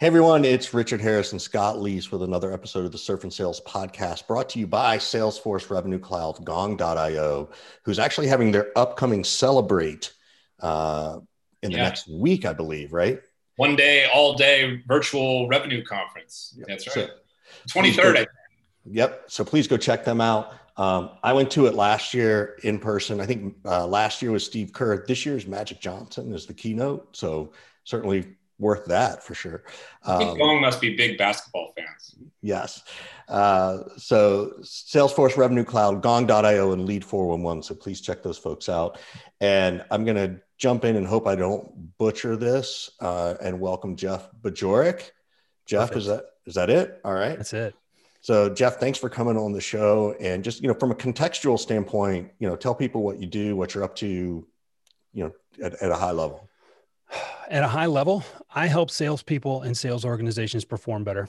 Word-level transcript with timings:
Hey 0.00 0.06
everyone, 0.06 0.46
it's 0.46 0.72
Richard 0.72 1.02
Harris 1.02 1.32
and 1.32 1.42
Scott 1.42 1.76
Leese 1.76 2.10
with 2.10 2.22
another 2.22 2.54
episode 2.54 2.86
of 2.86 2.90
the 2.90 2.96
Surf 2.96 3.22
and 3.22 3.30
Sales 3.30 3.60
podcast 3.66 4.26
brought 4.26 4.48
to 4.48 4.58
you 4.58 4.66
by 4.66 4.96
Salesforce 4.96 5.68
Revenue 5.68 5.98
Cloud, 5.98 6.42
Gong.io, 6.42 7.50
who's 7.84 7.98
actually 7.98 8.26
having 8.26 8.50
their 8.50 8.68
upcoming 8.78 9.22
Celebrate 9.24 10.14
uh, 10.60 11.18
in 11.62 11.70
the 11.70 11.76
yeah. 11.76 11.82
next 11.82 12.08
week, 12.08 12.46
I 12.46 12.54
believe, 12.54 12.94
right? 12.94 13.20
One 13.56 13.76
day, 13.76 14.08
all 14.10 14.32
day 14.36 14.82
virtual 14.88 15.46
revenue 15.48 15.84
conference. 15.84 16.54
Yep. 16.56 16.66
That's 16.66 16.96
right. 16.96 17.10
So 17.66 17.80
23rd, 17.80 18.14
go, 18.14 18.24
Yep. 18.86 19.24
So 19.26 19.44
please 19.44 19.68
go 19.68 19.76
check 19.76 20.06
them 20.06 20.22
out. 20.22 20.54
Um, 20.78 21.10
I 21.22 21.34
went 21.34 21.50
to 21.50 21.66
it 21.66 21.74
last 21.74 22.14
year 22.14 22.56
in 22.62 22.78
person. 22.78 23.20
I 23.20 23.26
think 23.26 23.54
uh, 23.66 23.86
last 23.86 24.22
year 24.22 24.30
was 24.30 24.46
Steve 24.46 24.72
Kerr. 24.72 25.04
This 25.06 25.26
year's 25.26 25.46
Magic 25.46 25.78
Johnson 25.78 26.32
is 26.32 26.46
the 26.46 26.54
keynote. 26.54 27.14
So 27.14 27.52
certainly 27.84 28.38
worth 28.60 28.84
that 28.84 29.24
for 29.24 29.34
sure. 29.34 29.64
Um, 30.04 30.38
Gong 30.38 30.60
must 30.60 30.80
be 30.80 30.94
big 30.94 31.18
basketball 31.18 31.72
fans. 31.74 32.14
Yes. 32.42 32.82
Uh, 33.28 33.78
so 33.96 34.54
Salesforce 34.62 35.36
Revenue 35.36 35.64
Cloud, 35.64 36.02
Gong.io, 36.02 36.72
and 36.72 36.84
Lead 36.84 37.04
411. 37.04 37.62
So 37.62 37.74
please 37.74 38.00
check 38.00 38.22
those 38.22 38.38
folks 38.38 38.68
out. 38.68 38.98
And 39.40 39.84
I'm 39.90 40.04
going 40.04 40.16
to 40.16 40.40
jump 40.58 40.84
in 40.84 40.96
and 40.96 41.06
hope 41.06 41.26
I 41.26 41.34
don't 41.36 41.96
butcher 41.98 42.36
this 42.36 42.90
uh, 43.00 43.34
and 43.42 43.58
welcome 43.58 43.96
Jeff 43.96 44.28
Bajorek. 44.42 45.10
Jeff, 45.66 45.88
Perfect. 45.88 45.96
is 45.96 46.06
that 46.06 46.24
is 46.46 46.54
that 46.54 46.70
it? 46.70 47.00
All 47.04 47.14
right. 47.14 47.36
That's 47.36 47.52
it. 47.52 47.74
So 48.20 48.52
Jeff, 48.52 48.76
thanks 48.76 48.98
for 48.98 49.08
coming 49.08 49.36
on 49.36 49.52
the 49.52 49.60
show. 49.60 50.14
And 50.20 50.44
just, 50.44 50.60
you 50.60 50.68
know, 50.68 50.74
from 50.74 50.90
a 50.90 50.94
contextual 50.94 51.58
standpoint, 51.58 52.32
you 52.38 52.48
know, 52.48 52.56
tell 52.56 52.74
people 52.74 53.02
what 53.02 53.18
you 53.20 53.26
do, 53.26 53.56
what 53.56 53.74
you're 53.74 53.84
up 53.84 53.94
to, 53.96 54.46
you 55.12 55.24
know, 55.24 55.32
at, 55.64 55.74
at 55.82 55.90
a 55.90 55.96
high 55.96 56.10
level. 56.10 56.49
At 57.48 57.64
a 57.64 57.68
high 57.68 57.86
level, 57.86 58.24
I 58.54 58.66
help 58.66 58.90
salespeople 58.90 59.62
and 59.62 59.76
sales 59.76 60.04
organizations 60.04 60.64
perform 60.64 61.04
better. 61.04 61.28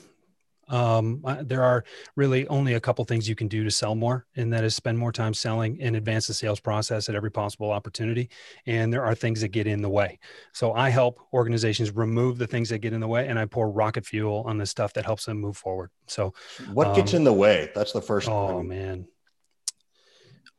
Um, 0.72 1.22
there 1.42 1.64
are 1.64 1.84
really 2.16 2.48
only 2.48 2.76
a 2.76 2.80
couple 2.80 3.04
things 3.04 3.28
you 3.28 3.36
can 3.36 3.50
do 3.50 3.64
to 3.64 3.72
sell 3.72 3.94
more, 3.94 4.26
and 4.36 4.54
that 4.54 4.64
is 4.64 4.74
spend 4.74 4.98
more 4.98 5.12
time 5.12 5.34
selling 5.34 5.82
and 5.82 5.98
advance 5.98 6.28
the 6.28 6.34
sales 6.34 6.62
process 6.62 7.10
at 7.10 7.16
every 7.16 7.30
possible 7.30 7.72
opportunity. 7.72 8.30
And 8.66 8.92
there 8.92 9.04
are 9.04 9.14
things 9.14 9.42
that 9.42 9.50
get 9.50 9.68
in 9.68 9.82
the 9.82 9.90
way. 9.90 10.18
So 10.54 10.74
I 10.74 10.90
help 10.90 11.20
organizations 11.34 11.92
remove 11.92 12.38
the 12.38 12.48
things 12.48 12.70
that 12.70 12.80
get 12.80 12.94
in 12.94 13.02
the 13.02 13.08
way, 13.08 13.28
and 13.28 13.38
I 13.38 13.46
pour 13.46 13.70
rocket 13.70 14.06
fuel 14.06 14.44
on 14.48 14.58
the 14.58 14.66
stuff 14.66 14.94
that 14.94 15.06
helps 15.06 15.26
them 15.26 15.40
move 15.40 15.58
forward. 15.58 15.92
So, 16.08 16.34
what 16.72 16.88
um, 16.88 16.96
gets 16.96 17.14
in 17.14 17.26
the 17.26 17.34
way? 17.34 17.70
That's 17.76 17.92
the 17.92 18.02
first. 18.02 18.30
Oh 18.30 18.56
one. 18.56 18.68
man. 18.70 19.08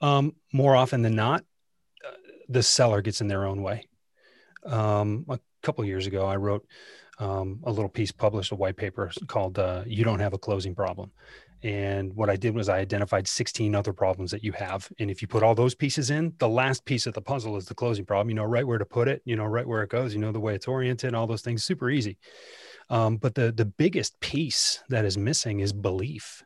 Um, 0.03 0.35
more 0.53 0.77
often 0.77 1.03
than 1.03 1.15
not, 1.15 1.45
uh, 2.07 2.11
the 2.49 2.63
seller 2.63 3.01
gets 3.01 3.21
in 3.21 3.29
their 3.29 3.47
own 3.47 3.63
way. 3.63 3.87
Um, 4.65 5.25
a 5.29 5.39
couple 5.63 5.85
years 5.85 6.07
ago, 6.07 6.27
I 6.27 6.37
wrote 6.37 6.67
um, 7.19 7.61
a 7.65 7.71
little 7.71 7.89
piece 7.89 8.13
published, 8.13 8.53
a 8.53 8.57
white 8.57 8.77
paper 8.77 9.11
called 9.27 9.59
uh, 9.59 9.85
"You 9.87 10.05
Don't 10.05 10.21
Have 10.21 10.33
a 10.33 10.39
Closing 10.39 10.75
Problem." 10.75 11.11
And 11.63 12.13
what 12.15 12.29
I 12.29 12.35
did 12.35 12.55
was 12.55 12.69
I 12.69 12.79
identified 12.79 13.29
16 13.29 13.75
other 13.77 13.93
problems 13.93 14.33
that 14.33 14.43
you 14.43 14.51
have. 14.53 14.91
And 14.99 15.09
if 15.11 15.23
you 15.23 15.29
put 15.29 15.45
all 15.45 15.55
those 15.55 15.77
pieces 15.77 16.11
in, 16.11 16.33
the 16.39 16.49
last 16.49 16.85
piece 16.85 17.07
of 17.07 17.15
the 17.15 17.21
puzzle 17.21 17.57
is 17.57 17.67
the 17.67 17.75
closing 17.75 18.05
problem. 18.05 18.31
You 18.31 18.35
know 18.35 18.45
right 18.45 18.67
where 18.67 18.79
to 18.79 18.85
put 18.85 19.07
it, 19.07 19.23
you 19.25 19.37
know 19.37 19.45
right 19.45 19.67
where 19.67 19.83
it 19.83 19.91
goes, 19.91 20.13
you 20.13 20.21
know 20.21 20.33
the 20.33 20.41
way 20.41 20.55
it's 20.55 20.67
oriented, 20.67 21.15
all 21.15 21.27
those 21.27 21.43
things, 21.43 21.63
super 21.63 21.89
easy. 21.89 22.19
Um, 22.91 23.17
but 23.17 23.35
the 23.35 23.53
the 23.53 23.65
biggest 23.65 24.19
piece 24.21 24.83
that 24.89 25.05
is 25.05 25.17
missing 25.17 25.61
is 25.61 25.73
belief 25.73 26.43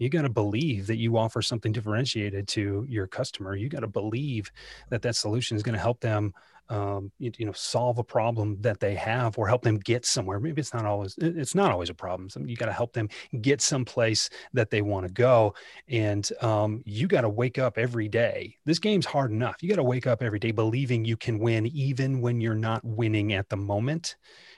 you 0.00 0.08
got 0.08 0.22
to 0.22 0.30
believe 0.30 0.86
that 0.88 0.96
you 0.96 1.16
offer 1.16 1.42
something 1.42 1.72
differentiated 1.72 2.48
to 2.48 2.84
your 2.88 3.06
customer. 3.06 3.54
You 3.54 3.68
got 3.68 3.80
to 3.80 3.86
believe 3.86 4.50
that 4.88 5.02
that 5.02 5.14
solution 5.14 5.56
is 5.56 5.62
going 5.62 5.74
to 5.74 5.80
help 5.80 6.00
them 6.00 6.32
um, 6.70 7.10
you, 7.18 7.32
you, 7.36 7.46
know 7.46 7.52
solve 7.52 7.98
a 7.98 8.04
problem 8.04 8.56
that 8.60 8.78
they 8.78 8.94
have 8.94 9.36
or 9.36 9.48
help 9.48 9.62
them 9.62 9.78
get 9.78 10.06
somewhere. 10.06 10.38
Maybe 10.38 10.60
it's 10.60 10.72
not 10.72 10.86
always 10.86 11.16
it's 11.18 11.54
not 11.54 11.72
always 11.72 11.90
a 11.90 11.94
problem. 11.94 12.28
You 12.46 12.56
got 12.56 12.66
to 12.66 12.72
help 12.72 12.92
them 12.92 13.08
get 13.40 13.60
someplace 13.60 14.30
that 14.52 14.70
they 14.70 14.80
want 14.80 15.06
to 15.06 15.12
go. 15.12 15.54
And 15.88 16.26
um, 16.40 16.82
you 16.86 17.08
got 17.08 17.22
to 17.22 17.28
wake 17.28 17.58
up 17.58 17.76
every 17.76 18.08
day. 18.08 18.56
This 18.64 18.78
game's 18.78 19.04
hard 19.04 19.32
enough. 19.32 19.56
You 19.60 19.68
got 19.68 19.76
to 19.76 19.82
wake 19.82 20.06
up 20.06 20.22
every 20.22 20.38
day 20.38 20.52
believing 20.52 21.04
you 21.04 21.16
can 21.16 21.40
win 21.40 21.66
even 21.66 22.20
when 22.20 22.40
you're 22.40 22.54
not 22.54 22.84
winning 22.84 23.32
at 23.32 23.48
the 23.48 23.56
moment. 23.56 24.14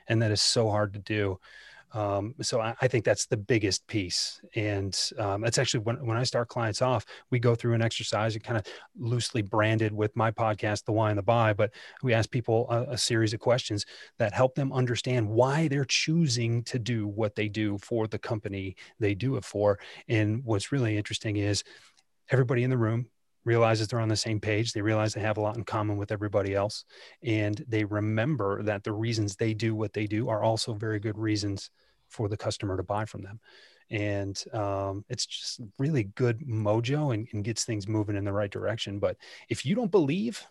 And 0.06 0.20
that 0.20 0.30
is 0.30 0.42
so 0.42 0.68
hard 0.68 0.92
to 0.92 0.98
do 0.98 1.38
um, 1.94 2.34
so 2.40 2.60
I, 2.60 2.74
I, 2.80 2.88
think 2.88 3.04
that's 3.04 3.26
the 3.26 3.36
biggest 3.36 3.86
piece. 3.86 4.40
And 4.54 4.98
um, 5.18 5.42
that's 5.42 5.58
actually 5.58 5.80
when, 5.80 6.04
when 6.06 6.16
I 6.16 6.22
start 6.22 6.48
clients 6.48 6.80
off, 6.80 7.04
we 7.30 7.38
go 7.38 7.54
through 7.54 7.74
an 7.74 7.82
exercise 7.82 8.34
and 8.34 8.42
kind 8.42 8.56
of 8.56 8.64
loosely 8.98 9.42
branded 9.42 9.92
with 9.92 10.16
my 10.16 10.30
podcast, 10.30 10.84
The 10.84 10.92
Why 10.92 11.10
and 11.10 11.18
the 11.18 11.22
Buy, 11.22 11.52
but 11.52 11.70
we 12.02 12.14
ask 12.14 12.30
people 12.30 12.66
a, 12.70 12.92
a 12.92 12.98
series 12.98 13.34
of 13.34 13.40
questions 13.40 13.84
that 14.18 14.32
help 14.32 14.54
them 14.54 14.72
understand 14.72 15.28
why 15.28 15.68
they're 15.68 15.84
choosing 15.84 16.62
to 16.64 16.78
do 16.78 17.06
what 17.06 17.34
they 17.34 17.48
do 17.48 17.76
for 17.78 18.06
the 18.06 18.18
company 18.18 18.76
they 18.98 19.14
do 19.14 19.36
it 19.36 19.44
for. 19.44 19.78
And 20.08 20.42
what's 20.44 20.72
really 20.72 20.96
interesting 20.96 21.36
is 21.36 21.62
everybody 22.30 22.62
in 22.62 22.70
the 22.70 22.78
room 22.78 23.06
realizes 23.44 23.88
they're 23.88 24.00
on 24.00 24.08
the 24.08 24.16
same 24.16 24.40
page. 24.40 24.72
They 24.72 24.82
realize 24.82 25.14
they 25.14 25.20
have 25.20 25.36
a 25.36 25.40
lot 25.40 25.56
in 25.56 25.64
common 25.64 25.96
with 25.96 26.12
everybody 26.12 26.54
else. 26.54 26.84
And 27.22 27.62
they 27.68 27.84
remember 27.84 28.62
that 28.62 28.84
the 28.84 28.92
reasons 28.92 29.36
they 29.36 29.54
do 29.54 29.74
what 29.74 29.92
they 29.92 30.06
do 30.06 30.28
are 30.28 30.42
also 30.42 30.74
very 30.74 31.00
good 31.00 31.18
reasons 31.18 31.70
for 32.12 32.28
the 32.28 32.36
customer 32.36 32.76
to 32.76 32.82
buy 32.82 33.04
from 33.04 33.22
them. 33.22 33.40
And 33.90 34.42
um, 34.54 35.04
it's 35.08 35.26
just 35.26 35.60
really 35.78 36.04
good 36.04 36.40
mojo 36.40 37.12
and, 37.12 37.28
and 37.32 37.44
gets 37.44 37.64
things 37.64 37.88
moving 37.88 38.16
in 38.16 38.24
the 38.24 38.32
right 38.32 38.50
direction. 38.50 38.98
But 38.98 39.16
if 39.48 39.66
you 39.66 39.74
don't 39.74 39.90
believe, 39.90 40.46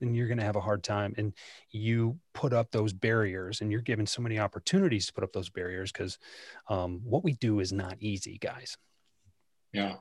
then 0.00 0.14
you're 0.14 0.28
going 0.28 0.38
to 0.38 0.44
have 0.44 0.56
a 0.56 0.60
hard 0.60 0.82
time. 0.82 1.14
And 1.16 1.32
you 1.70 2.18
put 2.34 2.52
up 2.52 2.70
those 2.70 2.92
barriers, 2.92 3.60
and 3.60 3.72
you're 3.72 3.80
given 3.80 4.06
so 4.06 4.22
many 4.22 4.38
opportunities 4.38 5.06
to 5.06 5.12
put 5.12 5.24
up 5.24 5.32
those 5.32 5.48
barriers 5.48 5.92
because 5.92 6.18
um, 6.68 7.00
what 7.04 7.24
we 7.24 7.32
do 7.32 7.60
is 7.60 7.72
not 7.72 7.96
easy, 8.00 8.38
guys. 8.38 8.76
Yeah. 9.72 9.96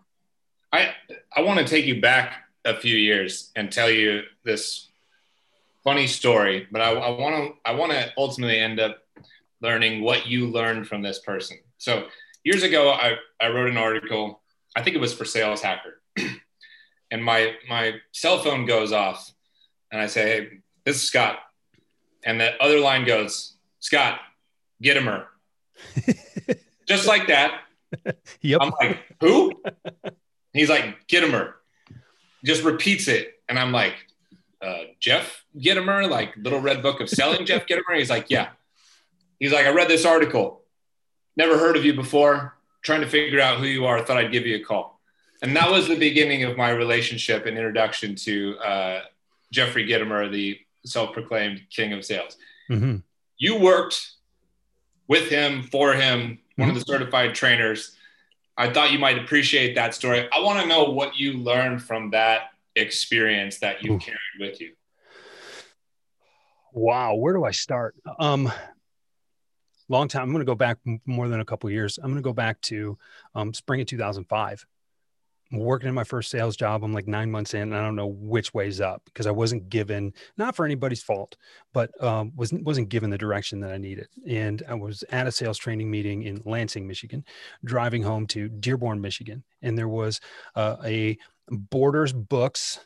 I 0.72 0.94
I 1.36 1.42
want 1.42 1.60
to 1.60 1.66
take 1.66 1.86
you 1.86 2.02
back 2.02 2.44
a 2.66 2.76
few 2.76 2.96
years 2.96 3.52
and 3.56 3.72
tell 3.72 3.90
you 3.90 4.24
this 4.44 4.90
funny 5.84 6.08
story, 6.08 6.68
but 6.72 6.82
I 6.82 6.92
want 6.92 7.36
to 7.36 7.54
I 7.66 7.74
want 7.74 7.94
to 7.94 8.12
ultimately 8.18 8.60
end 8.60 8.80
up 8.80 8.98
learning 9.62 10.02
what 10.02 10.28
you 10.28 10.48
learned 10.48 10.88
from 10.88 11.02
this 11.02 11.20
person. 11.20 11.58
So 11.78 12.08
years 12.44 12.64
ago, 12.64 12.92
I, 12.92 13.16
I 13.42 13.50
wrote 13.50 13.70
an 13.70 13.78
article. 13.78 14.42
I 14.76 14.84
think 14.84 14.96
it 14.96 15.00
was 15.00 15.14
for 15.14 15.26
Sales 15.26 15.62
Hacker, 15.62 16.02
and 17.12 17.24
my 17.24 17.54
my 17.70 17.96
cell 18.12 18.40
phone 18.40 18.66
goes 18.66 18.92
off, 18.92 19.32
and 19.92 20.02
I 20.02 20.08
say, 20.08 20.22
"Hey, 20.22 20.50
this 20.86 20.98
is 20.98 21.04
Scott," 21.04 21.40
and 22.26 22.40
the 22.40 22.62
other 22.62 22.80
line 22.80 23.06
goes, 23.06 23.58
"Scott, 23.80 24.20
Gitomer," 24.84 25.26
just 26.88 27.08
like 27.08 27.28
that. 27.28 27.62
Yep. 28.42 28.60
I'm 28.62 28.72
like, 28.80 29.00
"Who?" 29.22 29.52
He's 30.58 30.70
like, 30.70 31.08
Gitomer. 31.08 31.54
Just 32.44 32.64
repeats 32.64 33.08
it. 33.08 33.34
And 33.48 33.60
I'm 33.60 33.72
like, 33.72 33.94
uh, 34.62 34.86
Jeff 35.00 35.46
Gitomer, 35.56 36.10
like 36.10 36.36
Little 36.36 36.60
Red 36.60 36.82
Book 36.82 37.00
of 37.00 37.10
Selling 37.10 37.46
Jeff 37.46 37.68
Gitomer. 37.68 37.98
He's 37.98 38.10
like, 38.10 38.26
yeah. 38.30 38.50
He's 39.40 39.52
like, 39.52 39.66
I 39.66 39.70
read 39.70 39.88
this 39.88 40.06
article. 40.06 40.64
Never 41.36 41.58
heard 41.58 41.78
of 41.78 41.86
you 41.86 41.94
before. 41.94 42.58
Trying 42.82 43.02
to 43.02 43.08
figure 43.08 43.40
out 43.40 43.60
who 43.60 43.66
you 43.66 43.86
are. 43.86 44.02
Thought 44.02 44.18
I'd 44.18 44.32
give 44.32 44.46
you 44.46 44.56
a 44.56 44.64
call. 44.64 45.00
And 45.42 45.56
that 45.56 45.70
was 45.70 45.88
the 45.88 45.96
beginning 45.96 46.44
of 46.44 46.58
my 46.58 46.72
relationship 46.72 47.46
and 47.46 47.56
introduction 47.58 48.16
to 48.16 48.58
uh, 48.58 49.02
Jeffrey 49.52 49.88
Gitomer, 49.88 50.32
the 50.32 50.60
self-proclaimed 50.86 51.62
king 51.70 51.94
of 51.94 52.04
sales. 52.04 52.38
Mm-hmm. 52.70 52.98
You 53.38 53.60
worked 53.60 54.12
with 55.08 55.30
him, 55.30 55.64
for 55.64 55.94
him, 55.94 56.40
one 56.56 56.70
mm-hmm. 56.70 56.78
of 56.78 56.86
the 56.86 56.92
certified 56.92 57.36
trainers. 57.36 57.96
I 58.58 58.74
thought 58.74 58.92
you 58.92 58.98
might 58.98 59.20
appreciate 59.20 59.76
that 59.76 59.94
story. 59.94 60.28
I 60.34 60.40
want 60.40 60.60
to 60.62 60.68
know 60.68 60.86
what 60.86 61.16
you 61.16 61.34
learned 61.34 61.84
from 61.84 62.10
that 62.12 62.50
experience 62.76 63.60
that 63.60 63.84
you 63.84 63.94
Ooh. 63.94 64.00
carried 64.00 64.20
with 64.40 64.60
you. 64.60 64.72
Wow, 66.74 67.16
where 67.16 67.34
do 67.34 67.44
I 67.44 67.52
start? 67.52 67.96
Um, 68.20 68.52
long 69.90 70.08
time. 70.08 70.24
I'm 70.24 70.32
going 70.32 70.40
to 70.40 70.46
go 70.46 70.56
back 70.56 70.78
more 71.06 71.28
than 71.28 71.40
a 71.40 71.46
couple 71.46 71.70
years. 71.70 71.98
I'm 71.98 72.06
going 72.06 72.16
to 72.16 72.22
go 72.22 72.34
back 72.34 72.62
to 72.62 72.98
um, 73.36 73.54
spring 73.54 73.82
of 73.82 73.88
2005 73.88 74.66
working 75.52 75.90
in 75.90 75.96
my 75.96 76.04
first 76.04 76.30
sales 76.30 76.58
job. 76.58 76.84
I'm 76.84 76.94
like 76.94 77.08
nine 77.08 77.32
months 77.32 77.54
in, 77.54 77.62
and 77.62 77.76
I 77.76 77.82
don't 77.82 77.96
know 77.96 78.08
which 78.08 78.54
way's 78.54 78.82
up 78.82 79.02
because 79.06 79.28
I 79.28 79.32
wasn't 79.32 79.70
given, 79.70 80.14
not 80.38 80.56
for 80.56 80.66
anybody's 80.66 81.02
fault, 81.02 81.38
but 81.74 81.92
um, 82.04 82.34
wasn't 82.36 82.64
wasn't 82.64 82.90
given 82.90 83.10
the 83.10 83.18
direction 83.18 83.60
that 83.62 83.72
I 83.72 83.78
needed. 83.78 84.08
And 84.28 84.64
I 84.68 84.74
was 84.74 85.04
at 85.10 85.28
a 85.28 85.32
sales 85.32 85.58
training 85.58 85.90
meeting 85.90 86.24
in 86.24 86.42
Lansing, 86.46 86.88
Michigan, 86.88 87.24
driving 87.64 88.04
home 88.04 88.28
to 88.28 88.50
Dearborn, 88.50 89.02
Michigan, 89.02 89.44
and 89.62 89.78
there 89.78 89.88
was 89.88 90.20
uh, 90.56 90.78
a 90.84 91.18
Borders 91.50 92.14
Books. 92.14 92.80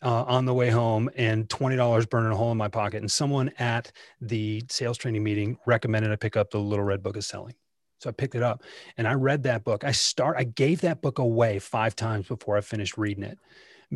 Uh, 0.00 0.22
on 0.28 0.44
the 0.44 0.54
way 0.54 0.70
home 0.70 1.10
and 1.16 1.48
$20 1.48 2.08
burning 2.08 2.30
a 2.30 2.36
hole 2.36 2.52
in 2.52 2.56
my 2.56 2.68
pocket 2.68 2.98
and 3.00 3.10
someone 3.10 3.50
at 3.58 3.90
the 4.20 4.62
sales 4.70 4.96
training 4.96 5.24
meeting 5.24 5.58
recommended 5.66 6.12
i 6.12 6.14
pick 6.14 6.36
up 6.36 6.50
the 6.52 6.58
little 6.60 6.84
red 6.84 7.02
book 7.02 7.16
of 7.16 7.24
selling 7.24 7.54
so 8.00 8.08
I 8.08 8.12
picked 8.12 8.36
it 8.36 8.42
up 8.42 8.62
and 8.96 9.08
I 9.08 9.14
read 9.14 9.42
that 9.42 9.64
book. 9.64 9.82
I 9.82 9.90
start 9.92 10.36
I 10.38 10.44
gave 10.44 10.82
that 10.82 11.02
book 11.02 11.18
away 11.18 11.58
5 11.58 11.96
times 11.96 12.28
before 12.28 12.56
I 12.56 12.60
finished 12.60 12.96
reading 12.96 13.24
it. 13.24 13.38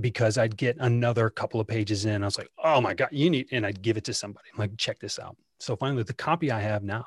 because 0.00 0.38
I'd 0.38 0.56
get 0.56 0.76
another 0.80 1.28
couple 1.30 1.60
of 1.60 1.66
pages 1.66 2.04
in. 2.06 2.22
I 2.22 2.26
was 2.26 2.38
like, 2.38 2.48
oh 2.64 2.80
my 2.80 2.94
God, 2.94 3.08
you 3.12 3.28
need, 3.30 3.48
and 3.52 3.66
I'd 3.66 3.82
give 3.82 3.96
it 3.96 4.04
to 4.04 4.14
somebody. 4.14 4.48
I'm 4.52 4.58
like, 4.60 4.76
check 4.78 4.98
this 5.00 5.18
out. 5.18 5.36
So 5.60 5.76
finally, 5.76 6.02
the 6.02 6.14
copy 6.14 6.50
I 6.50 6.60
have 6.60 6.82
now, 6.82 7.04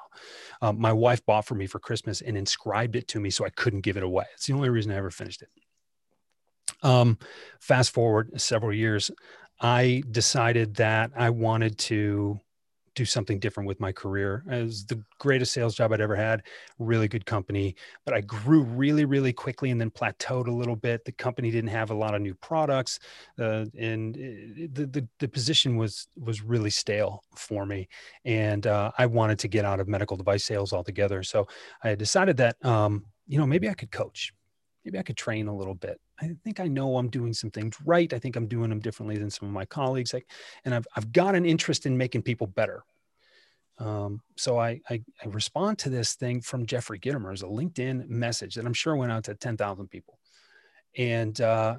um, 0.61 0.79
my 0.79 0.93
wife 0.93 1.25
bought 1.25 1.45
for 1.45 1.55
me 1.55 1.67
for 1.67 1.79
Christmas 1.79 2.21
and 2.21 2.37
inscribed 2.37 2.95
it 2.95 3.07
to 3.09 3.19
me 3.19 3.29
so 3.29 3.45
I 3.45 3.49
couldn't 3.49 3.81
give 3.81 3.97
it 3.97 4.03
away. 4.03 4.25
It's 4.35 4.45
the 4.47 4.53
only 4.53 4.69
reason 4.69 4.91
I 4.91 4.95
ever 4.97 5.11
finished 5.11 5.41
it. 5.41 5.49
Um, 6.85 7.17
fast 7.59 7.91
forward 7.91 8.39
several 8.39 8.71
years, 8.71 9.09
I 9.59 10.03
decided 10.11 10.75
that 10.75 11.11
I 11.17 11.31
wanted 11.31 11.77
to 11.79 12.39
do 12.93 13.05
something 13.05 13.39
different 13.39 13.67
with 13.67 13.79
my 13.79 13.91
career. 13.91 14.43
It 14.49 14.63
was 14.63 14.85
the 14.85 15.03
greatest 15.19 15.51
sales 15.51 15.75
job 15.75 15.91
I'd 15.91 15.99
ever 15.99 16.15
had, 16.15 16.43
really 16.79 17.07
good 17.07 17.25
company, 17.25 17.75
but 18.05 18.13
I 18.13 18.21
grew 18.21 18.63
really, 18.63 19.03
really 19.03 19.33
quickly 19.33 19.71
and 19.71 19.81
then 19.81 19.91
plateaued 19.91 20.47
a 20.47 20.51
little 20.51 20.75
bit. 20.75 21.03
The 21.05 21.11
company 21.11 21.51
didn't 21.51 21.71
have 21.71 21.91
a 21.91 21.95
lot 21.95 22.15
of 22.15 22.21
new 22.21 22.35
products, 22.35 22.99
uh, 23.39 23.65
and 23.77 24.15
it, 24.15 24.75
the, 24.75 24.85
the, 24.85 25.07
the 25.19 25.27
position 25.27 25.75
was 25.75 26.07
was 26.15 26.41
really 26.41 26.69
stale 26.69 27.23
for 27.35 27.65
me, 27.65 27.89
and 28.23 28.65
uh, 28.65 28.91
I 28.97 29.07
wanted 29.07 29.39
to 29.39 29.47
get 29.47 29.65
out 29.65 29.79
of 29.79 29.87
medical 29.87 30.15
device 30.15 30.45
sales 30.45 30.71
altogether. 30.71 31.23
So 31.23 31.47
I 31.83 31.95
decided 31.95 32.37
that 32.37 32.63
um, 32.63 33.05
you 33.27 33.37
know 33.37 33.45
maybe 33.45 33.69
I 33.69 33.73
could 33.73 33.91
coach, 33.91 34.33
maybe 34.85 34.99
I 34.99 35.03
could 35.03 35.17
train 35.17 35.47
a 35.47 35.55
little 35.55 35.73
bit. 35.73 35.99
I 36.21 36.31
think 36.43 36.59
I 36.59 36.67
know 36.67 36.97
I'm 36.97 37.09
doing 37.09 37.33
some 37.33 37.49
things 37.49 37.75
right. 37.83 38.11
I 38.13 38.19
think 38.19 38.35
I'm 38.35 38.47
doing 38.47 38.69
them 38.69 38.79
differently 38.79 39.17
than 39.17 39.31
some 39.31 39.47
of 39.47 39.53
my 39.53 39.65
colleagues. 39.65 40.13
Like, 40.13 40.29
and 40.63 40.75
I've, 40.75 40.87
I've 40.95 41.11
got 41.11 41.35
an 41.35 41.45
interest 41.45 41.85
in 41.85 41.97
making 41.97 42.21
people 42.21 42.47
better. 42.47 42.83
Um, 43.77 44.21
so 44.37 44.57
I, 44.57 44.79
I, 44.89 45.01
I, 45.21 45.27
respond 45.27 45.79
to 45.79 45.89
this 45.89 46.13
thing 46.13 46.39
from 46.39 46.65
Jeffrey 46.65 46.97
Gitomer 46.97 47.33
as 47.33 47.41
a 47.41 47.47
LinkedIn 47.47 48.07
message 48.07 48.55
that 48.55 48.65
I'm 48.65 48.73
sure 48.73 48.95
went 48.95 49.11
out 49.11 49.25
to 49.25 49.35
10,000 49.35 49.89
people. 49.89 50.17
And 50.97 51.41
uh, 51.41 51.75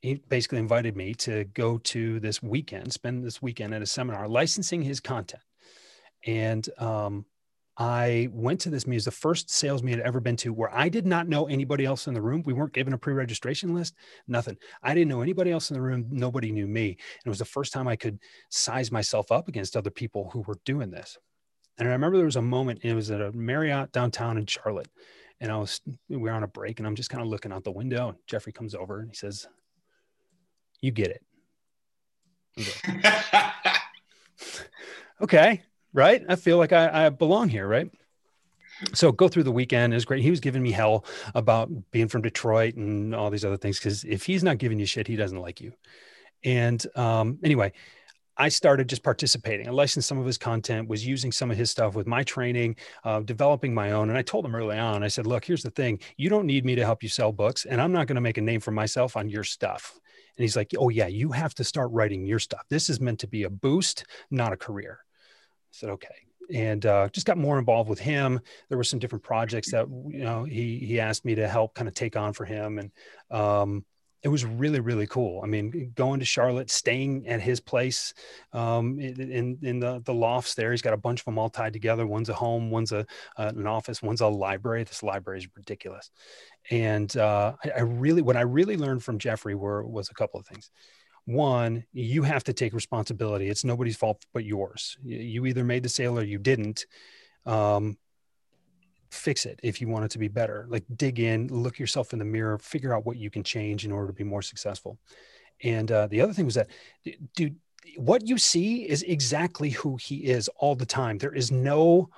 he 0.00 0.14
basically 0.28 0.58
invited 0.58 0.96
me 0.96 1.12
to 1.14 1.42
go 1.44 1.78
to 1.78 2.20
this 2.20 2.40
weekend, 2.40 2.92
spend 2.92 3.24
this 3.24 3.42
weekend 3.42 3.74
at 3.74 3.82
a 3.82 3.86
seminar 3.86 4.28
licensing 4.28 4.82
his 4.82 5.00
content. 5.00 5.42
And 6.24 6.68
um, 6.78 7.26
I 7.76 8.28
went 8.32 8.60
to 8.60 8.70
this 8.70 8.86
meeting. 8.86 9.00
It 9.00 9.04
the 9.04 9.10
first 9.10 9.50
sales 9.50 9.82
meeting 9.82 10.00
I'd 10.00 10.06
ever 10.06 10.20
been 10.20 10.36
to 10.36 10.52
where 10.52 10.72
I 10.72 10.88
did 10.88 11.06
not 11.06 11.28
know 11.28 11.46
anybody 11.46 11.84
else 11.84 12.06
in 12.06 12.14
the 12.14 12.22
room. 12.22 12.42
We 12.46 12.52
weren't 12.52 12.72
given 12.72 12.92
a 12.92 12.98
pre-registration 12.98 13.74
list, 13.74 13.94
nothing. 14.28 14.56
I 14.82 14.94
didn't 14.94 15.08
know 15.08 15.22
anybody 15.22 15.50
else 15.50 15.70
in 15.70 15.74
the 15.74 15.82
room. 15.82 16.06
Nobody 16.10 16.52
knew 16.52 16.68
me. 16.68 16.90
And 16.90 17.26
it 17.26 17.28
was 17.28 17.40
the 17.40 17.44
first 17.44 17.72
time 17.72 17.88
I 17.88 17.96
could 17.96 18.20
size 18.48 18.92
myself 18.92 19.32
up 19.32 19.48
against 19.48 19.76
other 19.76 19.90
people 19.90 20.30
who 20.32 20.42
were 20.42 20.58
doing 20.64 20.90
this. 20.90 21.18
And 21.76 21.88
I 21.88 21.92
remember 21.92 22.16
there 22.16 22.26
was 22.26 22.36
a 22.36 22.42
moment, 22.42 22.84
it 22.84 22.94
was 22.94 23.10
at 23.10 23.20
a 23.20 23.32
Marriott 23.32 23.90
downtown 23.90 24.38
in 24.38 24.46
Charlotte. 24.46 24.88
And 25.40 25.50
I 25.50 25.56
was, 25.56 25.80
we 26.08 26.16
were 26.16 26.30
on 26.30 26.44
a 26.44 26.48
break 26.48 26.78
and 26.78 26.86
I'm 26.86 26.94
just 26.94 27.10
kind 27.10 27.22
of 27.22 27.28
looking 27.28 27.50
out 27.50 27.64
the 27.64 27.72
window. 27.72 28.10
And 28.10 28.18
Jeffrey 28.28 28.52
comes 28.52 28.76
over 28.76 29.00
and 29.00 29.10
he 29.10 29.16
says, 29.16 29.48
You 30.80 30.92
get 30.92 31.10
it. 31.10 31.24
okay 35.20 35.64
right? 35.94 36.22
I 36.28 36.36
feel 36.36 36.58
like 36.58 36.72
I, 36.72 37.06
I 37.06 37.08
belong 37.08 37.48
here, 37.48 37.66
right? 37.66 37.90
so 38.92 39.12
go 39.12 39.28
through 39.28 39.44
the 39.44 39.52
weekend 39.52 39.94
is 39.94 40.04
great. 40.04 40.22
He 40.22 40.30
was 40.30 40.40
giving 40.40 40.62
me 40.62 40.72
hell 40.72 41.04
about 41.34 41.70
being 41.90 42.08
from 42.08 42.22
Detroit 42.22 42.74
and 42.74 43.14
all 43.14 43.30
these 43.30 43.44
other 43.44 43.56
things 43.56 43.78
because 43.78 44.04
if 44.04 44.24
he's 44.26 44.42
not 44.42 44.58
giving 44.58 44.78
you 44.78 44.86
shit, 44.86 45.06
he 45.06 45.16
doesn't 45.16 45.40
like 45.40 45.60
you. 45.60 45.72
And 46.42 46.84
um, 46.96 47.38
anyway, 47.42 47.72
I 48.36 48.48
started 48.48 48.88
just 48.88 49.04
participating. 49.04 49.68
I 49.68 49.70
licensed 49.70 50.08
some 50.08 50.18
of 50.18 50.26
his 50.26 50.38
content, 50.38 50.88
was 50.88 51.06
using 51.06 51.30
some 51.30 51.52
of 51.52 51.56
his 51.56 51.70
stuff 51.70 51.94
with 51.94 52.08
my 52.08 52.24
training, 52.24 52.76
uh, 53.04 53.20
developing 53.20 53.72
my 53.72 53.92
own. 53.92 54.08
And 54.08 54.18
I 54.18 54.22
told 54.22 54.44
him 54.44 54.56
early 54.56 54.76
on, 54.76 55.04
I 55.04 55.08
said, 55.08 55.26
look, 55.26 55.44
here's 55.44 55.62
the 55.62 55.70
thing. 55.70 56.00
You 56.16 56.28
don't 56.28 56.46
need 56.46 56.64
me 56.64 56.74
to 56.74 56.84
help 56.84 57.04
you 57.04 57.08
sell 57.08 57.30
books, 57.30 57.64
and 57.64 57.80
I'm 57.80 57.92
not 57.92 58.08
going 58.08 58.16
to 58.16 58.20
make 58.20 58.36
a 58.36 58.42
name 58.42 58.60
for 58.60 58.72
myself 58.72 59.16
on 59.16 59.28
your 59.28 59.44
stuff. 59.44 59.92
And 60.36 60.42
he's 60.42 60.56
like, 60.56 60.72
oh, 60.76 60.88
yeah, 60.88 61.06
you 61.06 61.30
have 61.30 61.54
to 61.54 61.64
start 61.64 61.92
writing 61.92 62.26
your 62.26 62.40
stuff. 62.40 62.64
This 62.68 62.90
is 62.90 63.00
meant 63.00 63.20
to 63.20 63.28
be 63.28 63.44
a 63.44 63.50
boost, 63.50 64.04
not 64.32 64.52
a 64.52 64.56
career 64.56 64.98
said, 65.74 65.90
okay. 65.90 66.14
And 66.52 66.84
uh, 66.84 67.08
just 67.08 67.26
got 67.26 67.38
more 67.38 67.58
involved 67.58 67.88
with 67.88 67.98
him. 67.98 68.40
There 68.68 68.76
were 68.76 68.84
some 68.84 68.98
different 68.98 69.24
projects 69.24 69.70
that 69.70 69.88
you 69.88 70.24
know 70.24 70.44
he 70.44 70.78
he 70.78 71.00
asked 71.00 71.24
me 71.24 71.34
to 71.36 71.48
help 71.48 71.74
kind 71.74 71.88
of 71.88 71.94
take 71.94 72.16
on 72.16 72.34
for 72.34 72.44
him, 72.44 72.78
and 72.78 72.90
um, 73.30 73.82
it 74.22 74.28
was 74.28 74.44
really 74.44 74.80
really 74.80 75.06
cool. 75.06 75.40
I 75.42 75.46
mean, 75.46 75.92
going 75.94 76.20
to 76.20 76.26
Charlotte, 76.26 76.70
staying 76.70 77.26
at 77.28 77.40
his 77.40 77.60
place 77.60 78.12
um, 78.52 79.00
in 79.00 79.58
in 79.62 79.80
the 79.80 80.02
the 80.04 80.12
lofts 80.12 80.54
there. 80.54 80.70
He's 80.70 80.82
got 80.82 80.92
a 80.92 80.98
bunch 80.98 81.20
of 81.20 81.24
them 81.24 81.38
all 81.38 81.48
tied 81.48 81.72
together. 81.72 82.06
One's 82.06 82.28
a 82.28 82.34
home, 82.34 82.70
one's 82.70 82.92
a 82.92 83.06
uh, 83.38 83.52
an 83.56 83.66
office, 83.66 84.02
one's 84.02 84.20
a 84.20 84.28
library. 84.28 84.84
This 84.84 85.02
library 85.02 85.38
is 85.38 85.48
ridiculous. 85.56 86.10
And 86.70 87.14
uh, 87.16 87.54
I, 87.64 87.70
I 87.70 87.80
really, 87.80 88.20
what 88.20 88.36
I 88.36 88.42
really 88.42 88.76
learned 88.76 89.02
from 89.02 89.18
Jeffrey 89.18 89.54
were 89.54 89.82
was 89.82 90.10
a 90.10 90.14
couple 90.14 90.40
of 90.40 90.46
things 90.46 90.70
one, 91.26 91.84
you 91.92 92.22
have 92.22 92.44
to 92.44 92.52
take 92.52 92.72
responsibility. 92.74 93.48
It's 93.48 93.64
nobody's 93.64 93.96
fault 93.96 94.24
but 94.32 94.44
yours. 94.44 94.98
You 95.02 95.46
either 95.46 95.64
made 95.64 95.82
the 95.82 95.88
sale 95.88 96.18
or 96.18 96.24
you 96.24 96.38
didn't. 96.38 96.86
Um, 97.46 97.98
fix 99.14 99.46
it 99.46 99.60
if 99.62 99.80
you 99.80 99.88
want 99.88 100.04
it 100.04 100.10
to 100.10 100.18
be 100.18 100.28
better. 100.28 100.66
Like 100.68 100.84
dig 100.96 101.20
in, 101.20 101.48
look 101.48 101.78
yourself 101.78 102.12
in 102.12 102.18
the 102.18 102.24
mirror, 102.24 102.58
figure 102.58 102.94
out 102.94 103.06
what 103.06 103.16
you 103.16 103.30
can 103.30 103.42
change 103.42 103.84
in 103.84 103.92
order 103.92 104.08
to 104.08 104.12
be 104.12 104.24
more 104.24 104.42
successful. 104.42 104.98
And 105.62 105.90
uh, 105.90 106.08
the 106.08 106.20
other 106.20 106.32
thing 106.32 106.44
was 106.44 106.56
that, 106.56 106.68
dude, 107.36 107.56
what 107.96 108.26
you 108.26 108.38
see 108.38 108.88
is 108.88 109.02
exactly 109.02 109.70
who 109.70 109.96
he 109.96 110.16
is 110.16 110.48
all 110.56 110.74
the 110.74 110.86
time. 110.86 111.18
There 111.18 111.34
is 111.34 111.52
no 111.52 112.10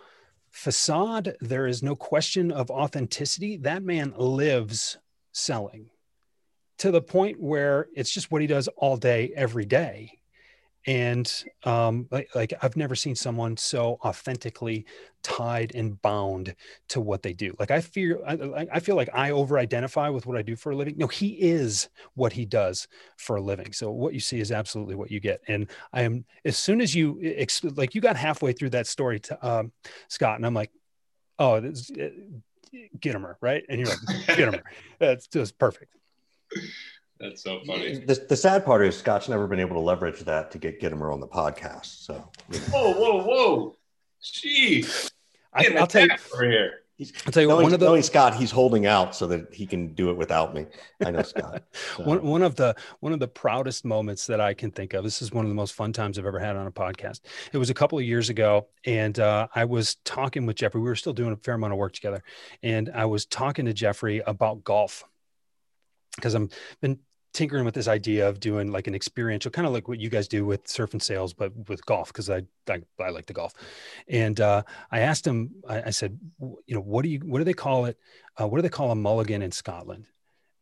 facade. 0.50 1.36
There 1.40 1.66
is 1.66 1.82
no 1.82 1.94
question 1.94 2.50
of 2.50 2.70
authenticity. 2.70 3.58
That 3.58 3.82
man 3.82 4.14
lives 4.16 4.96
selling 5.32 5.90
to 6.78 6.90
the 6.90 7.02
point 7.02 7.40
where 7.40 7.88
it's 7.94 8.10
just 8.10 8.30
what 8.30 8.40
he 8.40 8.46
does 8.46 8.68
all 8.76 8.96
day, 8.96 9.32
every 9.34 9.64
day. 9.64 10.18
And 10.88 11.44
um, 11.64 12.06
like, 12.12 12.32
like 12.36 12.52
I've 12.62 12.76
never 12.76 12.94
seen 12.94 13.16
someone 13.16 13.56
so 13.56 13.98
authentically 14.04 14.86
tied 15.24 15.74
and 15.74 16.00
bound 16.00 16.54
to 16.90 17.00
what 17.00 17.24
they 17.24 17.32
do. 17.32 17.56
Like 17.58 17.72
I 17.72 17.80
feel, 17.80 18.22
I, 18.24 18.68
I 18.72 18.78
feel 18.78 18.94
like 18.94 19.08
I 19.12 19.32
over-identify 19.32 20.10
with 20.10 20.26
what 20.26 20.36
I 20.36 20.42
do 20.42 20.54
for 20.54 20.70
a 20.70 20.76
living. 20.76 20.96
No, 20.96 21.08
he 21.08 21.30
is 21.30 21.88
what 22.14 22.32
he 22.32 22.44
does 22.44 22.86
for 23.16 23.34
a 23.34 23.40
living. 23.40 23.72
So 23.72 23.90
what 23.90 24.14
you 24.14 24.20
see 24.20 24.38
is 24.38 24.52
absolutely 24.52 24.94
what 24.94 25.10
you 25.10 25.18
get. 25.18 25.40
And 25.48 25.66
I 25.92 26.02
am 26.02 26.24
as 26.44 26.56
soon 26.56 26.80
as 26.80 26.94
you 26.94 27.44
like, 27.74 27.96
you 27.96 28.00
got 28.00 28.16
halfway 28.16 28.52
through 28.52 28.70
that 28.70 28.86
story, 28.86 29.18
to, 29.20 29.44
um, 29.44 29.72
Scott, 30.06 30.36
and 30.36 30.46
I'm 30.46 30.54
like, 30.54 30.70
oh, 31.40 31.58
this, 31.58 31.90
uh, 31.90 32.10
Gitomer, 33.00 33.34
right? 33.40 33.64
And 33.68 33.80
you're 33.80 33.88
like, 33.88 33.98
Gitomer. 34.26 34.62
That's 35.00 35.26
just 35.26 35.58
perfect. 35.58 35.92
That's 37.18 37.42
so 37.42 37.60
funny. 37.66 37.98
The, 37.98 38.26
the 38.28 38.36
sad 38.36 38.64
part 38.64 38.84
is 38.84 38.96
Scott's 38.96 39.28
never 39.28 39.46
been 39.46 39.60
able 39.60 39.76
to 39.76 39.80
leverage 39.80 40.20
that 40.20 40.50
to 40.50 40.58
get 40.58 40.80
Gitomer 40.80 41.12
on 41.12 41.20
the 41.20 41.26
podcast. 41.26 42.04
So, 42.04 42.30
you 42.50 42.58
know. 42.58 42.64
whoa, 42.66 42.92
whoa, 42.92 43.22
whoa, 43.22 43.76
jeez! 44.22 45.10
I, 45.52 45.68
will 45.70 45.86
tell 45.86 46.04
you 46.04 46.10
over 46.34 46.50
here. 46.50 46.72
He's, 46.96 47.12
I'll 47.26 47.32
tell 47.32 47.42
you 47.42 47.48
knowing, 47.48 47.64
one 47.64 47.74
of 47.74 47.80
the 47.80 47.86
knowing 47.86 48.02
Scott, 48.02 48.34
he's 48.34 48.50
holding 48.50 48.86
out 48.86 49.14
so 49.14 49.26
that 49.26 49.52
he 49.52 49.66
can 49.66 49.92
do 49.92 50.08
it 50.08 50.16
without 50.16 50.54
me. 50.54 50.66
I 51.04 51.10
know 51.10 51.22
Scott. 51.22 51.62
So. 51.96 52.04
one, 52.04 52.22
one 52.22 52.42
of 52.42 52.56
the 52.56 52.74
one 53.00 53.12
of 53.12 53.20
the 53.20 53.28
proudest 53.28 53.84
moments 53.84 54.26
that 54.26 54.40
I 54.40 54.54
can 54.54 54.70
think 54.70 54.94
of. 54.94 55.04
This 55.04 55.22
is 55.22 55.32
one 55.32 55.44
of 55.44 55.50
the 55.50 55.54
most 55.54 55.74
fun 55.74 55.92
times 55.92 56.18
I've 56.18 56.26
ever 56.26 56.38
had 56.38 56.56
on 56.56 56.66
a 56.66 56.72
podcast. 56.72 57.20
It 57.52 57.58
was 57.58 57.70
a 57.70 57.74
couple 57.74 57.98
of 57.98 58.04
years 58.04 58.28
ago, 58.28 58.68
and 58.84 59.18
uh, 59.18 59.48
I 59.54 59.64
was 59.64 59.96
talking 60.04 60.46
with 60.46 60.56
Jeffrey. 60.56 60.80
We 60.80 60.88
were 60.88 60.96
still 60.96 61.12
doing 61.12 61.32
a 61.32 61.36
fair 61.36 61.54
amount 61.54 61.72
of 61.72 61.78
work 61.78 61.92
together, 61.92 62.22
and 62.62 62.90
I 62.94 63.04
was 63.06 63.26
talking 63.26 63.66
to 63.66 63.72
Jeffrey 63.72 64.22
about 64.26 64.64
golf 64.64 65.04
because 66.16 66.34
I'm 66.34 66.50
been 66.80 66.98
tinkering 67.36 67.66
with 67.66 67.74
this 67.74 67.86
idea 67.86 68.26
of 68.26 68.40
doing 68.40 68.72
like 68.72 68.86
an 68.86 68.94
experiential 68.94 69.50
kind 69.50 69.66
of 69.66 69.72
like 69.74 69.88
what 69.88 70.00
you 70.00 70.08
guys 70.08 70.26
do 70.26 70.46
with 70.46 70.66
surf 70.66 70.94
and 70.94 71.02
sales 71.02 71.34
but 71.34 71.52
with 71.68 71.84
golf 71.84 72.08
because 72.08 72.30
I, 72.30 72.42
I, 72.66 72.80
I 72.98 73.10
like 73.10 73.26
to 73.26 73.34
golf. 73.34 73.52
And 74.08 74.40
uh, 74.40 74.62
i 74.90 75.00
asked 75.00 75.26
him 75.26 75.50
I, 75.68 75.82
I, 75.82 75.90
said 75.90 76.18
you 76.40 76.74
know 76.74 76.80
what 76.80 77.02
do 77.02 77.10
you 77.10 77.18
what 77.18 77.38
do 77.38 77.44
they 77.44 77.52
call 77.52 77.84
it 77.84 77.98
uh, 78.40 78.48
what 78.48 78.56
do 78.56 78.62
they 78.62 78.70
call 78.70 78.90
a 78.90 78.94
mulligan 78.94 79.42
in 79.42 79.52
scotland? 79.52 80.06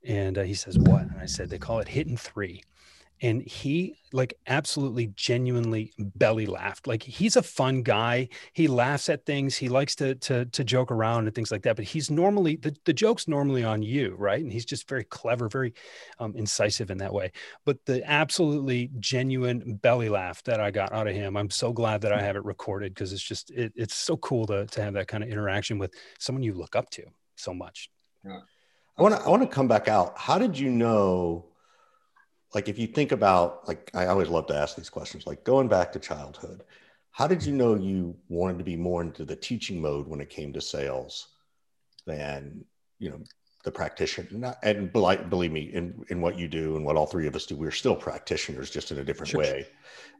And 0.05 0.37
uh, 0.37 0.43
he 0.43 0.55
says 0.55 0.77
what? 0.77 1.03
And 1.03 1.21
i 1.21 1.27
said 1.27 1.49
they 1.49 1.59
call 1.59 1.79
it 1.79 1.87
hitting 1.87 2.17
three 2.17 2.63
and 3.23 3.43
he 3.43 3.97
like 4.13 4.35
absolutely 4.47 5.09
genuinely 5.17 5.93
belly 5.99 6.47
laughed. 6.47 6.87
Like 6.87 7.03
he's 7.03 7.37
a 7.37 7.43
fun 7.43 7.83
guy. 7.83 8.29
He 8.53 8.69
laughs 8.69 9.09
at 9.09 9.25
things. 9.25 9.57
He 9.57 9.69
likes 9.69 9.95
to 9.97 10.15
to 10.17 10.45
to 10.47 10.65
joke 10.65 10.91
around 10.91 11.27
and 11.27 11.35
things 11.35 11.51
like 11.51 11.63
that 11.63 11.77
but 11.77 11.85
he's 11.85 12.11
normally 12.11 12.57
the, 12.57 12.75
the 12.85 12.93
joke's 12.93 13.27
normally 13.29 13.65
on 13.65 13.83
you 13.83 14.15
right? 14.19 14.43
And 14.43 14.53
he's 14.53 14.65
just 14.65 14.89
very 14.89 15.05
clever 15.05 15.49
very 15.49 15.75
um, 16.19 16.35
incisive 16.37 16.91
in 16.91 16.99
that 16.99 17.13
way. 17.13 17.33
But 17.65 17.85
the 17.87 18.03
absolutely 18.09 18.91
genuine 18.99 19.77
belly 19.83 20.09
laugh 20.09 20.43
that 20.45 20.61
i 20.61 20.71
got 20.71 20.93
out 20.93 21.09
of 21.09 21.15
him 21.15 21.37
i'm 21.37 21.51
so 21.51 21.73
glad 21.73 22.01
that 22.03 22.13
i 22.13 22.21
have 22.21 22.37
it 22.37 22.45
recorded 22.45 22.95
because 22.95 23.13
it's 23.13 23.23
just 23.23 23.51
it, 23.51 23.73
it's 23.75 23.95
so 23.95 24.17
cool 24.19 24.47
to, 24.47 24.67
to 24.67 24.83
have 24.83 24.95
that 24.95 25.09
kind 25.09 25.23
of 25.23 25.31
interaction 25.31 25.79
with 25.79 25.93
someone 26.19 26.43
you 26.43 26.55
look 26.55 26.77
up 26.77 26.91
to 26.91 27.03
so 27.37 27.53
much. 27.53 27.91
Yeah. 28.25 28.41
i 28.97 29.03
want 29.03 29.17
to 29.17 29.23
i 29.23 29.29
want 29.29 29.43
to 29.43 29.49
come 29.49 29.69
back 29.69 29.89
out. 29.89 30.17
How 30.17 30.39
did 30.39 30.59
you 30.59 30.71
know 30.71 31.47
like 32.55 32.69
if 32.69 32.79
you 32.79 32.87
think 32.87 33.13
about 33.13 33.67
like 33.69 33.91
i 33.95 34.07
always 34.07 34.29
love 34.29 34.47
to 34.47 34.57
ask 34.57 34.77
these 34.77 34.91
questions 34.91 35.27
like 35.27 35.45
going 35.45 35.69
back 35.69 35.93
to 35.93 35.99
childhood 35.99 36.63
how 37.11 37.27
did 37.27 37.45
you 37.45 37.53
know 37.53 37.75
you 37.75 38.17
wanted 38.29 38.59
to 38.59 38.65
be 38.65 38.77
more 38.77 39.03
into 39.03 39.25
the 39.25 39.37
teaching 39.37 39.81
mode 39.81 40.07
when 40.09 40.21
it 40.21 40.31
came 40.31 40.53
to 40.53 40.61
sales 40.61 41.29
than 42.07 42.65
you 42.99 43.11
know 43.11 43.21
the 43.65 43.71
practitioner. 43.71 44.55
And 44.63 44.93
believe 44.93 45.51
me, 45.51 45.63
in 45.73 46.05
in 46.09 46.21
what 46.21 46.39
you 46.39 46.47
do 46.47 46.77
and 46.77 46.85
what 46.85 46.97
all 46.97 47.07
three 47.07 47.27
of 47.27 47.35
us 47.35 47.47
do, 47.47 47.57
we're 47.57 47.71
still 47.71 47.97
practitioners, 47.97 48.71
just 48.71 48.93
in 48.93 48.99
a 48.99 49.05
different 49.05 49.31
sure. 49.31 49.41
way. 49.41 49.67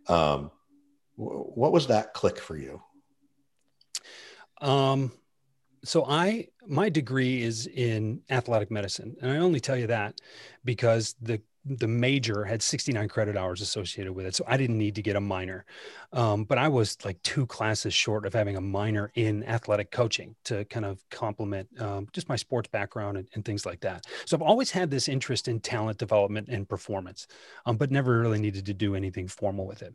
Um, 0.09 0.51
what 1.17 1.73
was 1.73 1.87
that 1.87 2.15
click 2.15 2.39
for 2.39 2.57
you? 2.57 2.83
Um, 4.61 5.13
so 5.85 6.05
I 6.09 6.49
my 6.67 6.89
degree 6.89 7.43
is 7.43 7.67
in 7.67 8.23
athletic 8.31 8.71
medicine, 8.71 9.15
and 9.21 9.31
I 9.31 9.37
only 9.37 9.61
tell 9.61 9.77
you 9.77 9.87
that 9.89 10.21
because 10.65 11.15
the 11.21 11.41
the 11.65 11.89
major 11.89 12.45
had 12.45 12.61
69 12.63 13.09
credit 13.09 13.37
hours 13.37 13.63
associated 13.63 14.13
with 14.13 14.27
it. 14.27 14.35
So 14.35 14.45
I 14.47 14.57
didn't 14.57 14.77
need 14.77 14.95
to 14.97 15.03
get 15.03 15.17
a 15.17 15.21
minor. 15.21 15.65
Um, 16.13 16.45
but 16.45 16.59
I 16.59 16.69
was 16.69 16.99
like 17.05 17.21
two 17.23 17.47
classes 17.47 17.95
short 17.95 18.27
of 18.27 18.35
having 18.35 18.57
a 18.57 18.61
minor 18.61 19.11
in 19.15 19.45
athletic 19.45 19.91
coaching 19.91 20.37
to 20.45 20.65
kind 20.67 20.85
of 20.85 21.03
complement 21.11 21.69
um, 21.81 22.09
just 22.13 22.29
my 22.29 22.37
sports 22.37 22.69
background 22.69 23.17
and, 23.17 23.29
and, 23.35 23.45
things 23.45 23.65
like 23.65 23.81
that. 23.81 24.07
So 24.27 24.37
I've 24.37 24.43
always 24.43 24.71
had 24.71 24.91
this 24.91 25.09
interest 25.09 25.49
in 25.49 25.61
talent 25.61 25.99
development 25.99 26.49
and 26.49 26.69
performance, 26.69 27.27
um, 27.67 27.77
but 27.77 27.91
never 27.91 28.21
really 28.21 28.41
needed 28.41 28.67
to 28.67 28.75
do 28.75 28.95
anything 28.95 29.27
formal 29.27 29.67
with 29.67 29.83
it. 29.83 29.95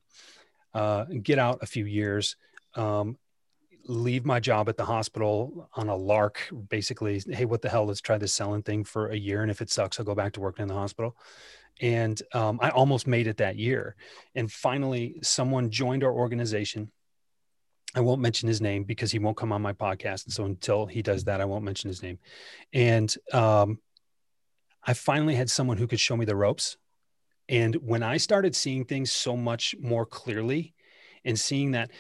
Uh, 0.74 1.06
get 1.24 1.40
out 1.40 1.60
a 1.62 1.66
few 1.66 1.86
years. 1.86 2.36
Um, 2.76 3.18
leave 3.86 4.26
my 4.26 4.40
job 4.40 4.70
at 4.70 4.78
the 4.78 4.86
hospital 4.86 5.70
on 5.74 5.90
a 5.90 5.96
lark 5.96 6.42
basically 6.70 7.22
hey 7.32 7.46
what 7.46 7.62
the 7.62 7.70
hell 7.70 7.86
let's 7.86 8.02
try 8.02 8.18
this 8.18 8.34
selling 8.34 8.62
thing 8.62 8.84
for 8.84 9.08
a 9.08 9.16
year 9.16 9.42
and 9.42 9.50
if 9.50 9.62
it 9.62 9.70
sucks 9.70 10.00
i'll 10.00 10.06
go 10.06 10.14
back 10.14 10.34
to 10.34 10.40
working 10.40 10.64
in 10.64 10.68
the 10.68 10.76
hospital 10.76 11.16
and 11.80 12.22
um, 12.34 12.60
I 12.62 12.70
almost 12.70 13.08
made 13.08 13.28
it 13.28 13.38
that 13.38 13.58
year. 13.58 13.96
And 14.36 14.52
finally, 14.52 15.20
someone 15.22 15.70
joined 15.70 16.04
our 16.04 16.12
organization. 16.12 16.92
I 17.96 18.02
won't 18.02 18.22
mention 18.22 18.48
his 18.48 18.62
name 18.62 18.84
because 18.84 19.12
he 19.12 19.20
won't 19.20 19.38
come 19.38 19.52
on 19.52 19.62
my 19.62 19.74
podcast. 19.74 20.26
And 20.26 20.34
so 20.34 20.46
until 20.46 20.86
he 20.86 21.02
does 21.02 21.24
that, 21.26 21.42
I 21.42 21.46
won't 21.46 21.64
mention 21.64 21.88
his 21.88 22.04
name. 22.04 22.20
And 22.74 23.14
um, 23.34 23.80
I 24.84 24.94
finally 24.94 25.36
had 25.36 25.50
someone 25.50 25.78
who 25.78 25.88
could 25.88 26.00
show 26.00 26.16
me 26.16 26.26
the 26.26 26.36
ropes. 26.36 26.78
And 27.48 27.76
when 27.76 28.04
I 28.04 28.18
started 28.18 28.56
seeing 28.56 28.86
things 28.86 29.12
so 29.12 29.36
much 29.36 29.74
more 29.80 30.06
clearly, 30.06 30.74
and 31.26 31.40
seeing 31.40 31.72
that 31.72 31.92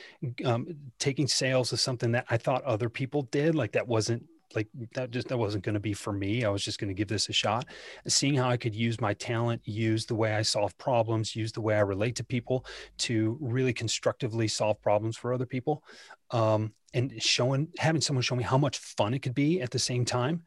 um, 0.45 0.75
taking 0.97 1.27
sales 1.27 1.73
is 1.73 1.81
something 1.81 2.13
that 2.13 2.25
I 2.29 2.37
thought 2.37 2.63
other 2.63 2.89
people 2.89 3.23
did, 3.23 3.55
like 3.55 3.73
that 3.73 3.87
wasn't 3.87 4.25
like 4.55 4.67
that 4.93 5.11
just 5.11 5.27
that 5.27 5.37
wasn't 5.37 5.63
going 5.63 5.73
to 5.73 5.79
be 5.79 5.93
for 5.93 6.11
me 6.11 6.43
i 6.43 6.49
was 6.49 6.63
just 6.63 6.79
going 6.79 6.87
to 6.87 6.93
give 6.93 7.07
this 7.07 7.29
a 7.29 7.33
shot. 7.33 7.65
Seeing 8.07 8.35
how 8.35 8.49
i 8.49 8.57
could 8.57 8.75
use 8.75 8.99
my 8.99 9.13
talent 9.13 9.61
use 9.65 10.05
the 10.05 10.15
way 10.15 10.33
i 10.33 10.41
solve 10.41 10.77
problems 10.77 11.35
use 11.35 11.51
the 11.51 11.61
way 11.61 11.75
i 11.75 11.81
relate 11.81 12.15
to 12.15 12.23
people 12.23 12.65
to 12.99 13.37
really 13.39 13.73
constructively 13.73 14.47
solve 14.47 14.81
problems 14.81 15.17
for 15.17 15.33
other 15.33 15.45
people 15.45 15.83
um, 16.31 16.73
and 16.93 17.21
showing 17.21 17.67
having 17.77 18.01
someone 18.01 18.23
show 18.23 18.35
me 18.35 18.43
how 18.43 18.57
much 18.57 18.77
fun 18.77 19.13
it 19.13 19.19
could 19.19 19.35
be 19.35 19.61
at 19.61 19.71
the 19.71 19.79
same 19.79 20.05
time 20.05 20.43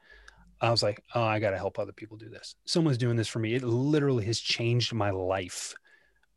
i 0.61 0.71
was 0.71 0.83
like 0.83 1.03
oh 1.15 1.23
i 1.23 1.39
got 1.39 1.51
to 1.51 1.59
help 1.59 1.79
other 1.79 1.93
people 1.93 2.17
do 2.17 2.29
this. 2.29 2.57
Someone's 2.65 2.99
doing 2.99 3.17
this 3.17 3.29
for 3.29 3.39
me 3.39 3.55
it 3.55 3.63
literally 3.63 4.25
has 4.25 4.41
changed 4.41 4.93
my 4.93 5.11
life 5.11 5.75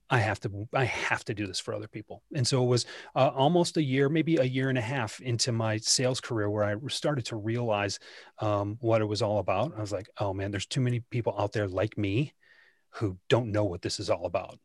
I 0.09 0.19
have 0.19 0.39
to 0.41 0.67
I 0.73 0.85
have 0.85 1.25
to 1.25 1.33
do 1.33 1.47
this 1.47 1.59
for 1.59 1.73
other 1.73 1.87
people. 1.87 2.21
And 2.35 2.47
so 2.47 2.63
it 2.63 2.67
was 2.67 2.85
uh, 3.15 3.31
almost 3.33 3.77
a 3.77 3.83
year, 3.83 4.07
maybe 4.07 4.35
a 4.37 4.43
year 4.43 4.69
and 4.69 4.77
a 4.77 4.81
half 4.81 5.19
into 5.19 5.51
my 5.51 5.77
sales 5.77 6.21
career 6.21 6.49
where 6.49 6.63
I 6.63 6.75
started 6.87 7.25
to 7.25 7.35
realize 7.35 7.99
um, 8.39 8.77
what 8.81 9.01
it 9.01 9.05
was 9.05 9.21
all 9.21 9.39
about. 9.39 9.73
I 9.75 9.81
was 9.81 9.91
like, 9.91 10.07
oh 10.19 10.33
man, 10.33 10.51
there's 10.51 10.67
too 10.67 10.81
many 10.81 10.99
people 10.99 11.35
out 11.37 11.53
there 11.53 11.67
like 11.67 11.97
me 11.97 12.33
who 12.91 13.17
don't 13.29 13.51
know 13.51 13.65
what 13.65 13.81
this 13.81 13.99
is 13.99 14.09
all 14.09 14.25
about, 14.25 14.59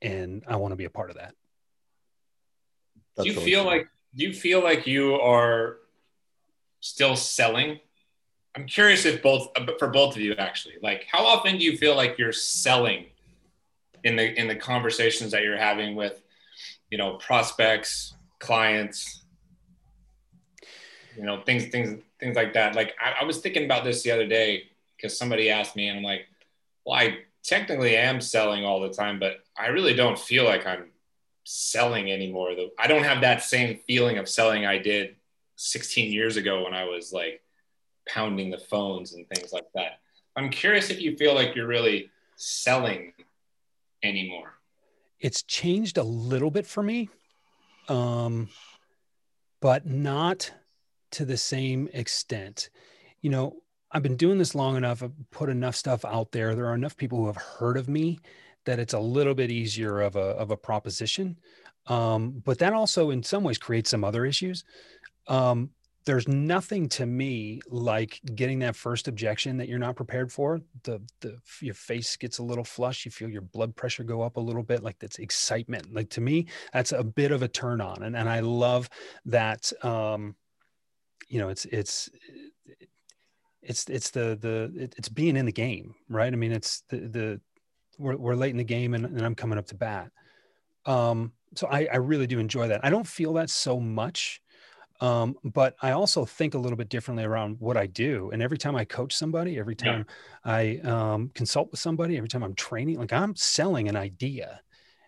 and 0.00 0.42
I 0.48 0.56
want 0.56 0.72
to 0.72 0.76
be 0.76 0.86
a 0.86 0.90
part 0.90 1.10
of 1.10 1.16
that. 1.16 1.34
do 3.18 3.28
you 3.28 3.34
feel 3.34 3.64
like 3.64 3.88
do 4.14 4.24
you 4.24 4.32
feel 4.32 4.62
like 4.62 4.86
you 4.86 5.14
are 5.16 5.76
still 6.80 7.14
selling? 7.14 7.78
I'm 8.56 8.66
curious 8.66 9.04
if 9.04 9.22
both 9.22 9.48
for 9.78 9.88
both 9.88 10.16
of 10.16 10.22
you 10.22 10.34
actually. 10.34 10.76
Like, 10.82 11.04
how 11.12 11.26
often 11.26 11.58
do 11.58 11.64
you 11.64 11.76
feel 11.76 11.94
like 11.94 12.16
you're 12.18 12.32
selling? 12.32 13.06
In 14.04 14.16
the 14.16 14.38
in 14.38 14.48
the 14.48 14.56
conversations 14.56 15.32
that 15.32 15.42
you're 15.42 15.56
having 15.56 15.94
with 15.94 16.22
you 16.90 16.98
know 16.98 17.14
prospects 17.16 18.14
clients 18.38 19.24
you 21.16 21.24
know 21.24 21.42
things 21.42 21.66
things 21.66 22.02
things 22.18 22.36
like 22.36 22.54
that. 22.54 22.74
Like 22.74 22.94
I, 23.00 23.22
I 23.22 23.24
was 23.24 23.38
thinking 23.38 23.64
about 23.64 23.84
this 23.84 24.02
the 24.02 24.10
other 24.10 24.26
day 24.26 24.64
because 24.96 25.16
somebody 25.16 25.50
asked 25.50 25.76
me 25.76 25.88
and 25.88 25.98
i'm 25.98 26.04
like 26.04 26.26
well 26.84 26.98
i 26.98 27.18
technically 27.42 27.96
am 27.96 28.20
selling 28.20 28.64
all 28.64 28.80
the 28.80 28.88
time 28.88 29.18
but 29.18 29.44
i 29.56 29.66
really 29.66 29.94
don't 29.94 30.18
feel 30.18 30.44
like 30.44 30.66
i'm 30.66 30.86
selling 31.44 32.10
anymore. 32.10 32.54
Though 32.54 32.70
i 32.78 32.86
don't 32.86 33.04
have 33.04 33.20
that 33.20 33.42
same 33.42 33.78
feeling 33.86 34.18
of 34.18 34.28
selling 34.28 34.66
i 34.66 34.78
did 34.78 35.16
16 35.56 36.12
years 36.12 36.36
ago 36.36 36.64
when 36.64 36.74
i 36.74 36.84
was 36.84 37.12
like 37.12 37.42
pounding 38.06 38.50
the 38.50 38.58
phones 38.58 39.14
and 39.14 39.28
things 39.28 39.52
like 39.52 39.66
that. 39.74 40.00
I'm 40.36 40.50
curious 40.50 40.90
if 40.90 41.00
you 41.00 41.16
feel 41.16 41.34
like 41.34 41.54
you're 41.54 41.66
really 41.66 42.10
selling 42.36 43.12
anymore? 44.06 44.54
It's 45.20 45.42
changed 45.42 45.98
a 45.98 46.02
little 46.02 46.50
bit 46.50 46.66
for 46.66 46.82
me, 46.82 47.08
um, 47.88 48.48
but 49.60 49.86
not 49.86 50.50
to 51.12 51.24
the 51.24 51.36
same 51.36 51.88
extent. 51.92 52.70
You 53.20 53.30
know, 53.30 53.56
I've 53.90 54.02
been 54.02 54.16
doing 54.16 54.38
this 54.38 54.54
long 54.54 54.76
enough. 54.76 55.02
I've 55.02 55.12
put 55.30 55.48
enough 55.48 55.76
stuff 55.76 56.04
out 56.04 56.32
there. 56.32 56.54
There 56.54 56.66
are 56.66 56.74
enough 56.74 56.96
people 56.96 57.18
who 57.18 57.26
have 57.26 57.36
heard 57.36 57.76
of 57.76 57.88
me 57.88 58.18
that 58.64 58.78
it's 58.78 58.94
a 58.94 59.00
little 59.00 59.34
bit 59.34 59.50
easier 59.50 60.00
of 60.00 60.16
a 60.16 60.36
of 60.36 60.50
a 60.50 60.56
proposition. 60.56 61.38
Um, 61.86 62.42
but 62.44 62.58
that 62.58 62.72
also, 62.72 63.10
in 63.10 63.22
some 63.22 63.44
ways, 63.44 63.58
creates 63.58 63.90
some 63.90 64.04
other 64.04 64.26
issues. 64.26 64.64
Um, 65.28 65.70
there's 66.06 66.28
nothing 66.28 66.88
to 66.88 67.04
me 67.04 67.60
like 67.68 68.20
getting 68.36 68.60
that 68.60 68.76
first 68.76 69.08
objection 69.08 69.56
that 69.56 69.68
you're 69.68 69.78
not 69.78 69.96
prepared 69.96 70.30
for. 70.32 70.60
The 70.84 71.02
the 71.20 71.38
your 71.60 71.74
face 71.74 72.16
gets 72.16 72.38
a 72.38 72.44
little 72.44 72.64
flush, 72.64 73.04
you 73.04 73.10
feel 73.10 73.28
your 73.28 73.42
blood 73.42 73.74
pressure 73.74 74.04
go 74.04 74.22
up 74.22 74.36
a 74.36 74.40
little 74.40 74.62
bit, 74.62 74.84
like 74.84 74.98
that's 75.00 75.18
excitement. 75.18 75.92
Like 75.92 76.08
to 76.10 76.20
me, 76.20 76.46
that's 76.72 76.92
a 76.92 77.02
bit 77.02 77.32
of 77.32 77.42
a 77.42 77.48
turn 77.48 77.80
on, 77.80 78.04
and 78.04 78.16
and 78.16 78.28
I 78.28 78.40
love 78.40 78.88
that. 79.26 79.72
Um, 79.84 80.36
you 81.28 81.40
know, 81.40 81.48
it's 81.48 81.64
it's 81.66 82.08
it's 83.60 83.90
it's 83.90 84.10
the 84.10 84.38
the 84.40 84.90
it's 84.96 85.08
being 85.08 85.36
in 85.36 85.44
the 85.44 85.52
game, 85.52 85.96
right? 86.08 86.32
I 86.32 86.36
mean, 86.36 86.52
it's 86.52 86.82
the 86.88 86.98
the 86.98 87.40
we're 87.98 88.16
we're 88.16 88.36
late 88.36 88.52
in 88.52 88.58
the 88.58 88.64
game, 88.64 88.94
and, 88.94 89.04
and 89.06 89.22
I'm 89.22 89.34
coming 89.34 89.58
up 89.58 89.66
to 89.66 89.74
bat. 89.74 90.12
Um, 90.84 91.32
so 91.56 91.66
I 91.66 91.88
I 91.92 91.96
really 91.96 92.28
do 92.28 92.38
enjoy 92.38 92.68
that. 92.68 92.84
I 92.84 92.90
don't 92.90 93.06
feel 93.06 93.32
that 93.34 93.50
so 93.50 93.80
much 93.80 94.40
um, 95.00 95.36
but 95.44 95.76
I 95.82 95.92
also 95.92 96.24
think 96.24 96.54
a 96.54 96.58
little 96.58 96.76
bit 96.76 96.88
differently 96.88 97.24
around 97.24 97.56
what 97.60 97.76
I 97.76 97.86
do. 97.86 98.30
And 98.32 98.42
every 98.42 98.58
time 98.58 98.76
I 98.76 98.84
coach 98.84 99.14
somebody, 99.14 99.58
every 99.58 99.76
time 99.76 100.06
yeah. 100.44 100.52
I 100.52 100.78
um, 100.84 101.30
consult 101.34 101.70
with 101.70 101.80
somebody, 101.80 102.16
every 102.16 102.28
time 102.28 102.42
I'm 102.42 102.54
training, 102.54 102.98
like 102.98 103.12
I'm 103.12 103.36
selling 103.36 103.88
an 103.88 103.96
idea. 103.96 104.60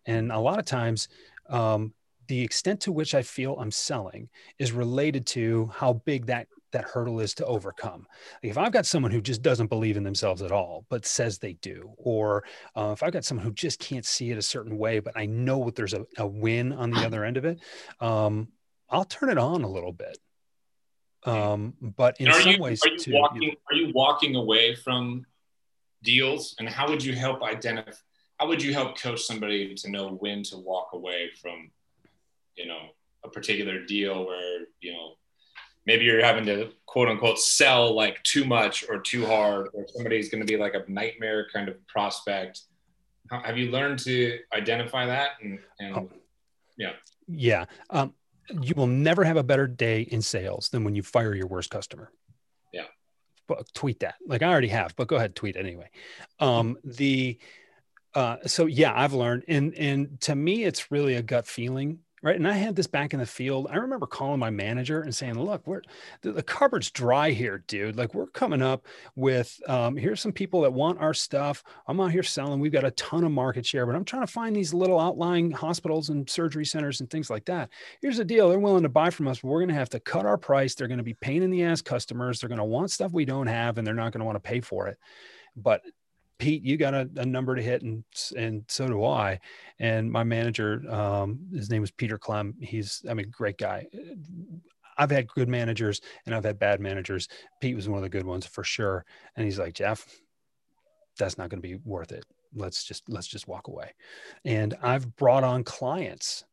And 0.07 0.33
a 0.33 0.39
lot 0.39 0.59
of 0.59 0.65
times, 0.65 1.09
um, 1.49 1.95
the 2.27 2.43
extent 2.43 2.81
to 2.83 2.93
which 2.93 3.15
I 3.15 3.23
feel 3.23 3.57
I'm 3.59 3.71
selling 3.71 4.29
is 4.59 4.73
related 4.73 5.27
to 5.29 5.71
how 5.75 5.95
big 5.95 6.27
that 6.27 6.47
that 6.73 6.85
hurdle 6.85 7.21
is 7.21 7.35
to 7.35 7.47
overcome. 7.47 8.07
Like 8.43 8.51
if 8.51 8.59
I've 8.59 8.73
got 8.73 8.87
someone 8.87 9.11
who 9.11 9.21
just 9.23 9.43
doesn't 9.43 9.69
believe 9.69 9.97
in 9.97 10.03
themselves 10.03 10.43
at 10.43 10.53
all, 10.53 10.85
but 10.89 11.07
says 11.07 11.39
they 11.39 11.55
do, 11.55 11.91
or 11.97 12.45
uh, 12.77 12.91
if 12.93 13.03
I've 13.03 13.13
got 13.13 13.25
someone 13.25 13.45
who 13.45 13.53
just 13.53 13.79
can't 13.79 14.05
see 14.05 14.31
it 14.31 14.39
a 14.39 14.43
certain 14.43 14.77
way, 14.77 14.99
but 14.99 15.17
I 15.17 15.27
know 15.27 15.59
what 15.59 15.75
there's 15.75 15.95
a, 15.95 16.05
a 16.19 16.27
win 16.27 16.73
on 16.73 16.91
the 16.91 17.01
other 17.07 17.25
end 17.25 17.37
of 17.37 17.45
it, 17.45 17.61
um, 18.01 18.49
I'll 18.91 19.05
turn 19.05 19.31
it 19.31 19.39
on 19.39 19.63
a 19.63 19.69
little 19.69 19.93
bit. 19.93 20.19
Um, 21.25 21.75
but 21.81 22.21
in 22.21 22.33
some 22.33 22.53
you, 22.53 22.63
ways, 22.63 22.81
are 22.85 22.91
you, 22.91 22.99
too, 22.99 23.13
walking, 23.13 23.43
you 23.43 23.49
know, 23.49 23.57
are 23.71 23.75
you 23.75 23.93
walking 23.93 24.37
away 24.37 24.75
from 24.75 25.27
deals? 26.03 26.55
And 26.59 26.69
how 26.69 26.89
would 26.89 27.05
you 27.05 27.15
help 27.15 27.43
identify? 27.43 27.91
How 28.39 28.47
would 28.47 28.63
you 28.63 28.73
help 28.73 28.99
coach 28.99 29.23
somebody 29.23 29.75
to 29.75 29.91
know 29.91 30.11
when 30.11 30.45
to 30.45 30.59
walk 30.59 30.91
away 30.93 31.31
from, 31.43 31.71
you 32.57 32.67
know, 32.67 32.79
a 33.25 33.29
particular 33.29 33.85
deal 33.85 34.27
where 34.27 34.61
you 34.81 34.93
know 34.93 35.15
maybe 35.87 36.05
you're 36.05 36.25
having 36.25 36.47
to 36.47 36.71
quote 36.87 37.09
unquote 37.09 37.39
sell 37.39 37.95
like 37.95 38.23
too 38.23 38.45
much 38.45 38.85
or 38.89 39.01
too 39.01 39.27
hard, 39.27 39.69
or 39.73 39.87
somebody's 39.89 40.29
going 40.31 40.45
to 40.45 40.47
be 40.47 40.57
like 40.59 40.75
a 40.75 40.91
nightmare 40.91 41.47
kind 41.53 41.69
of 41.69 41.75
prospect. 41.89 42.63
How, 43.31 43.41
have 43.41 43.59
you 43.59 43.71
learned 43.71 43.99
to 44.01 44.39
identify 44.55 45.07
that? 45.07 45.31
And, 45.43 45.59
and 45.81 45.97
oh. 45.97 46.11
yeah, 46.77 46.93
yeah. 47.27 47.65
Um, 47.91 48.15
you 48.61 48.75
will 48.75 48.87
never 48.87 49.25
have 49.25 49.37
a 49.37 49.43
better 49.43 49.67
day 49.67 50.03
in 50.03 50.23
sales 50.23 50.69
than 50.71 50.85
when 50.85 50.95
you 50.95 51.03
fire 51.03 51.35
your 51.35 51.47
worst 51.47 51.71
customer. 51.71 52.11
Yeah. 52.73 52.87
But 53.47 53.73
tweet 53.75 54.01
that. 54.01 54.17
Like 54.27 54.43
I 54.43 54.49
already 54.49 54.69
have, 54.69 54.95
but 54.97 55.09
go 55.09 55.17
ahead, 55.17 55.35
tweet 55.35 55.57
anyway. 55.57 55.91
Um, 56.41 56.79
the 56.85 57.39
uh, 58.15 58.37
so 58.47 58.67
yeah, 58.67 58.93
I've 58.95 59.13
learned, 59.13 59.45
and 59.49 59.75
and 59.75 60.21
to 60.23 60.35
me, 60.35 60.65
it's 60.65 60.91
really 60.91 61.15
a 61.15 61.23
gut 61.23 61.47
feeling. 61.47 62.01
Right? 62.23 62.37
And 62.37 62.47
I 62.47 62.53
had 62.53 62.77
this 62.77 62.87
back 62.87 63.13
in 63.13 63.21
the 63.21 63.27
field. 63.27 63.69
I 63.71 63.77
remember 63.77 64.07
calling 64.07 64.41
my 64.41 64.51
manager 64.51 65.03
and 65.03 65.15
saying, 65.15 65.39
"Look, 65.39 65.67
we're 65.67 65.83
the, 66.23 66.33
the 66.33 66.43
cupboard's 66.43 66.91
dry 66.91 67.31
here, 67.31 67.65
dude. 67.67 67.97
Like 67.97 68.15
we're 68.15 68.27
coming 68.27 68.63
up 68.63 68.87
with 69.17 69.61
um, 69.69 69.97
here's 69.97 70.21
some 70.21 70.33
people 70.33 70.63
that 70.63 70.73
want 70.73 71.01
our 71.01 71.15
stuff. 71.15 71.63
I'm 71.87 72.01
out 72.01 72.13
here 72.13 72.23
selling. 72.23 72.61
We've 72.61 72.73
got 72.73 72.85
a 72.85 72.91
ton 72.93 73.25
of 73.25 73.33
market 73.33 73.67
share, 73.67 73.87
but 73.87 73.95
I'm 73.95 74.05
trying 74.05 74.27
to 74.27 74.33
find 74.33 74.55
these 74.55 74.75
little 74.75 74.99
outlying 74.99 75.51
hospitals 75.51 76.09
and 76.09 76.29
surgery 76.29 76.65
centers 76.65 77.01
and 77.01 77.11
things 77.11 77.31
like 77.31 77.45
that. 77.47 77.71
Here's 78.01 78.17
the 78.17 78.25
deal: 78.25 78.49
they're 78.49 78.59
willing 78.59 78.83
to 78.83 78.89
buy 78.89 79.11
from 79.11 79.29
us, 79.29 79.41
but 79.41 79.49
we're 79.49 79.61
going 79.61 79.69
to 79.69 79.75
have 79.75 79.91
to 79.91 80.01
cut 80.01 80.27
our 80.27 80.39
price. 80.39 80.75
They're 80.75 80.89
going 80.89 80.99
to 80.99 81.05
be 81.05 81.15
pain 81.15 81.43
in 81.43 81.51
the 81.51 81.65
ass 81.65 81.83
customers. 81.83 82.41
They're 82.41 82.49
going 82.49 82.59
to 82.59 82.65
want 82.65 82.91
stuff 82.91 83.13
we 83.13 83.25
don't 83.25 83.47
have, 83.47 83.79
and 83.79 83.87
they're 83.87 83.95
not 83.95 84.13
going 84.13 84.21
to 84.21 84.27
want 84.27 84.37
to 84.37 84.41
pay 84.41 84.61
for 84.61 84.89
it." 84.89 84.99
But 85.57 85.83
Pete, 86.39 86.63
you 86.63 86.77
got 86.77 86.95
a, 86.95 87.09
a, 87.17 87.27
number 87.27 87.57
to 87.57 87.63
hit, 87.63 87.83
and 87.83 88.05
and 88.37 88.65
so 88.69 88.87
do 88.87 89.05
I. 89.05 89.41
And 89.79 90.11
my 90.11 90.25
manager, 90.25 90.83
um, 90.89 91.41
his 91.53 91.71
name 91.71 91.81
was 91.81 91.91
Peter 91.91 92.19
Clem. 92.19 92.55
He's, 92.61 93.03
I 93.09 93.15
mean, 93.15 93.31
great 93.31 93.59
guy. 93.59 93.87
I've 94.97 95.11
had 95.11 95.29
good 95.29 95.49
managers 95.49 96.01
and 96.27 96.35
I've 96.35 96.45
had 96.45 96.59
bad 96.59 96.81
managers. 96.81 97.29
Pete 97.61 97.77
was 97.77 97.89
one 97.89 97.99
of 97.99 98.03
the 98.03 98.09
good 98.09 98.27
ones 98.27 98.45
for 98.45 98.65
sure. 98.65 99.05
And 99.37 99.45
he's 99.45 99.59
like, 99.59 99.75
Jeff, 99.75 100.05
that's 101.19 101.39
not 101.39 101.51
going 101.51 101.63
to 101.63 101.69
be 101.69 101.77
worth 101.85 102.11
it. 102.11 102.25
Let's 102.55 102.83
just 102.83 103.05
let's 103.09 103.27
just 103.27 103.47
walk 103.47 103.69
away. 103.69 103.93
And 104.45 104.75
I've 104.83 105.15
brought 105.17 105.45
on 105.45 105.65
clients 105.65 106.45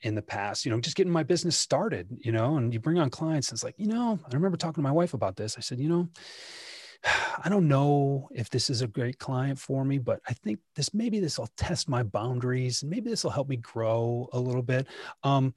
in 0.00 0.14
the 0.16 0.22
past, 0.22 0.64
you 0.64 0.72
know, 0.72 0.80
just 0.80 0.96
getting 0.96 1.12
my 1.12 1.22
business 1.22 1.56
started, 1.56 2.08
you 2.18 2.32
know, 2.32 2.56
and 2.56 2.72
you 2.72 2.80
bring 2.80 2.98
on 2.98 3.08
clients. 3.08 3.48
And 3.48 3.56
it's 3.56 3.64
like, 3.64 3.76
you 3.78 3.86
know, 3.86 4.18
I 4.24 4.34
remember 4.34 4.56
talking 4.56 4.82
to 4.82 4.88
my 4.88 4.90
wife 4.90 5.14
about 5.14 5.36
this. 5.36 5.56
I 5.56 5.60
said, 5.60 5.78
you 5.78 5.88
know, 5.88 6.08
I 7.04 7.48
don't 7.48 7.68
know 7.68 8.28
if 8.32 8.50
this 8.50 8.70
is 8.70 8.82
a 8.82 8.86
great 8.86 9.18
client 9.18 9.58
for 9.58 9.84
me, 9.84 9.98
but 9.98 10.20
I 10.28 10.32
think 10.32 10.60
this 10.76 10.94
maybe 10.94 11.20
this 11.20 11.38
will 11.38 11.50
test 11.56 11.88
my 11.88 12.02
boundaries 12.02 12.82
and 12.82 12.90
maybe 12.90 13.10
this 13.10 13.24
will 13.24 13.30
help 13.30 13.48
me 13.48 13.56
grow 13.56 14.28
a 14.32 14.38
little 14.38 14.62
bit. 14.62 14.86
Um, 15.24 15.54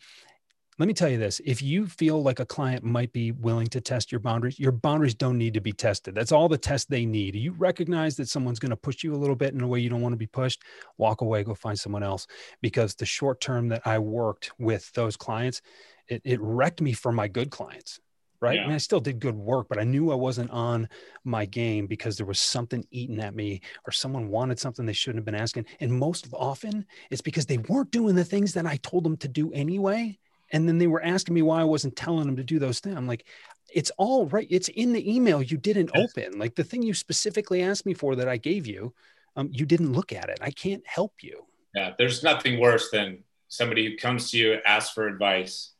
let 0.77 0.87
me 0.87 0.93
tell 0.93 1.07
you 1.07 1.17
this 1.17 1.39
if 1.45 1.61
you 1.61 1.85
feel 1.85 2.21
like 2.21 2.39
a 2.39 2.45
client 2.45 2.83
might 2.83 3.13
be 3.13 3.31
willing 3.31 3.67
to 3.67 3.79
test 3.79 4.11
your 4.11 4.19
boundaries 4.19 4.59
your 4.59 4.73
boundaries 4.73 5.13
don't 5.13 5.37
need 5.37 5.53
to 5.53 5.61
be 5.61 5.71
tested. 5.71 6.15
That's 6.15 6.31
all 6.31 6.49
the 6.49 6.57
test 6.57 6.89
they 6.89 7.05
need. 7.05 7.35
You 7.35 7.53
recognize 7.53 8.15
that 8.17 8.27
someone's 8.27 8.59
going 8.59 8.71
to 8.71 8.75
push 8.75 9.03
you 9.03 9.13
a 9.13 9.17
little 9.17 9.35
bit 9.35 9.53
in 9.53 9.61
a 9.61 9.67
way 9.67 9.79
you 9.79 9.89
don't 9.89 10.01
want 10.01 10.13
to 10.13 10.17
be 10.17 10.27
pushed 10.27 10.63
walk 10.97 11.21
away 11.21 11.43
go 11.43 11.53
find 11.53 11.79
someone 11.79 12.03
else. 12.03 12.27
Because 12.61 12.95
the 12.95 13.05
short 13.05 13.39
term 13.39 13.69
that 13.69 13.83
i 13.85 13.99
worked 13.99 14.51
with 14.59 14.91
those 14.93 15.15
clients 15.15 15.61
it, 16.07 16.21
it 16.25 16.39
wrecked 16.41 16.81
me 16.81 16.93
for 16.93 17.11
my 17.11 17.27
good 17.27 17.51
clients 17.51 17.99
right? 18.39 18.55
Yeah. 18.55 18.63
I 18.63 18.67
mean, 18.67 18.75
I 18.75 18.79
still 18.79 18.99
did 18.99 19.19
good 19.19 19.35
work, 19.35 19.67
but 19.69 19.79
I 19.79 19.83
knew 19.83 20.11
I 20.11 20.15
wasn't 20.15 20.51
on 20.51 20.87
my 21.23 21.45
game 21.45 21.87
because 21.87 22.17
there 22.17 22.25
was 22.25 22.39
something 22.39 22.85
eating 22.91 23.19
at 23.19 23.35
me 23.35 23.61
or 23.85 23.91
someone 23.91 24.29
wanted 24.29 24.59
something 24.59 24.85
they 24.85 24.93
shouldn't 24.93 25.19
have 25.19 25.25
been 25.25 25.35
asking. 25.35 25.65
And 25.79 25.91
most 25.91 26.27
often 26.33 26.85
it's 27.09 27.21
because 27.21 27.45
they 27.45 27.57
weren't 27.57 27.91
doing 27.91 28.15
the 28.15 28.25
things 28.25 28.53
that 28.53 28.65
I 28.65 28.77
told 28.77 29.03
them 29.03 29.17
to 29.17 29.27
do 29.27 29.51
anyway. 29.53 30.17
And 30.51 30.67
then 30.67 30.77
they 30.77 30.87
were 30.87 31.03
asking 31.03 31.33
me 31.33 31.41
why 31.41 31.61
I 31.61 31.65
wasn't 31.65 31.95
telling 31.95 32.25
them 32.25 32.35
to 32.35 32.43
do 32.43 32.59
those 32.59 32.79
things. 32.79 32.95
I'm 32.95 33.07
like, 33.07 33.25
it's 33.73 33.91
all 33.97 34.27
right. 34.27 34.47
It's 34.49 34.69
in 34.69 34.93
the 34.93 35.13
email 35.13 35.41
you 35.41 35.57
didn't 35.57 35.91
yes. 35.93 36.11
open. 36.15 36.39
Like 36.39 36.55
the 36.55 36.63
thing 36.63 36.83
you 36.83 36.93
specifically 36.93 37.61
asked 37.61 37.85
me 37.85 37.93
for 37.93 38.15
that 38.15 38.29
I 38.29 38.37
gave 38.37 38.67
you, 38.67 38.93
um, 39.35 39.49
you 39.51 39.65
didn't 39.65 39.91
look 39.91 40.13
at 40.13 40.29
it. 40.29 40.39
I 40.41 40.51
can't 40.51 40.85
help 40.85 41.13
you. 41.21 41.45
Yeah, 41.73 41.91
there's 41.97 42.23
nothing 42.23 42.59
worse 42.59 42.89
than 42.89 43.23
somebody 43.49 43.85
who 43.85 43.97
comes 43.97 44.31
to 44.31 44.37
you, 44.37 44.57
asks 44.65 44.93
for 44.93 45.07
advice, 45.07 45.71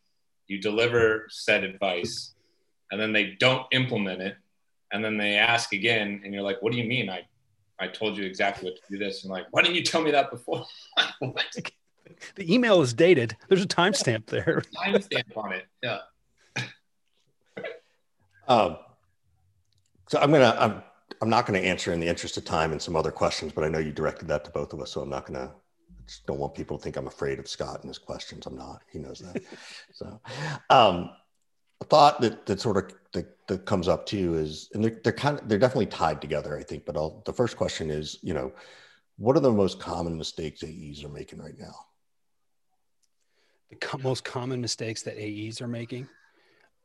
you 0.47 0.61
deliver 0.61 1.27
said 1.29 1.63
advice, 1.63 2.34
and 2.95 3.01
then 3.01 3.11
they 3.11 3.35
don't 3.39 3.67
implement 3.73 4.21
it 4.21 4.37
and 4.93 5.03
then 5.03 5.17
they 5.17 5.35
ask 5.35 5.73
again 5.73 6.21
and 6.23 6.33
you're 6.33 6.43
like 6.43 6.61
what 6.61 6.71
do 6.71 6.77
you 6.77 6.85
mean? 6.85 7.09
I 7.09 7.27
i 7.77 7.87
told 7.87 8.15
you 8.17 8.23
exactly 8.23 8.69
what 8.69 8.77
to 8.77 8.81
do 8.89 8.97
this. 8.97 9.23
And 9.23 9.31
like 9.31 9.47
why 9.51 9.61
didn't 9.61 9.75
you 9.75 9.83
tell 9.83 10.01
me 10.01 10.11
that 10.11 10.31
before? 10.31 10.65
The 12.35 12.53
email 12.53 12.81
is 12.81 12.93
dated. 12.93 13.35
There's 13.49 13.63
a 13.63 13.67
timestamp 13.67 14.27
there. 14.27 14.61
Timestamp 14.75 15.35
on 15.35 15.51
it 15.51 15.65
yeah. 15.83 15.99
Um 18.47 18.77
so 20.07 20.19
i'm 20.19 20.31
gonna 20.31 20.55
i'm 20.57 20.83
i'm 21.21 21.29
not 21.29 21.45
going 21.45 21.59
to 21.59 21.67
answer 21.67 21.91
in 21.91 21.99
the 21.99 22.07
interest 22.07 22.37
of 22.37 22.45
time 22.45 22.71
and 22.71 22.81
some 22.81 22.95
other 22.95 23.11
questions 23.11 23.51
but 23.51 23.63
i 23.63 23.67
know 23.67 23.79
you 23.79 23.91
directed 23.91 24.27
that 24.27 24.45
to 24.45 24.51
both 24.51 24.71
of 24.71 24.79
us 24.79 24.91
so 24.91 25.01
i'm 25.01 25.09
not 25.09 25.25
going 25.25 25.39
to 25.39 25.51
just 26.07 26.25
don't 26.27 26.37
want 26.37 26.53
people 26.53 26.77
to 26.77 26.83
think 26.83 26.95
i'm 26.95 27.07
afraid 27.07 27.39
of 27.39 27.49
scott 27.49 27.79
and 27.81 27.89
his 27.89 27.97
questions. 27.97 28.45
I'm 28.45 28.55
not. 28.55 28.83
He 28.91 28.99
knows 28.99 29.19
that. 29.19 29.43
So 29.93 30.21
um 30.69 31.09
a 31.09 31.15
thought 31.89 32.21
that 32.21 32.45
that 32.45 32.59
sort 32.59 32.77
of 32.77 32.93
that, 33.13 33.47
that 33.47 33.65
comes 33.65 33.87
up 33.87 34.05
too 34.05 34.35
is, 34.35 34.69
and 34.73 34.83
they're, 34.83 34.99
they're 35.03 35.13
kind 35.13 35.39
of 35.39 35.47
they're 35.47 35.59
definitely 35.59 35.87
tied 35.87 36.21
together, 36.21 36.57
I 36.57 36.63
think. 36.63 36.85
But 36.85 36.97
I'll, 36.97 37.21
the 37.25 37.33
first 37.33 37.57
question 37.57 37.89
is, 37.89 38.19
you 38.21 38.33
know, 38.33 38.51
what 39.17 39.35
are 39.35 39.41
the 39.41 39.51
most 39.51 39.79
common 39.79 40.17
mistakes 40.17 40.63
AEs 40.63 41.03
are 41.03 41.09
making 41.09 41.39
right 41.39 41.57
now? 41.57 41.75
The 43.69 43.77
co- 43.77 43.97
most 43.99 44.23
common 44.23 44.61
mistakes 44.61 45.01
that 45.03 45.17
AEs 45.17 45.61
are 45.61 45.67
making. 45.67 46.07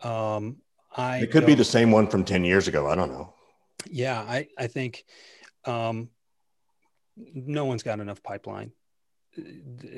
Um, 0.03 0.57
I 0.97 1.19
it 1.19 1.31
could 1.31 1.47
be 1.47 1.55
the 1.55 1.65
same 1.65 1.91
one 1.91 2.07
from 2.07 2.25
ten 2.25 2.45
years 2.45 2.69
ago. 2.69 2.89
I 2.89 2.95
don't 2.95 3.11
know. 3.11 3.35
Yeah, 3.91 4.21
I 4.21 4.49
I 4.59 4.67
think 4.67 5.05
um, 5.65 6.11
no 7.17 7.65
one's 7.65 7.83
got 7.83 8.01
enough 8.01 8.23
pipeline. 8.23 8.73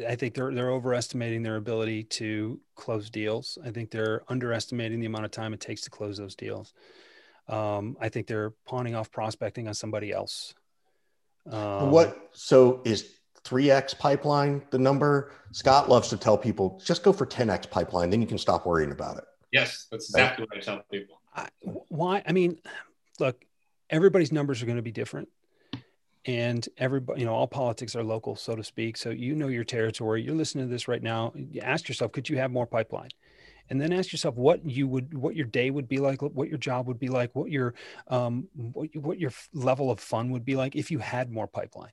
I 0.07 0.15
think 0.15 0.35
they're 0.35 0.53
they're 0.53 0.71
overestimating 0.71 1.43
their 1.43 1.57
ability 1.57 2.05
to 2.05 2.61
close 2.75 3.09
deals. 3.09 3.59
I 3.65 3.71
think 3.71 3.91
they're 3.91 4.23
underestimating 4.29 5.01
the 5.01 5.07
amount 5.07 5.25
of 5.25 5.31
time 5.31 5.55
it 5.55 5.61
takes 5.61 5.83
to 5.83 5.91
close 5.91 6.19
those 6.19 6.35
deals. 6.35 6.75
Um, 7.49 7.97
I 8.01 8.09
think 8.09 8.27
they're 8.27 8.51
pawning 8.67 8.95
off 8.95 9.11
prospecting 9.11 9.69
on 9.69 9.75
somebody 9.75 10.13
else. 10.13 10.55
Um, 11.51 11.91
what 11.91 12.31
so 12.33 12.83
is 12.85 13.15
3x 13.45 13.99
pipeline 13.99 14.63
the 14.71 14.79
number? 14.79 15.33
Scott 15.53 15.89
loves 15.89 16.09
to 16.11 16.17
tell 16.17 16.37
people 16.37 16.81
just 16.85 17.03
go 17.03 17.13
for 17.13 17.27
10x 17.27 17.71
pipeline, 17.71 18.11
then 18.11 18.21
you 18.21 18.27
can 18.27 18.39
stop 18.39 18.67
worrying 18.67 18.93
about 18.93 19.17
it. 19.17 19.25
Yes, 19.51 19.87
that's 19.91 20.11
exactly 20.11 20.43
right? 20.45 20.57
what 20.57 20.59
I 20.59 20.61
tell 20.61 20.85
people. 20.91 21.21
I, 21.35 21.49
why? 21.89 22.23
I 22.27 22.33
mean, 22.33 22.59
look, 23.19 23.45
everybody's 23.91 24.31
numbers 24.31 24.63
are 24.63 24.67
going 24.67 24.77
to 24.77 24.83
be 24.83 24.93
different 24.93 25.29
and 26.27 26.69
everybody 26.79 27.21
you 27.21 27.27
know 27.27 27.35
all 27.35 27.49
politics 27.49 27.97
are 27.97 28.05
local 28.05 28.37
so 28.37 28.55
to 28.55 28.63
speak 28.63 28.97
so 28.97 29.11
you 29.11 29.35
know 29.35 29.49
your 29.49 29.65
territory 29.65 30.23
you're 30.23 30.35
listening 30.35 30.67
to 30.67 30.71
this 30.71 30.87
right 30.87 31.03
now 31.03 31.33
you 31.35 31.61
ask 31.61 31.89
yourself 31.89 32.13
could 32.13 32.29
you 32.29 32.37
have 32.39 32.51
more 32.51 32.67
pipeline? 32.67 33.11
And 33.71 33.81
then 33.81 33.93
ask 33.93 34.13
yourself 34.13 34.35
what 34.35 34.65
you 34.69 34.87
would 34.87 35.15
what 35.15 35.35
your 35.35 35.47
day 35.47 35.71
would 35.71 35.89
be 35.89 35.99
like 35.99 36.21
what 36.21 36.49
your 36.49 36.59
job 36.59 36.87
would 36.89 36.99
be 36.99 37.09
like 37.09 37.31
what 37.35 37.51
your 37.51 37.75
um 38.09 38.49
what, 38.55 38.95
what 38.97 39.19
your 39.19 39.33
level 39.55 39.91
of 39.91 39.99
fun 39.99 40.31
would 40.31 40.45
be 40.45 40.57
like 40.57 40.77
if 40.77 40.91
you 40.91 40.99
had 40.99 41.31
more 41.31 41.47
pipeline. 41.47 41.93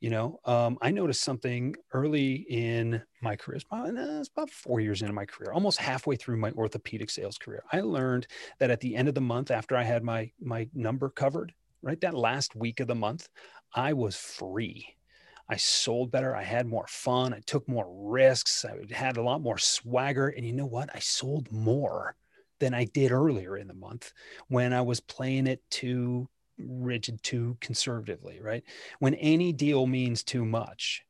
You 0.00 0.10
know 0.10 0.38
um, 0.44 0.78
i 0.80 0.92
noticed 0.92 1.22
something 1.22 1.74
early 1.92 2.46
in 2.48 3.02
my 3.20 3.34
career 3.34 3.56
it's 3.56 3.64
about, 3.64 3.88
it's 3.88 4.28
about 4.28 4.48
four 4.48 4.78
years 4.80 5.02
into 5.02 5.12
my 5.12 5.24
career 5.24 5.52
almost 5.52 5.80
halfway 5.80 6.14
through 6.14 6.36
my 6.36 6.52
orthopedic 6.52 7.10
sales 7.10 7.36
career 7.36 7.64
i 7.72 7.80
learned 7.80 8.28
that 8.60 8.70
at 8.70 8.78
the 8.78 8.94
end 8.94 9.08
of 9.08 9.16
the 9.16 9.20
month 9.20 9.50
after 9.50 9.76
i 9.76 9.82
had 9.82 10.04
my 10.04 10.30
my 10.40 10.68
number 10.72 11.08
covered 11.08 11.52
right 11.82 12.00
that 12.00 12.14
last 12.14 12.54
week 12.54 12.78
of 12.78 12.86
the 12.86 12.94
month 12.94 13.28
I 13.74 13.92
was 13.92 14.16
free. 14.16 14.94
I 15.48 15.56
sold 15.56 16.10
better. 16.10 16.36
I 16.36 16.42
had 16.42 16.66
more 16.66 16.86
fun. 16.88 17.32
I 17.32 17.40
took 17.40 17.66
more 17.68 17.86
risks. 17.88 18.64
I 18.64 18.92
had 18.92 19.16
a 19.16 19.22
lot 19.22 19.40
more 19.40 19.58
swagger. 19.58 20.28
And 20.28 20.44
you 20.44 20.52
know 20.52 20.66
what? 20.66 20.90
I 20.94 20.98
sold 20.98 21.50
more 21.50 22.16
than 22.58 22.74
I 22.74 22.84
did 22.84 23.12
earlier 23.12 23.56
in 23.56 23.68
the 23.68 23.74
month 23.74 24.12
when 24.48 24.72
I 24.72 24.82
was 24.82 25.00
playing 25.00 25.46
it 25.46 25.62
too 25.70 26.28
rigid, 26.58 27.22
too 27.22 27.56
conservatively, 27.60 28.40
right? 28.42 28.64
When 28.98 29.14
any 29.14 29.52
deal 29.52 29.86
means 29.86 30.22
too 30.22 30.44
much, 30.44 31.04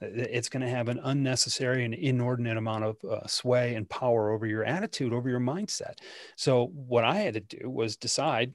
it's 0.00 0.48
going 0.48 0.62
to 0.62 0.68
have 0.68 0.88
an 0.88 1.00
unnecessary 1.02 1.84
and 1.84 1.94
inordinate 1.94 2.56
amount 2.56 2.84
of 2.84 2.96
uh, 3.04 3.26
sway 3.26 3.74
and 3.74 3.88
power 3.88 4.30
over 4.30 4.46
your 4.46 4.64
attitude, 4.64 5.12
over 5.12 5.28
your 5.28 5.40
mindset. 5.40 5.94
So, 6.36 6.66
what 6.68 7.04
I 7.04 7.16
had 7.16 7.34
to 7.34 7.40
do 7.40 7.68
was 7.68 7.96
decide 7.96 8.54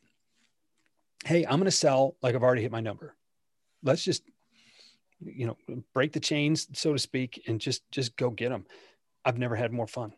hey, 1.23 1.43
I'm 1.43 1.57
going 1.57 1.65
to 1.65 1.71
sell 1.71 2.15
like 2.21 2.35
I've 2.35 2.43
already 2.43 2.61
hit 2.61 2.71
my 2.71 2.81
number 2.81 3.15
let's 3.85 4.03
just 4.03 4.23
you 5.21 5.47
know 5.47 5.57
break 5.93 6.11
the 6.11 6.19
chains 6.19 6.67
so 6.73 6.91
to 6.91 6.99
speak 6.99 7.41
and 7.47 7.61
just 7.61 7.89
just 7.89 8.17
go 8.17 8.29
get 8.29 8.49
them 8.49 8.65
i've 9.25 9.39
never 9.39 9.55
had 9.55 9.73
more 9.73 9.87
fun. 9.87 10.13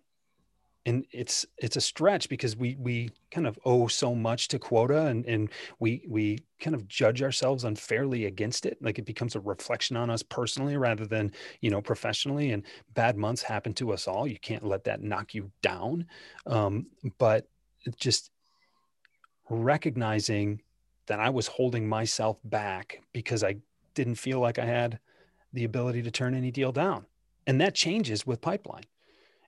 And 0.85 1.05
it's 1.11 1.45
it's 1.57 1.75
a 1.75 1.81
stretch 1.81 2.29
because 2.29 2.55
we 2.55 2.77
we 2.79 3.09
kind 3.29 3.45
of 3.45 3.59
owe 3.65 3.87
so 3.87 4.15
much 4.15 4.47
to 4.49 4.59
quota 4.59 5.07
and 5.07 5.25
and 5.25 5.49
we 5.79 6.05
we 6.07 6.39
kind 6.61 6.75
of 6.75 6.87
judge 6.87 7.21
ourselves 7.21 7.65
unfairly 7.65 8.23
against 8.25 8.65
it. 8.65 8.77
Like 8.79 8.97
it 8.97 9.05
becomes 9.05 9.35
a 9.35 9.41
reflection 9.41 9.97
on 9.97 10.09
us 10.09 10.23
personally 10.23 10.77
rather 10.77 11.05
than 11.05 11.33
you 11.59 11.69
know 11.71 11.81
professionally. 11.81 12.51
And 12.51 12.63
bad 12.93 13.17
months 13.17 13.41
happen 13.41 13.73
to 13.75 13.91
us 13.91 14.07
all. 14.07 14.27
You 14.27 14.39
can't 14.39 14.65
let 14.65 14.85
that 14.85 15.01
knock 15.01 15.33
you 15.33 15.51
down. 15.61 16.05
Um, 16.45 16.85
but 17.17 17.49
just 17.97 18.31
recognizing 19.49 20.61
that 21.07 21.19
I 21.19 21.29
was 21.29 21.47
holding 21.47 21.87
myself 21.87 22.37
back 22.43 23.01
because 23.13 23.43
I 23.43 23.57
didn't 23.93 24.15
feel 24.15 24.39
like 24.39 24.59
I 24.59 24.65
had 24.65 24.99
the 25.53 25.63
ability 25.63 26.03
to 26.03 26.11
turn 26.11 26.35
any 26.35 26.51
deal 26.51 26.71
down. 26.71 27.05
And 27.47 27.59
that 27.61 27.73
changes 27.73 28.27
with 28.27 28.41
pipeline. 28.41 28.83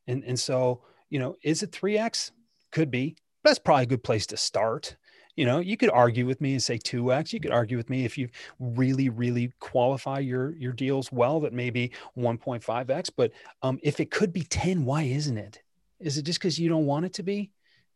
And, 0.08 0.24
and 0.24 0.40
so, 0.40 0.82
you 1.10 1.20
know, 1.20 1.38
is 1.44 1.62
it 1.62 1.72
3X? 1.72 2.32
Could 2.72 2.92
be. 2.92 3.16
That's 3.44 3.60
probably 3.60 3.84
a 3.84 3.88
good 3.88 4.04
place 4.04 4.26
to 4.28 4.38
start. 4.38 4.96
You 5.36 5.46
know, 5.46 5.60
you 5.60 5.78
could 5.78 5.90
argue 5.90 6.26
with 6.26 6.42
me 6.42 6.54
and 6.54 6.62
say 6.62 6.78
2x. 6.78 7.32
You 7.32 7.40
could 7.40 7.52
argue 7.52 7.78
with 7.78 7.90
me 7.90 8.06
if 8.06 8.18
you 8.18 8.30
really, 8.60 9.10
really 9.10 9.54
qualify 9.60 10.20
your 10.20 10.52
your 10.58 10.74
deals 10.74 11.12
well 11.12 11.40
that 11.42 11.54
maybe 11.54 11.92
1.5x. 12.18 13.12
But 13.16 13.32
um, 13.62 13.80
if 13.82 14.00
it 14.00 14.12
could 14.12 14.34
be 14.34 14.44
10, 14.44 14.84
why 14.84 15.04
isn't 15.04 15.38
it? 15.38 15.62
Is 16.00 16.18
it 16.18 16.24
just 16.24 16.40
because 16.40 16.60
you 16.60 16.70
don't 16.70 16.86
want 16.86 17.06
it 17.06 17.14
to 17.14 17.24
be? 17.24 17.52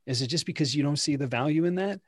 Is 0.06 0.21
it 0.21 0.28
just 0.28 0.45
because 0.45 0.76
you 0.76 0.84
don't 0.84 0.97
see 0.97 1.15
the 1.15 1.28
value 1.28 1.65
in 1.65 1.76
that? 1.76 1.99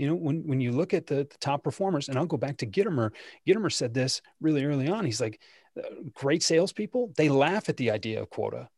You 0.00 0.06
know, 0.06 0.14
when, 0.14 0.46
when 0.46 0.62
you 0.62 0.72
look 0.72 0.94
at 0.94 1.06
the, 1.06 1.16
the 1.16 1.36
top 1.40 1.62
performers, 1.62 2.08
and 2.08 2.16
I'll 2.16 2.24
go 2.24 2.38
back 2.38 2.56
to 2.58 2.66
Gitomer, 2.66 3.10
Gitomer 3.46 3.70
said 3.70 3.92
this 3.92 4.22
really 4.40 4.64
early 4.64 4.88
on. 4.88 5.04
He's 5.04 5.20
like, 5.20 5.42
uh, 5.76 5.82
great 6.14 6.42
salespeople, 6.42 7.12
they 7.18 7.28
laugh 7.28 7.68
at 7.68 7.76
the 7.76 7.90
idea 7.90 8.22
of 8.22 8.30
quota. 8.30 8.70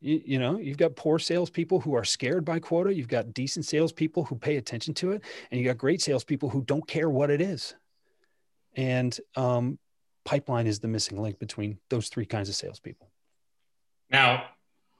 You, 0.00 0.22
you, 0.24 0.38
know, 0.38 0.56
you've 0.56 0.76
got 0.76 0.94
poor 0.94 1.18
salespeople 1.18 1.80
who 1.80 1.94
are 1.94 2.04
scared 2.04 2.44
by 2.44 2.60
quota. 2.60 2.94
You've 2.94 3.08
got 3.08 3.34
decent 3.34 3.64
salespeople 3.64 4.24
who 4.24 4.36
pay 4.36 4.56
attention 4.56 4.94
to 4.94 5.10
it, 5.10 5.24
and 5.50 5.58
you 5.58 5.66
got 5.66 5.78
great 5.78 6.00
salespeople 6.00 6.48
who 6.48 6.62
don't 6.62 6.86
care 6.86 7.10
what 7.10 7.30
it 7.30 7.40
is. 7.40 7.74
And 8.76 9.18
um, 9.34 9.80
pipeline 10.24 10.68
is 10.68 10.78
the 10.78 10.86
missing 10.86 11.20
link 11.20 11.40
between 11.40 11.78
those 11.88 12.08
three 12.08 12.24
kinds 12.24 12.48
of 12.48 12.54
salespeople. 12.54 13.10
Now, 14.10 14.44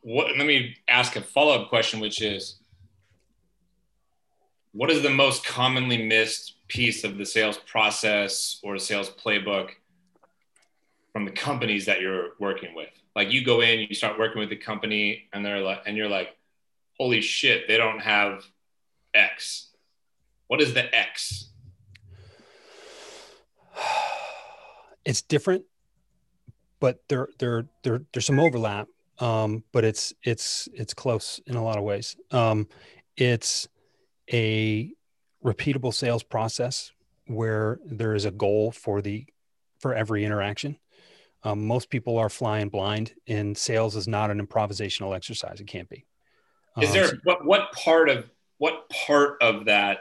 what, 0.01 0.37
let 0.37 0.47
me 0.47 0.75
ask 0.89 1.15
a 1.15 1.21
follow 1.21 1.63
up 1.63 1.69
question, 1.69 2.01
which 2.01 2.21
is 2.21 2.60
what 4.73 4.91
is 4.91 5.03
the 5.03 5.11
most 5.11 5.45
commonly 5.45 6.07
missed 6.07 6.55
piece 6.69 7.03
of 7.05 7.19
the 7.19 7.27
sales 7.27 7.59
process 7.59 8.61
or 8.63 8.79
sales 8.79 9.11
playbook 9.11 9.71
from 11.13 11.25
the 11.25 11.31
companies 11.31 11.87
that 11.87 12.01
you're 12.01 12.31
working 12.39 12.75
with? 12.75 12.91
Like 13.17 13.33
you 13.33 13.45
go 13.45 13.61
in, 13.61 13.81
you 13.81 13.95
start 13.95 14.19
working 14.19 14.39
with 14.39 14.51
the 14.51 14.57
company, 14.57 15.29
and 15.33 15.45
they're 15.45 15.61
like, 15.61 15.83
and 15.87 15.97
you're 15.97 16.09
like, 16.09 16.37
holy 16.99 17.21
shit, 17.21 17.67
they 17.67 17.77
don't 17.77 17.99
have 18.01 18.45
X. 19.13 19.71
What 20.47 20.61
is 20.61 20.75
the 20.75 20.95
X? 20.95 21.51
It's 25.03 25.23
different, 25.23 25.65
but 26.79 27.03
there 27.09 27.29
there 27.39 27.65
there 27.83 28.03
there's 28.13 28.27
some 28.27 28.39
overlap. 28.39 28.87
Um, 29.19 29.65
but 29.73 29.83
it's 29.83 30.13
it's 30.23 30.69
it's 30.75 30.93
close 30.93 31.41
in 31.47 31.57
a 31.57 31.65
lot 31.65 31.79
of 31.79 31.85
ways. 31.85 32.17
Um, 32.31 32.69
it's 33.17 33.67
a 34.33 34.93
repeatable 35.45 35.93
sales 35.93 36.23
process 36.23 36.93
where 37.27 37.79
there 37.85 38.15
is 38.15 38.25
a 38.25 38.31
goal 38.31 38.73
for 38.73 39.01
the 39.01 39.27
for 39.79 39.95
every 39.95 40.25
interaction. 40.25 40.79
Um, 41.43 41.67
most 41.67 41.89
people 41.89 42.19
are 42.19 42.29
flying 42.29 42.69
blind, 42.69 43.15
and 43.27 43.57
sales 43.57 43.97
is 43.97 44.07
not 44.07 44.31
an 44.31 44.47
improvisational 44.47 45.17
exercise. 45.17 45.61
It 45.61 45.67
can't 45.67 45.89
be. 45.89 46.05
Um, 46.77 46.85
is 46.85 46.93
there 46.93 47.11
what 47.25 47.45
what 47.45 47.73
part 47.73 48.11
of 48.11 48.29
what 48.59 48.89
part 48.91 49.39
of 49.41 49.65
that 49.65 50.01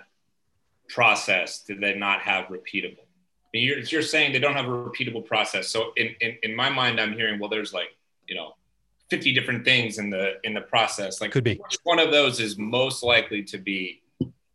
process 0.90 1.64
did 1.64 1.80
they 1.80 1.96
not 1.96 2.22
have 2.22 2.46
repeatable? 2.48 3.00
I 3.00 3.50
mean, 3.54 3.64
you're, 3.64 3.80
you're 3.80 4.02
saying 4.02 4.34
they 4.34 4.40
don't 4.40 4.54
have 4.54 4.66
a 4.66 4.70
repeatable 4.70 5.26
process. 5.26 5.70
So 5.70 5.92
in, 5.96 6.14
in 6.20 6.38
in 6.44 6.56
my 6.56 6.70
mind, 6.70 7.00
I'm 7.00 7.14
hearing 7.14 7.40
well, 7.40 7.50
there's 7.50 7.74
like 7.74 7.96
you 8.28 8.36
know 8.36 8.56
50 9.10 9.34
different 9.34 9.64
things 9.64 9.98
in 9.98 10.10
the 10.10 10.34
in 10.44 10.54
the 10.54 10.62
process. 10.62 11.22
Like 11.22 11.32
could 11.32 11.44
be 11.44 11.56
which 11.56 11.78
one 11.84 12.00
of 12.00 12.12
those 12.12 12.40
is 12.40 12.58
most 12.58 13.02
likely 13.02 13.44
to 13.44 13.58
be 13.58 14.02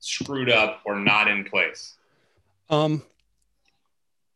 screwed 0.04 0.50
up 0.50 0.80
or 0.84 0.96
not 0.96 1.28
in 1.28 1.44
place? 1.44 1.96
Um, 2.70 3.02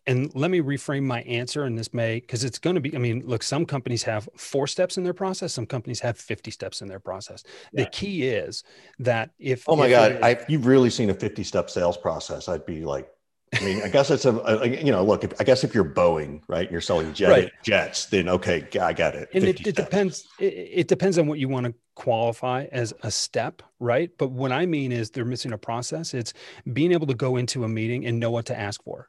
and 0.08 0.34
let 0.34 0.50
me 0.50 0.60
reframe 0.60 1.02
my 1.02 1.20
answer 1.22 1.64
and 1.64 1.78
this 1.78 1.92
may 1.92 2.18
because 2.18 2.42
it's 2.42 2.58
going 2.58 2.74
to 2.74 2.80
be 2.80 2.94
i 2.96 2.98
mean 2.98 3.22
look 3.26 3.42
some 3.42 3.64
companies 3.64 4.02
have 4.02 4.28
four 4.36 4.66
steps 4.66 4.96
in 4.96 5.04
their 5.04 5.12
process 5.12 5.52
some 5.52 5.66
companies 5.66 6.00
have 6.00 6.18
50 6.18 6.50
steps 6.50 6.80
in 6.80 6.88
their 6.88 6.98
process 6.98 7.44
yeah. 7.72 7.84
the 7.84 7.90
key 7.90 8.26
is 8.26 8.64
that 8.98 9.30
if 9.38 9.68
oh 9.68 9.76
my 9.76 9.86
if 9.86 9.90
god 9.90 10.18
I, 10.22 10.44
you've 10.48 10.66
really 10.66 10.90
seen 10.90 11.10
a 11.10 11.14
50 11.14 11.44
step 11.44 11.70
sales 11.70 11.96
process 11.96 12.48
i'd 12.48 12.66
be 12.66 12.84
like 12.84 13.08
I 13.54 13.64
mean, 13.64 13.82
I 13.82 13.88
guess 13.88 14.10
it's 14.10 14.24
a, 14.24 14.36
a, 14.36 14.66
you 14.66 14.92
know, 14.92 15.04
look, 15.04 15.24
if, 15.24 15.32
I 15.40 15.44
guess 15.44 15.64
if 15.64 15.74
you're 15.74 15.84
Boeing, 15.84 16.42
right, 16.48 16.70
you're 16.70 16.80
selling 16.80 17.12
jet, 17.12 17.30
right. 17.30 17.52
jets, 17.62 18.06
then 18.06 18.28
okay, 18.28 18.66
I 18.80 18.92
got 18.92 19.14
it. 19.14 19.28
And 19.32 19.44
it, 19.44 19.66
it 19.66 19.74
depends. 19.74 20.26
It, 20.38 20.44
it, 20.44 20.88
depends 20.88 21.18
on 21.18 21.26
what 21.26 21.38
you 21.38 21.48
want 21.48 21.66
to 21.66 21.74
qualify 21.94 22.66
as 22.72 22.92
a 23.02 23.10
step, 23.10 23.62
right? 23.80 24.10
But 24.18 24.30
what 24.30 24.52
I 24.52 24.66
mean 24.66 24.92
is 24.92 25.10
they're 25.10 25.24
missing 25.24 25.52
a 25.52 25.58
process. 25.58 26.14
It's 26.14 26.32
being 26.72 26.92
able 26.92 27.06
to 27.06 27.14
go 27.14 27.36
into 27.36 27.64
a 27.64 27.68
meeting 27.68 28.06
and 28.06 28.20
know 28.20 28.30
what 28.30 28.46
to 28.46 28.58
ask 28.58 28.82
for, 28.82 29.08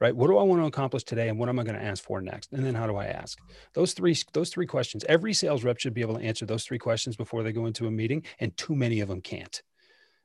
right? 0.00 0.14
What 0.14 0.26
do 0.28 0.38
I 0.38 0.42
want 0.42 0.62
to 0.62 0.66
accomplish 0.66 1.04
today, 1.04 1.28
and 1.28 1.38
what 1.38 1.48
am 1.48 1.58
I 1.58 1.64
going 1.64 1.78
to 1.78 1.84
ask 1.84 2.02
for 2.02 2.20
next? 2.20 2.52
And 2.52 2.64
then 2.64 2.74
how 2.74 2.86
do 2.86 2.96
I 2.96 3.06
ask 3.06 3.38
those 3.74 3.92
three? 3.92 4.16
Those 4.32 4.50
three 4.50 4.66
questions. 4.66 5.04
Every 5.08 5.32
sales 5.32 5.64
rep 5.64 5.78
should 5.78 5.94
be 5.94 6.02
able 6.02 6.18
to 6.18 6.24
answer 6.24 6.46
those 6.46 6.64
three 6.64 6.78
questions 6.78 7.16
before 7.16 7.42
they 7.42 7.52
go 7.52 7.66
into 7.66 7.86
a 7.86 7.90
meeting, 7.90 8.24
and 8.40 8.56
too 8.56 8.74
many 8.74 9.00
of 9.00 9.08
them 9.08 9.20
can't. 9.20 9.62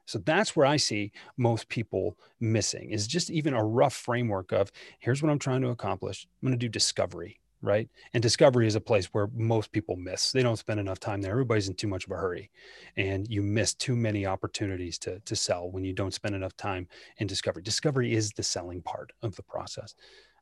So 0.05 0.19
that's 0.19 0.55
where 0.55 0.65
I 0.65 0.77
see 0.77 1.11
most 1.37 1.69
people 1.69 2.17
missing 2.39 2.91
is 2.91 3.07
just 3.07 3.29
even 3.29 3.53
a 3.53 3.63
rough 3.63 3.93
framework 3.93 4.51
of 4.51 4.71
here's 4.99 5.21
what 5.21 5.31
I'm 5.31 5.39
trying 5.39 5.61
to 5.61 5.69
accomplish. 5.69 6.27
I'm 6.41 6.47
going 6.47 6.59
to 6.59 6.65
do 6.65 6.69
discovery, 6.69 7.39
right? 7.61 7.89
And 8.13 8.21
discovery 8.21 8.67
is 8.67 8.75
a 8.75 8.81
place 8.81 9.07
where 9.07 9.29
most 9.33 9.71
people 9.71 9.95
miss. 9.95 10.31
They 10.31 10.43
don't 10.43 10.57
spend 10.57 10.79
enough 10.79 10.99
time 10.99 11.21
there. 11.21 11.31
Everybody's 11.31 11.69
in 11.69 11.75
too 11.75 11.87
much 11.87 12.05
of 12.05 12.11
a 12.11 12.15
hurry, 12.17 12.51
and 12.97 13.27
you 13.29 13.41
miss 13.41 13.73
too 13.73 13.95
many 13.95 14.25
opportunities 14.25 14.97
to 14.99 15.19
to 15.21 15.35
sell 15.35 15.71
when 15.71 15.83
you 15.83 15.93
don't 15.93 16.13
spend 16.13 16.35
enough 16.35 16.55
time 16.57 16.87
in 17.17 17.27
discovery. 17.27 17.63
Discovery 17.63 18.13
is 18.13 18.31
the 18.31 18.43
selling 18.43 18.81
part 18.81 19.11
of 19.21 19.35
the 19.35 19.43
process, 19.43 19.95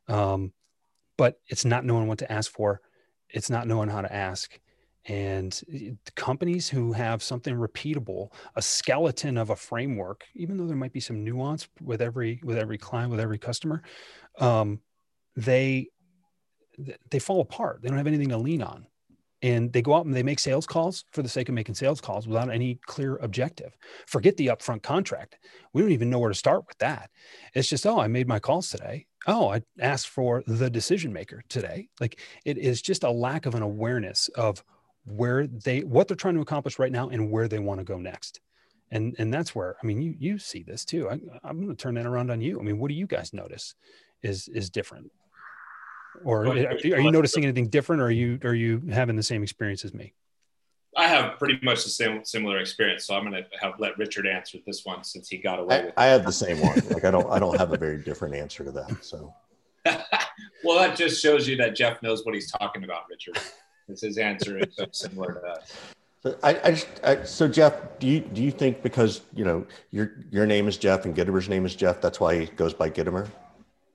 um, 0.08 0.52
but 1.16 1.40
it's 1.46 1.64
not 1.64 1.84
knowing 1.84 2.08
what 2.08 2.18
to 2.18 2.32
ask 2.32 2.50
for. 2.50 2.80
It's 3.28 3.48
not 3.48 3.66
knowing 3.66 3.88
how 3.88 4.02
to 4.02 4.12
ask 4.12 4.58
and 5.06 5.62
companies 6.14 6.68
who 6.68 6.92
have 6.92 7.22
something 7.22 7.56
repeatable 7.56 8.32
a 8.54 8.62
skeleton 8.62 9.36
of 9.36 9.50
a 9.50 9.56
framework 9.56 10.24
even 10.34 10.56
though 10.56 10.66
there 10.66 10.76
might 10.76 10.92
be 10.92 11.00
some 11.00 11.24
nuance 11.24 11.68
with 11.80 12.00
every 12.00 12.40
with 12.44 12.56
every 12.56 12.78
client 12.78 13.10
with 13.10 13.18
every 13.18 13.38
customer 13.38 13.82
um, 14.38 14.80
they 15.34 15.88
they 17.10 17.18
fall 17.18 17.40
apart. 17.40 17.82
They 17.82 17.88
don't 17.88 17.98
have 17.98 18.06
anything 18.06 18.30
to 18.30 18.38
lean 18.38 18.62
on. 18.62 18.86
And 19.44 19.72
they 19.72 19.82
go 19.82 19.94
out 19.94 20.06
and 20.06 20.14
they 20.14 20.22
make 20.22 20.38
sales 20.38 20.66
calls 20.66 21.04
for 21.10 21.22
the 21.22 21.28
sake 21.28 21.48
of 21.48 21.54
making 21.56 21.74
sales 21.74 22.00
calls 22.00 22.28
without 22.28 22.48
any 22.48 22.78
clear 22.86 23.16
objective. 23.16 23.76
Forget 24.06 24.36
the 24.36 24.46
upfront 24.46 24.84
contract. 24.84 25.36
We 25.72 25.82
don't 25.82 25.90
even 25.90 26.10
know 26.10 26.20
where 26.20 26.28
to 26.28 26.34
start 26.34 26.64
with 26.68 26.78
that. 26.78 27.10
It's 27.54 27.68
just 27.68 27.84
oh 27.84 27.98
i 27.98 28.06
made 28.06 28.28
my 28.28 28.38
calls 28.38 28.70
today. 28.70 29.06
Oh 29.26 29.48
i 29.48 29.62
asked 29.80 30.08
for 30.08 30.44
the 30.46 30.70
decision 30.70 31.12
maker 31.12 31.42
today. 31.48 31.88
Like 32.00 32.20
it 32.44 32.56
is 32.56 32.80
just 32.80 33.02
a 33.02 33.10
lack 33.10 33.46
of 33.46 33.56
an 33.56 33.62
awareness 33.62 34.28
of 34.28 34.62
where 35.04 35.46
they 35.46 35.80
what 35.80 36.08
they're 36.08 36.16
trying 36.16 36.34
to 36.34 36.40
accomplish 36.40 36.78
right 36.78 36.92
now 36.92 37.08
and 37.08 37.30
where 37.30 37.48
they 37.48 37.58
want 37.58 37.78
to 37.78 37.84
go 37.84 37.98
next 37.98 38.40
and 38.90 39.14
and 39.18 39.32
that's 39.32 39.54
where 39.54 39.76
i 39.82 39.86
mean 39.86 40.00
you 40.00 40.14
you 40.18 40.38
see 40.38 40.62
this 40.62 40.84
too 40.84 41.08
I, 41.08 41.18
i'm 41.44 41.56
going 41.56 41.68
to 41.68 41.74
turn 41.74 41.94
that 41.94 42.06
around 42.06 42.30
on 42.30 42.40
you 42.40 42.60
i 42.60 42.62
mean 42.62 42.78
what 42.78 42.88
do 42.88 42.94
you 42.94 43.06
guys 43.06 43.32
notice 43.32 43.74
is 44.22 44.48
is 44.48 44.70
different 44.70 45.10
or 46.24 46.46
are, 46.46 46.50
are 46.50 47.00
you 47.00 47.10
noticing 47.10 47.42
anything 47.42 47.68
different 47.68 48.02
or 48.02 48.06
are 48.06 48.10
you 48.10 48.38
are 48.44 48.54
you 48.54 48.82
having 48.90 49.16
the 49.16 49.22
same 49.22 49.42
experience 49.42 49.84
as 49.84 49.92
me 49.92 50.14
I 50.96 51.08
have 51.08 51.38
pretty 51.38 51.58
much 51.62 51.84
the 51.84 51.90
same 51.90 52.22
similar 52.24 52.58
experience, 52.58 53.06
so 53.06 53.14
I'm 53.14 53.24
going 53.24 53.42
to 53.42 53.48
have 53.60 53.74
let 53.78 53.96
Richard 53.96 54.26
answer 54.26 54.58
this 54.66 54.84
one 54.84 55.02
since 55.04 55.28
he 55.28 55.38
got 55.38 55.58
away 55.58 55.78
I, 55.80 55.84
with. 55.84 55.94
I 55.96 56.04
have 56.06 56.26
the 56.26 56.32
same 56.32 56.60
one. 56.60 56.82
Like 56.90 57.04
I 57.04 57.10
don't, 57.10 57.30
I 57.30 57.38
don't 57.38 57.58
have 57.58 57.72
a 57.72 57.78
very 57.78 57.96
different 57.96 58.34
answer 58.34 58.62
to 58.62 58.72
that. 58.72 59.02
So, 59.02 59.32
well, 59.86 60.78
that 60.78 60.94
just 60.94 61.22
shows 61.22 61.48
you 61.48 61.56
that 61.56 61.74
Jeff 61.74 62.02
knows 62.02 62.26
what 62.26 62.34
he's 62.34 62.50
talking 62.50 62.84
about, 62.84 63.04
Richard 63.08 63.38
his 63.88 64.18
answer 64.18 64.58
is 64.58 64.74
so 64.76 64.86
similar 64.92 65.34
to 65.34 65.40
that. 65.40 65.70
So 66.22 66.36
I, 66.42 66.60
I 66.62 66.70
just 66.70 66.86
I, 67.02 67.24
so 67.24 67.48
Jeff, 67.48 67.74
do 67.98 68.06
you 68.06 68.20
do 68.20 68.42
you 68.42 68.52
think 68.52 68.82
because 68.82 69.22
you 69.34 69.44
know 69.44 69.66
your 69.90 70.12
your 70.30 70.46
name 70.46 70.68
is 70.68 70.76
Jeff 70.76 71.04
and 71.04 71.16
Gitomer's 71.16 71.48
name 71.48 71.66
is 71.66 71.74
Jeff, 71.74 72.00
that's 72.00 72.20
why 72.20 72.38
he 72.38 72.46
goes 72.46 72.72
by 72.72 72.90
Gitomer? 72.90 73.28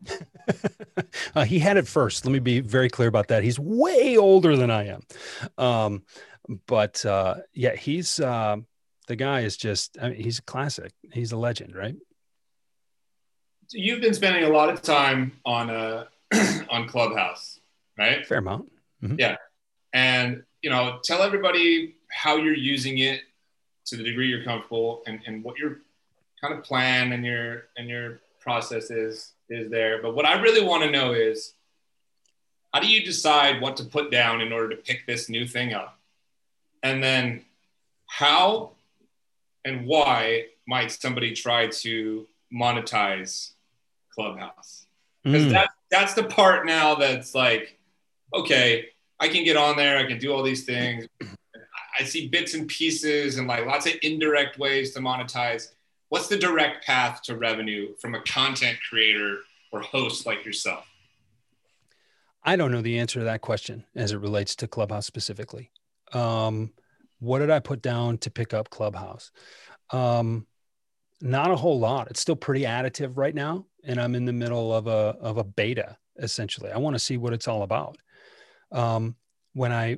uh, 1.36 1.46
he 1.46 1.58
had 1.58 1.78
it 1.78 1.88
first. 1.88 2.26
Let 2.26 2.34
me 2.34 2.40
be 2.40 2.60
very 2.60 2.90
clear 2.90 3.08
about 3.08 3.30
that. 3.30 3.44
He's 3.44 3.58
way 3.58 4.18
older 4.18 4.58
than 4.58 4.70
I 4.70 4.88
am, 4.88 5.02
um, 5.58 6.04
but 6.68 7.06
uh, 7.06 7.36
yeah, 7.54 7.76
he's 7.76 8.20
uh, 8.20 8.58
the 9.08 9.16
guy 9.16 9.42
is 9.42 9.56
just 9.56 9.98
I 10.02 10.10
mean, 10.10 10.22
he's 10.22 10.40
a 10.40 10.44
classic. 10.44 10.92
He's 11.14 11.32
a 11.32 11.38
legend, 11.38 11.78
right? 11.78 11.96
You've 13.72 14.02
been 14.02 14.14
spending 14.14 14.44
a 14.44 14.50
lot 14.50 14.70
of 14.70 14.82
time 14.82 15.32
on 15.46 15.70
uh, 15.70 16.06
on 16.70 16.90
Clubhouse, 16.90 17.62
right? 17.98 18.28
Fair 18.28 18.40
amount. 18.40 18.70
Mm-hmm. 19.02 19.16
Yeah 19.18 19.38
and 19.98 20.44
you 20.62 20.70
know 20.70 21.00
tell 21.04 21.24
everybody 21.24 21.96
how 22.10 22.36
you're 22.38 22.64
using 22.76 23.00
it 23.00 23.22
to 23.86 23.98
the 23.98 24.04
degree 24.04 24.28
you're 24.28 24.44
comfortable 24.44 25.02
and, 25.08 25.20
and 25.26 25.44
what 25.44 25.58
your 25.58 25.80
kind 26.40 26.54
of 26.54 26.64
plan 26.64 27.14
and 27.14 27.26
your 27.26 27.64
and 27.78 27.90
your 27.90 28.20
process 28.40 28.92
is 28.92 29.34
is 29.50 29.72
there. 29.72 30.02
But 30.02 30.14
what 30.16 30.26
i 30.26 30.40
really 30.40 30.64
want 30.66 30.84
to 30.84 30.92
know 30.92 31.14
is 31.14 31.54
how 32.74 32.80
do 32.80 32.88
you 32.88 33.04
decide 33.04 33.62
what 33.62 33.78
to 33.78 33.86
put 33.86 34.12
down 34.12 34.42
in 34.42 34.54
order 34.54 34.70
to 34.70 34.76
pick 34.76 35.08
this 35.08 35.30
new 35.30 35.48
thing 35.48 35.74
up? 35.74 35.98
And 36.84 37.04
then 37.04 37.46
how 38.06 38.72
and 39.66 39.88
why 39.88 40.46
might 40.68 40.92
somebody 40.92 41.34
try 41.34 41.68
to 41.68 42.28
monetize 42.54 43.52
clubhouse? 44.14 44.86
Because 45.24 45.48
mm. 45.48 45.52
that, 45.52 45.70
that's 45.90 46.14
the 46.14 46.24
part 46.24 46.66
now 46.66 46.96
that's 46.96 47.34
like 47.34 47.80
okay 48.34 48.90
I 49.20 49.28
can 49.28 49.44
get 49.44 49.58
on 49.58 49.76
there. 49.78 49.98
I 49.98 50.06
can 50.06 50.20
do 50.20 50.32
all 50.32 50.44
these 50.44 50.66
things. 50.66 51.08
I 52.00 52.04
see 52.04 52.28
bits 52.28 52.54
and 52.54 52.68
pieces 52.68 53.38
and 53.38 53.48
like 53.48 53.66
lots 53.66 53.88
of 53.88 53.94
indirect 54.04 54.60
ways 54.60 54.94
to 54.94 55.00
monetize. 55.00 55.70
what's 56.10 56.28
the 56.28 56.38
direct 56.38 56.86
path 56.86 57.22
to 57.24 57.36
revenue 57.36 57.96
from 58.00 58.16
a 58.16 58.22
content 58.22 58.78
creator 58.88 59.40
or 59.72 59.82
host 59.82 60.26
like 60.26 60.46
yourself? 60.46 60.86
I 62.44 62.56
don't 62.56 62.72
know 62.72 62.82
the 62.82 63.00
answer 63.00 63.20
to 63.20 63.26
that 63.26 63.42
question 63.42 63.84
as 63.96 64.12
it 64.12 64.20
relates 64.20 64.56
to 64.58 64.68
Clubhouse 64.68 65.06
specifically. 65.06 65.72
Um, 66.14 66.72
what 67.20 67.40
did 67.40 67.50
I 67.50 67.60
put 67.60 67.82
down 67.82 68.20
to 68.20 68.30
pick 68.30 68.54
up 68.54 68.70
Clubhouse? 68.70 69.32
Um, 69.90 70.46
not 71.20 71.52
a 71.52 71.56
whole 71.56 71.80
lot. 71.80 72.10
It's 72.10 72.22
still 72.22 72.36
pretty 72.36 72.64
additive 72.64 73.18
right 73.18 73.34
now, 73.34 73.66
and 73.84 74.00
I'm 74.00 74.16
in 74.16 74.26
the 74.26 74.34
middle 74.34 74.74
of 74.74 74.88
a 74.88 75.18
of 75.20 75.38
a 75.38 75.44
beta 75.44 75.98
essentially. 76.20 76.72
I 76.72 76.78
want 76.78 76.96
to 76.96 77.00
see 77.00 77.18
what 77.18 77.34
it's 77.34 77.48
all 77.48 77.64
about. 77.64 77.98
Um, 78.72 79.16
when 79.54 79.72
I 79.72 79.98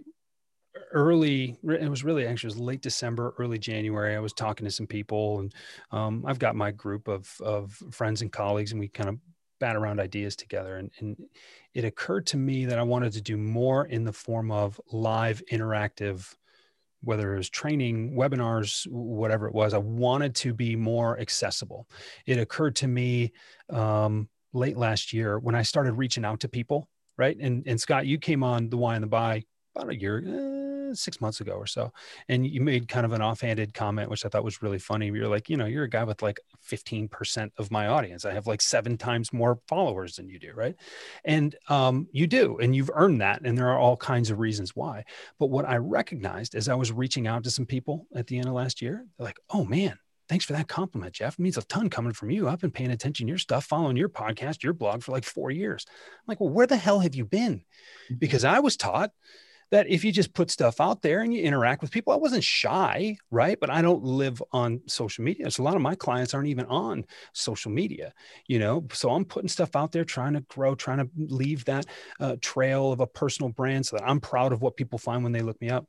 early 0.91 1.57
it 1.63 1.89
was 1.89 2.03
really 2.03 2.25
actually 2.25 2.47
it 2.47 2.55
was 2.55 2.59
late 2.59 2.81
december 2.81 3.33
early 3.37 3.57
january 3.57 4.15
i 4.15 4.19
was 4.19 4.33
talking 4.33 4.65
to 4.65 4.71
some 4.71 4.87
people 4.87 5.39
and 5.39 5.53
um, 5.91 6.23
i've 6.27 6.39
got 6.39 6.55
my 6.55 6.71
group 6.71 7.07
of 7.07 7.29
of 7.41 7.71
friends 7.91 8.21
and 8.21 8.31
colleagues 8.31 8.71
and 8.71 8.79
we 8.79 8.87
kind 8.87 9.09
of 9.09 9.17
bat 9.59 9.75
around 9.75 9.99
ideas 9.99 10.35
together 10.35 10.77
and, 10.77 10.89
and 10.99 11.17
it 11.73 11.83
occurred 11.83 12.25
to 12.25 12.37
me 12.37 12.65
that 12.65 12.79
i 12.79 12.83
wanted 12.83 13.11
to 13.11 13.21
do 13.21 13.37
more 13.37 13.85
in 13.85 14.03
the 14.03 14.13
form 14.13 14.51
of 14.51 14.79
live 14.91 15.41
interactive 15.51 16.35
whether 17.01 17.33
it 17.33 17.37
was 17.37 17.49
training 17.49 18.13
webinars 18.15 18.87
whatever 18.87 19.47
it 19.47 19.53
was 19.53 19.73
i 19.73 19.77
wanted 19.77 20.35
to 20.35 20.53
be 20.53 20.75
more 20.75 21.19
accessible. 21.19 21.87
It 22.25 22.37
occurred 22.37 22.75
to 22.77 22.87
me 22.87 23.31
um, 23.69 24.29
late 24.53 24.77
last 24.77 25.13
year 25.13 25.39
when 25.39 25.55
i 25.55 25.61
started 25.61 25.93
reaching 25.93 26.25
out 26.25 26.39
to 26.41 26.47
people 26.47 26.89
right 27.19 27.37
and, 27.39 27.63
and 27.67 27.79
scott 27.79 28.07
you 28.07 28.17
came 28.17 28.43
on 28.43 28.69
the 28.69 28.77
why 28.77 28.95
and 28.95 29.03
the 29.03 29.07
buy 29.07 29.43
about 29.75 29.89
a 29.89 29.99
year 29.99 30.23
eh, 30.89 30.93
six 30.93 31.21
months 31.21 31.41
ago 31.41 31.53
or 31.53 31.67
so. 31.67 31.91
And 32.27 32.45
you 32.45 32.61
made 32.61 32.87
kind 32.87 33.05
of 33.05 33.13
an 33.13 33.21
offhanded 33.21 33.73
comment, 33.73 34.09
which 34.09 34.25
I 34.25 34.29
thought 34.29 34.43
was 34.43 34.61
really 34.61 34.79
funny. 34.79 35.07
You're 35.07 35.27
like, 35.27 35.49
you 35.49 35.57
know, 35.57 35.65
you're 35.65 35.83
a 35.83 35.89
guy 35.89 36.03
with 36.03 36.21
like 36.21 36.39
15% 36.67 37.51
of 37.57 37.71
my 37.71 37.87
audience. 37.87 38.25
I 38.25 38.33
have 38.33 38.47
like 38.47 38.61
seven 38.61 38.97
times 38.97 39.33
more 39.33 39.59
followers 39.67 40.15
than 40.15 40.29
you 40.29 40.39
do. 40.39 40.53
Right. 40.53 40.75
And 41.25 41.55
um, 41.67 42.07
you 42.11 42.27
do, 42.27 42.57
and 42.57 42.75
you've 42.75 42.91
earned 42.93 43.21
that. 43.21 43.41
And 43.43 43.57
there 43.57 43.69
are 43.69 43.79
all 43.79 43.97
kinds 43.97 44.29
of 44.29 44.39
reasons 44.39 44.75
why. 44.75 45.05
But 45.39 45.47
what 45.47 45.67
I 45.67 45.77
recognized 45.77 46.55
as 46.55 46.69
I 46.69 46.75
was 46.75 46.91
reaching 46.91 47.27
out 47.27 47.43
to 47.43 47.51
some 47.51 47.65
people 47.65 48.07
at 48.15 48.27
the 48.27 48.37
end 48.37 48.47
of 48.47 48.53
last 48.53 48.81
year, 48.81 49.05
they're 49.17 49.25
like, 49.25 49.39
oh 49.49 49.65
man, 49.65 49.97
thanks 50.29 50.45
for 50.45 50.53
that 50.53 50.67
compliment, 50.67 51.13
Jeff. 51.13 51.33
It 51.33 51.41
means 51.41 51.57
a 51.57 51.63
ton 51.63 51.89
coming 51.89 52.13
from 52.13 52.29
you. 52.29 52.47
I've 52.47 52.59
been 52.59 52.71
paying 52.71 52.91
attention 52.91 53.27
to 53.27 53.31
your 53.31 53.39
stuff, 53.39 53.65
following 53.65 53.97
your 53.97 54.09
podcast, 54.09 54.63
your 54.63 54.73
blog 54.73 55.03
for 55.03 55.11
like 55.11 55.25
four 55.25 55.51
years. 55.51 55.85
I'm 55.89 56.23
like, 56.27 56.39
well, 56.39 56.49
where 56.49 56.67
the 56.67 56.77
hell 56.77 56.99
have 56.99 57.15
you 57.15 57.25
been? 57.25 57.55
Mm-hmm. 57.55 58.15
Because 58.19 58.45
I 58.45 58.59
was 58.59 58.77
taught 58.77 59.11
that 59.71 59.87
if 59.87 60.03
you 60.03 60.11
just 60.11 60.33
put 60.33 60.49
stuff 60.49 60.81
out 60.81 61.01
there 61.01 61.21
and 61.21 61.33
you 61.33 61.43
interact 61.43 61.81
with 61.81 61.91
people, 61.91 62.11
I 62.13 62.17
wasn't 62.17 62.43
shy, 62.43 63.17
right? 63.29 63.59
But 63.59 63.69
I 63.69 63.81
don't 63.81 64.03
live 64.03 64.41
on 64.51 64.81
social 64.87 65.23
media. 65.23 65.51
So 65.51 65.61
a 65.61 65.65
lot 65.65 65.75
of 65.75 65.81
my 65.81 65.95
clients 65.95 66.33
aren't 66.33 66.47
even 66.47 66.65
on 66.65 67.05
social 67.33 67.71
media, 67.71 68.13
you 68.47 68.59
know? 68.59 68.87
So 68.93 69.11
I'm 69.11 69.25
putting 69.25 69.49
stuff 69.49 69.75
out 69.75 69.91
there, 69.91 70.05
trying 70.05 70.33
to 70.33 70.41
grow, 70.41 70.73
trying 70.73 70.99
to 70.99 71.09
leave 71.17 71.65
that 71.65 71.85
uh, 72.19 72.37
trail 72.41 72.91
of 72.91 72.99
a 72.99 73.07
personal 73.07 73.51
brand 73.51 73.85
so 73.85 73.97
that 73.97 74.07
I'm 74.07 74.19
proud 74.19 74.53
of 74.53 74.61
what 74.61 74.75
people 74.75 74.97
find 74.97 75.23
when 75.23 75.33
they 75.33 75.41
look 75.41 75.59
me 75.61 75.69
up. 75.69 75.85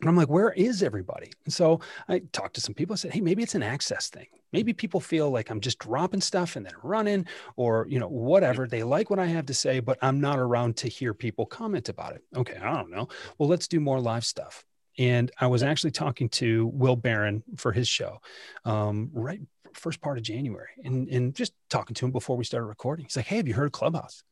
And 0.00 0.08
I'm 0.08 0.16
like, 0.16 0.28
where 0.28 0.52
is 0.52 0.82
everybody? 0.82 1.32
And 1.44 1.52
so 1.52 1.80
I 2.08 2.20
talked 2.32 2.54
to 2.54 2.60
some 2.60 2.74
people. 2.74 2.94
I 2.94 2.96
said, 2.96 3.12
hey, 3.12 3.20
maybe 3.20 3.42
it's 3.42 3.56
an 3.56 3.64
access 3.64 4.08
thing. 4.10 4.26
Maybe 4.52 4.72
people 4.72 5.00
feel 5.00 5.30
like 5.30 5.50
I'm 5.50 5.60
just 5.60 5.78
dropping 5.80 6.20
stuff 6.20 6.56
and 6.56 6.64
then 6.64 6.72
running, 6.82 7.26
or 7.56 7.86
you 7.88 7.98
know, 7.98 8.08
whatever. 8.08 8.66
They 8.66 8.84
like 8.84 9.10
what 9.10 9.18
I 9.18 9.26
have 9.26 9.46
to 9.46 9.54
say, 9.54 9.80
but 9.80 9.98
I'm 10.00 10.20
not 10.20 10.38
around 10.38 10.76
to 10.78 10.88
hear 10.88 11.14
people 11.14 11.46
comment 11.46 11.88
about 11.88 12.14
it. 12.14 12.22
Okay, 12.36 12.56
I 12.56 12.74
don't 12.74 12.90
know. 12.90 13.08
Well, 13.38 13.48
let's 13.48 13.68
do 13.68 13.80
more 13.80 14.00
live 14.00 14.24
stuff. 14.24 14.64
And 14.98 15.30
I 15.38 15.46
was 15.48 15.62
actually 15.62 15.92
talking 15.92 16.28
to 16.30 16.66
Will 16.68 16.96
Barron 16.96 17.42
for 17.56 17.72
his 17.72 17.88
show, 17.88 18.20
um, 18.64 19.10
right 19.12 19.40
first 19.74 20.00
part 20.00 20.18
of 20.18 20.24
January, 20.24 20.70
and 20.84 21.08
and 21.08 21.34
just 21.34 21.52
talking 21.70 21.94
to 21.94 22.06
him 22.06 22.12
before 22.12 22.36
we 22.36 22.44
started 22.44 22.66
recording. 22.66 23.04
He's 23.04 23.16
like, 23.16 23.26
"Hey, 23.26 23.36
have 23.36 23.48
you 23.48 23.54
heard 23.54 23.66
of 23.66 23.72
Clubhouse?" 23.72 24.22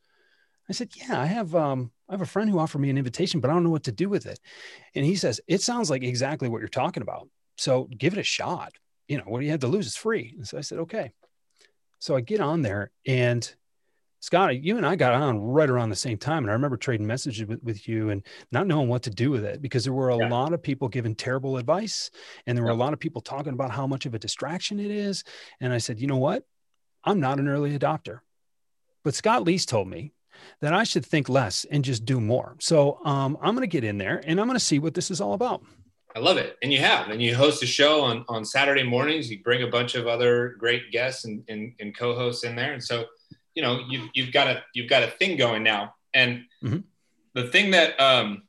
I 0.69 0.73
said, 0.73 0.91
"Yeah, 0.95 1.19
I 1.19 1.25
have. 1.25 1.55
Um, 1.55 1.91
I 2.09 2.13
have 2.13 2.21
a 2.21 2.25
friend 2.25 2.49
who 2.49 2.59
offered 2.59 2.79
me 2.79 2.89
an 2.89 2.97
invitation, 2.97 3.39
but 3.39 3.49
I 3.49 3.53
don't 3.53 3.63
know 3.63 3.69
what 3.69 3.83
to 3.85 3.91
do 3.91 4.09
with 4.09 4.25
it." 4.25 4.39
And 4.95 5.05
he 5.05 5.15
says, 5.15 5.41
"It 5.47 5.61
sounds 5.61 5.89
like 5.89 6.03
exactly 6.03 6.49
what 6.49 6.59
you're 6.59 6.67
talking 6.67 7.03
about. 7.03 7.29
So 7.57 7.85
give 7.85 8.13
it 8.13 8.19
a 8.19 8.23
shot. 8.23 8.73
You 9.07 9.17
know, 9.17 9.23
what 9.25 9.39
do 9.39 9.45
you 9.45 9.51
have 9.51 9.61
to 9.61 9.67
lose? 9.67 9.87
It's 9.87 9.95
free." 9.95 10.33
And 10.35 10.47
so 10.47 10.57
I 10.57 10.61
said, 10.61 10.79
"Okay." 10.79 11.11
So 11.99 12.15
I 12.15 12.21
get 12.21 12.41
on 12.41 12.61
there, 12.61 12.91
and 13.05 13.55
Scott, 14.19 14.61
you 14.61 14.77
and 14.77 14.85
I 14.85 14.95
got 14.95 15.13
on 15.13 15.39
right 15.39 15.69
around 15.69 15.89
the 15.89 15.95
same 15.95 16.17
time, 16.17 16.43
and 16.43 16.49
I 16.49 16.53
remember 16.53 16.75
trading 16.75 17.05
messages 17.05 17.47
with, 17.47 17.61
with 17.63 17.87
you 17.87 18.09
and 18.09 18.25
not 18.51 18.67
knowing 18.67 18.89
what 18.89 19.03
to 19.03 19.09
do 19.09 19.29
with 19.31 19.45
it 19.45 19.61
because 19.61 19.83
there 19.83 19.93
were 19.93 20.09
a 20.09 20.17
yeah. 20.17 20.29
lot 20.29 20.53
of 20.53 20.61
people 20.61 20.89
giving 20.89 21.15
terrible 21.15 21.57
advice, 21.57 22.09
and 22.45 22.57
there 22.57 22.65
were 22.65 22.71
a 22.71 22.75
lot 22.75 22.93
of 22.93 22.99
people 22.99 23.21
talking 23.21 23.53
about 23.53 23.71
how 23.71 23.85
much 23.87 24.05
of 24.05 24.15
a 24.15 24.19
distraction 24.19 24.79
it 24.79 24.91
is. 24.91 25.23
And 25.59 25.71
I 25.71 25.77
said, 25.77 25.99
"You 25.99 26.07
know 26.07 26.17
what? 26.17 26.43
I'm 27.03 27.19
not 27.19 27.39
an 27.39 27.47
early 27.47 27.77
adopter." 27.77 28.19
But 29.03 29.15
Scott 29.15 29.45
Leese 29.45 29.65
told 29.65 29.87
me 29.87 30.13
that 30.61 30.73
I 30.73 30.83
should 30.83 31.05
think 31.05 31.29
less 31.29 31.65
and 31.69 31.83
just 31.83 32.05
do 32.05 32.19
more. 32.19 32.55
So 32.59 32.99
um, 33.05 33.37
I'm 33.41 33.55
going 33.55 33.67
to 33.67 33.67
get 33.67 33.83
in 33.83 33.97
there 33.97 34.21
and 34.25 34.39
I'm 34.39 34.47
going 34.47 34.57
to 34.57 34.63
see 34.63 34.79
what 34.79 34.93
this 34.93 35.11
is 35.11 35.21
all 35.21 35.33
about. 35.33 35.63
I 36.15 36.19
love 36.19 36.37
it. 36.37 36.57
And 36.63 36.73
you 36.73 36.79
have, 36.79 37.09
and 37.09 37.21
you 37.21 37.35
host 37.35 37.61
a 37.61 37.67
show 37.67 38.01
on, 38.01 38.25
on 38.27 38.43
Saturday 38.43 38.83
mornings. 38.83 39.29
You 39.29 39.43
bring 39.43 39.61
a 39.63 39.67
bunch 39.67 39.93
of 39.93 40.07
other 40.07 40.55
great 40.57 40.91
guests 40.91 41.25
and, 41.25 41.43
and, 41.47 41.73
and 41.79 41.95
co-hosts 41.95 42.43
in 42.43 42.55
there. 42.55 42.73
And 42.73 42.83
so, 42.83 43.05
you 43.53 43.61
know, 43.61 43.81
you've, 43.87 44.09
you've 44.13 44.31
got 44.31 44.47
a, 44.47 44.63
you've 44.73 44.89
got 44.89 45.03
a 45.03 45.07
thing 45.07 45.37
going 45.37 45.63
now. 45.63 45.93
And 46.13 46.43
mm-hmm. 46.63 46.79
the 47.35 47.47
thing 47.49 47.71
that, 47.71 47.99
um, 47.99 48.43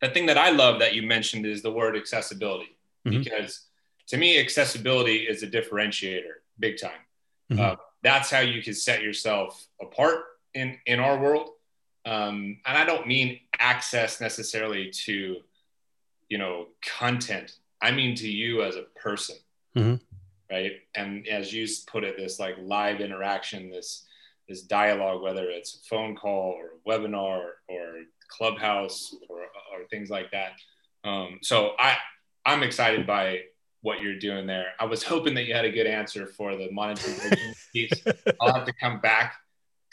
the 0.00 0.10
thing 0.10 0.26
that 0.26 0.38
I 0.38 0.50
love 0.50 0.78
that 0.80 0.94
you 0.94 1.02
mentioned 1.02 1.46
is 1.46 1.62
the 1.62 1.72
word 1.72 1.96
accessibility, 1.96 2.76
mm-hmm. 3.06 3.22
because 3.22 3.62
to 4.08 4.16
me, 4.16 4.38
accessibility 4.38 5.16
is 5.16 5.42
a 5.42 5.48
differentiator 5.48 6.34
big 6.58 6.78
time. 6.80 6.92
Mm-hmm. 7.50 7.60
Uh, 7.60 7.76
that's 8.02 8.30
how 8.30 8.40
you 8.40 8.62
can 8.62 8.74
set 8.74 9.02
yourself 9.02 9.66
apart 9.80 10.24
in 10.54 10.78
in 10.86 11.00
our 11.00 11.18
world. 11.18 11.50
Um, 12.06 12.58
and 12.66 12.76
i 12.76 12.84
don't 12.84 13.06
mean 13.06 13.40
access 13.58 14.20
necessarily 14.20 14.90
to 14.90 15.38
you 16.28 16.38
know 16.38 16.66
content. 16.82 17.56
I 17.80 17.90
mean 17.92 18.14
to 18.16 18.28
you 18.28 18.62
as 18.62 18.76
a 18.76 18.82
person 18.94 19.36
mm-hmm. 19.76 19.96
right? 20.50 20.72
And 20.94 21.26
as 21.28 21.52
you 21.52 21.66
put 21.86 22.04
it 22.04 22.16
this 22.16 22.38
like 22.38 22.56
live 22.60 23.00
interaction 23.00 23.70
this 23.70 24.06
this 24.48 24.62
dialogue 24.62 25.22
whether 25.22 25.48
it's 25.48 25.76
a 25.76 25.88
phone 25.88 26.14
call 26.14 26.54
or 26.58 26.66
a 26.66 26.88
webinar 26.88 27.52
or 27.68 28.00
clubhouse 28.28 29.14
or, 29.28 29.40
or 29.40 29.86
things 29.90 30.10
like 30.10 30.30
that. 30.32 30.52
Um, 31.04 31.38
so 31.42 31.72
i 31.78 31.96
i'm 32.46 32.62
excited 32.62 33.06
by 33.06 33.40
what 33.84 34.00
you're 34.00 34.18
doing 34.18 34.46
there. 34.46 34.68
I 34.80 34.86
was 34.86 35.02
hoping 35.02 35.34
that 35.34 35.44
you 35.44 35.52
had 35.52 35.66
a 35.66 35.70
good 35.70 35.86
answer 35.86 36.26
for 36.26 36.56
the 36.56 36.70
monetization 36.72 37.54
piece. 37.70 37.92
I'll 38.40 38.54
have 38.54 38.64
to 38.64 38.72
come 38.72 38.98
back 39.00 39.34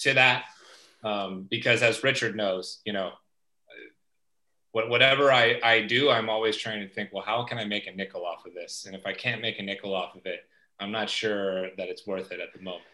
to 0.01 0.13
that 0.13 0.45
um, 1.03 1.47
because 1.49 1.81
as 1.81 2.03
Richard 2.03 2.35
knows, 2.35 2.79
you 2.85 2.93
know, 2.93 3.11
whatever 4.73 5.31
I, 5.31 5.59
I 5.63 5.81
do, 5.81 6.09
I'm 6.09 6.29
always 6.29 6.55
trying 6.55 6.79
to 6.79 6.87
think, 6.87 7.09
well, 7.11 7.23
how 7.23 7.43
can 7.43 7.57
I 7.57 7.65
make 7.65 7.87
a 7.87 7.91
nickel 7.91 8.25
off 8.25 8.45
of 8.45 8.53
this? 8.53 8.85
And 8.85 8.95
if 8.95 9.05
I 9.05 9.13
can't 9.13 9.41
make 9.41 9.59
a 9.59 9.63
nickel 9.63 9.93
off 9.93 10.15
of 10.15 10.25
it, 10.25 10.41
I'm 10.79 10.91
not 10.91 11.09
sure 11.09 11.69
that 11.75 11.89
it's 11.89 12.07
worth 12.07 12.31
it 12.31 12.39
at 12.39 12.53
the 12.53 12.61
moment. 12.61 12.85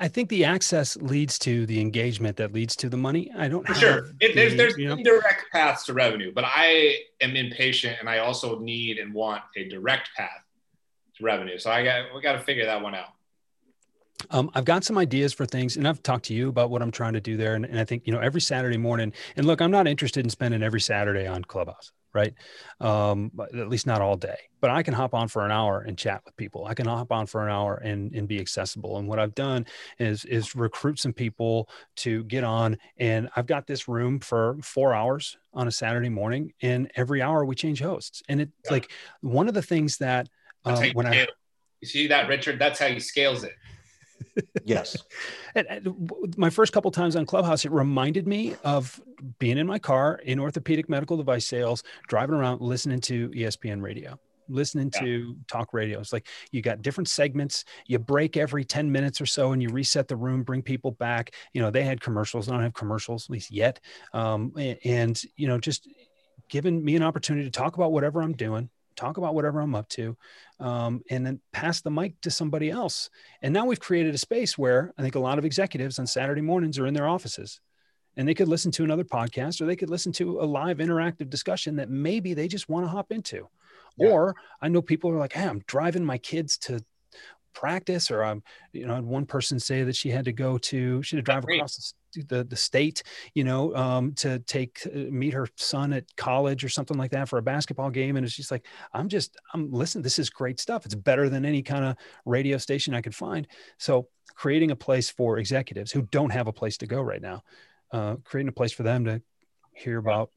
I 0.00 0.08
think 0.08 0.30
the 0.30 0.46
access 0.46 0.96
leads 0.96 1.38
to 1.40 1.66
the 1.66 1.80
engagement 1.82 2.38
that 2.38 2.52
leads 2.54 2.74
to 2.76 2.88
the 2.88 2.96
money. 2.96 3.30
I 3.36 3.46
don't. 3.48 3.66
For 3.66 3.74
sure, 3.74 4.06
it, 4.20 4.34
there's 4.34 4.56
there's 4.56 4.78
you 4.78 4.88
know? 4.88 4.94
indirect 4.94 5.44
paths 5.52 5.84
to 5.84 5.92
revenue, 5.92 6.32
but 6.34 6.44
I 6.46 6.96
am 7.20 7.36
impatient, 7.36 7.98
and 8.00 8.08
I 8.08 8.18
also 8.18 8.58
need 8.58 8.96
and 8.96 9.12
want 9.12 9.42
a 9.54 9.68
direct 9.68 10.08
path 10.16 10.42
to 11.18 11.24
revenue. 11.24 11.58
So 11.58 11.70
I 11.70 11.84
got 11.84 12.14
we 12.14 12.22
got 12.22 12.32
to 12.32 12.38
figure 12.38 12.64
that 12.64 12.80
one 12.80 12.94
out. 12.94 13.15
Um, 14.30 14.50
I've 14.54 14.64
got 14.64 14.84
some 14.84 14.98
ideas 14.98 15.32
for 15.32 15.46
things, 15.46 15.76
and 15.76 15.86
I've 15.86 16.02
talked 16.02 16.26
to 16.26 16.34
you 16.34 16.48
about 16.48 16.70
what 16.70 16.82
I'm 16.82 16.90
trying 16.90 17.12
to 17.14 17.20
do 17.20 17.36
there. 17.36 17.54
And, 17.54 17.64
and, 17.64 17.78
I 17.78 17.84
think 17.84 18.06
you 18.06 18.12
know 18.12 18.20
every 18.20 18.40
Saturday 18.40 18.78
morning. 18.78 19.12
And 19.36 19.46
look, 19.46 19.60
I'm 19.60 19.70
not 19.70 19.86
interested 19.86 20.24
in 20.24 20.30
spending 20.30 20.62
every 20.62 20.80
Saturday 20.80 21.26
on 21.26 21.44
Clubhouse, 21.44 21.92
right? 22.14 22.32
Um, 22.80 23.30
at 23.38 23.68
least 23.68 23.86
not 23.86 24.00
all 24.00 24.16
day. 24.16 24.36
But 24.60 24.70
I 24.70 24.82
can 24.82 24.94
hop 24.94 25.14
on 25.14 25.28
for 25.28 25.44
an 25.44 25.50
hour 25.50 25.80
and 25.80 25.98
chat 25.98 26.22
with 26.24 26.36
people. 26.36 26.64
I 26.64 26.74
can 26.74 26.86
hop 26.86 27.12
on 27.12 27.26
for 27.26 27.46
an 27.46 27.52
hour 27.52 27.76
and 27.76 28.12
and 28.14 28.26
be 28.26 28.40
accessible. 28.40 28.98
And 28.98 29.06
what 29.06 29.18
I've 29.18 29.34
done 29.34 29.66
is 29.98 30.24
is 30.24 30.56
recruit 30.56 30.98
some 30.98 31.12
people 31.12 31.68
to 31.96 32.24
get 32.24 32.42
on. 32.42 32.78
And 32.96 33.28
I've 33.36 33.46
got 33.46 33.66
this 33.66 33.86
room 33.86 34.18
for 34.18 34.56
four 34.62 34.94
hours 34.94 35.36
on 35.52 35.68
a 35.68 35.72
Saturday 35.72 36.08
morning, 36.08 36.54
and 36.62 36.90
every 36.96 37.20
hour 37.20 37.44
we 37.44 37.54
change 37.54 37.80
hosts. 37.80 38.22
And 38.28 38.40
it's 38.40 38.52
yeah. 38.64 38.72
like 38.72 38.90
one 39.20 39.46
of 39.46 39.54
the 39.54 39.62
things 39.62 39.98
that 39.98 40.28
um, 40.64 40.90
when 40.94 41.06
I 41.06 41.26
you 41.82 41.88
see 41.88 42.06
that 42.06 42.28
Richard, 42.28 42.58
that's 42.58 42.78
how 42.78 42.86
he 42.86 42.98
scales 42.98 43.44
it 43.44 43.52
yes. 44.64 44.96
And, 45.54 45.66
and 45.68 46.10
my 46.36 46.50
first 46.50 46.72
couple 46.72 46.90
times 46.90 47.16
on 47.16 47.26
Clubhouse, 47.26 47.64
it 47.64 47.72
reminded 47.72 48.26
me 48.26 48.56
of 48.64 49.00
being 49.38 49.58
in 49.58 49.66
my 49.66 49.78
car 49.78 50.20
in 50.24 50.38
orthopedic 50.38 50.88
medical 50.88 51.16
device 51.16 51.46
sales, 51.46 51.82
driving 52.08 52.34
around, 52.34 52.60
listening 52.60 53.00
to 53.02 53.30
ESPN 53.30 53.82
radio 53.82 54.18
listening 54.48 54.90
yeah. 54.94 55.00
to 55.00 55.36
talk 55.48 55.72
radio. 55.72 56.00
It's 56.00 56.12
like 56.12 56.28
you 56.50 56.62
got 56.62 56.82
different 56.82 57.08
segments. 57.08 57.64
You 57.86 57.98
break 57.98 58.36
every 58.36 58.64
10 58.64 58.90
minutes 58.90 59.20
or 59.20 59.26
so 59.26 59.52
and 59.52 59.62
you 59.62 59.68
reset 59.68 60.08
the 60.08 60.16
room, 60.16 60.42
bring 60.42 60.62
people 60.62 60.92
back. 60.92 61.34
You 61.52 61.62
know, 61.62 61.70
they 61.70 61.82
had 61.82 62.00
commercials. 62.00 62.48
I 62.48 62.52
don't 62.52 62.62
have 62.62 62.74
commercials, 62.74 63.26
at 63.26 63.30
least 63.30 63.50
yet. 63.50 63.80
Um, 64.12 64.52
and, 64.56 64.78
and, 64.84 65.22
you 65.36 65.48
know, 65.48 65.58
just 65.58 65.88
giving 66.48 66.84
me 66.84 66.96
an 66.96 67.02
opportunity 67.02 67.44
to 67.44 67.50
talk 67.50 67.76
about 67.76 67.92
whatever 67.92 68.22
I'm 68.22 68.34
doing, 68.34 68.70
talk 68.96 69.16
about 69.18 69.34
whatever 69.34 69.60
I'm 69.60 69.74
up 69.74 69.88
to, 69.90 70.16
um, 70.58 71.02
and 71.10 71.24
then 71.24 71.40
pass 71.52 71.80
the 71.80 71.90
mic 71.90 72.20
to 72.22 72.30
somebody 72.30 72.70
else. 72.70 73.10
And 73.42 73.52
now 73.52 73.66
we've 73.66 73.80
created 73.80 74.14
a 74.14 74.18
space 74.18 74.56
where 74.56 74.92
I 74.98 75.02
think 75.02 75.14
a 75.14 75.20
lot 75.20 75.38
of 75.38 75.44
executives 75.44 75.98
on 75.98 76.06
Saturday 76.06 76.40
mornings 76.40 76.78
are 76.78 76.86
in 76.86 76.94
their 76.94 77.08
offices 77.08 77.60
and 78.16 78.26
they 78.26 78.34
could 78.34 78.48
listen 78.48 78.70
to 78.72 78.84
another 78.84 79.04
podcast 79.04 79.60
or 79.60 79.66
they 79.66 79.76
could 79.76 79.90
listen 79.90 80.12
to 80.12 80.40
a 80.40 80.44
live 80.44 80.78
interactive 80.78 81.28
discussion 81.28 81.76
that 81.76 81.90
maybe 81.90 82.34
they 82.34 82.48
just 82.48 82.68
want 82.68 82.84
to 82.84 82.88
hop 82.88 83.12
into. 83.12 83.48
Yeah. 83.96 84.08
Or 84.08 84.36
I 84.60 84.68
know 84.68 84.82
people 84.82 85.10
are 85.10 85.18
like, 85.18 85.34
hey, 85.34 85.46
I'm 85.46 85.62
driving 85.66 86.04
my 86.04 86.18
kids 86.18 86.58
to 86.58 86.82
practice 87.54 88.10
or 88.10 88.22
I'm, 88.22 88.42
you 88.72 88.86
know, 88.86 89.00
one 89.02 89.26
person 89.26 89.58
say 89.60 89.82
that 89.84 89.96
she 89.96 90.10
had 90.10 90.24
to 90.26 90.32
go 90.32 90.58
to, 90.58 91.02
she 91.02 91.16
had 91.16 91.24
to 91.24 91.30
drive 91.30 91.44
across 91.44 91.76
the, 91.76 91.92
the, 92.24 92.44
the 92.44 92.56
state, 92.56 93.02
you 93.34 93.44
know, 93.44 93.74
um, 93.74 94.12
to 94.14 94.38
take, 94.40 94.86
uh, 94.86 94.98
meet 95.10 95.32
her 95.32 95.48
son 95.56 95.92
at 95.92 96.04
college 96.16 96.64
or 96.64 96.68
something 96.68 96.96
like 96.96 97.10
that 97.12 97.28
for 97.28 97.38
a 97.38 97.42
basketball 97.42 97.90
game. 97.90 98.16
And 98.16 98.24
it's 98.24 98.36
just 98.36 98.50
like, 98.50 98.66
I'm 98.92 99.08
just, 99.08 99.36
I'm 99.52 99.70
listening, 99.70 100.02
this 100.02 100.18
is 100.18 100.30
great 100.30 100.60
stuff. 100.60 100.84
It's 100.84 100.94
better 100.94 101.28
than 101.28 101.44
any 101.44 101.62
kind 101.62 101.84
of 101.84 101.96
radio 102.24 102.58
station 102.58 102.94
I 102.94 103.02
could 103.02 103.14
find. 103.14 103.46
So 103.78 104.08
creating 104.34 104.70
a 104.70 104.76
place 104.76 105.10
for 105.10 105.38
executives 105.38 105.92
who 105.92 106.02
don't 106.02 106.30
have 106.30 106.46
a 106.46 106.52
place 106.52 106.76
to 106.78 106.86
go 106.86 107.00
right 107.00 107.22
now, 107.22 107.42
uh, 107.92 108.16
creating 108.24 108.48
a 108.48 108.52
place 108.52 108.72
for 108.72 108.82
them 108.82 109.04
to 109.04 109.22
hear 109.72 109.98
about 109.98 110.30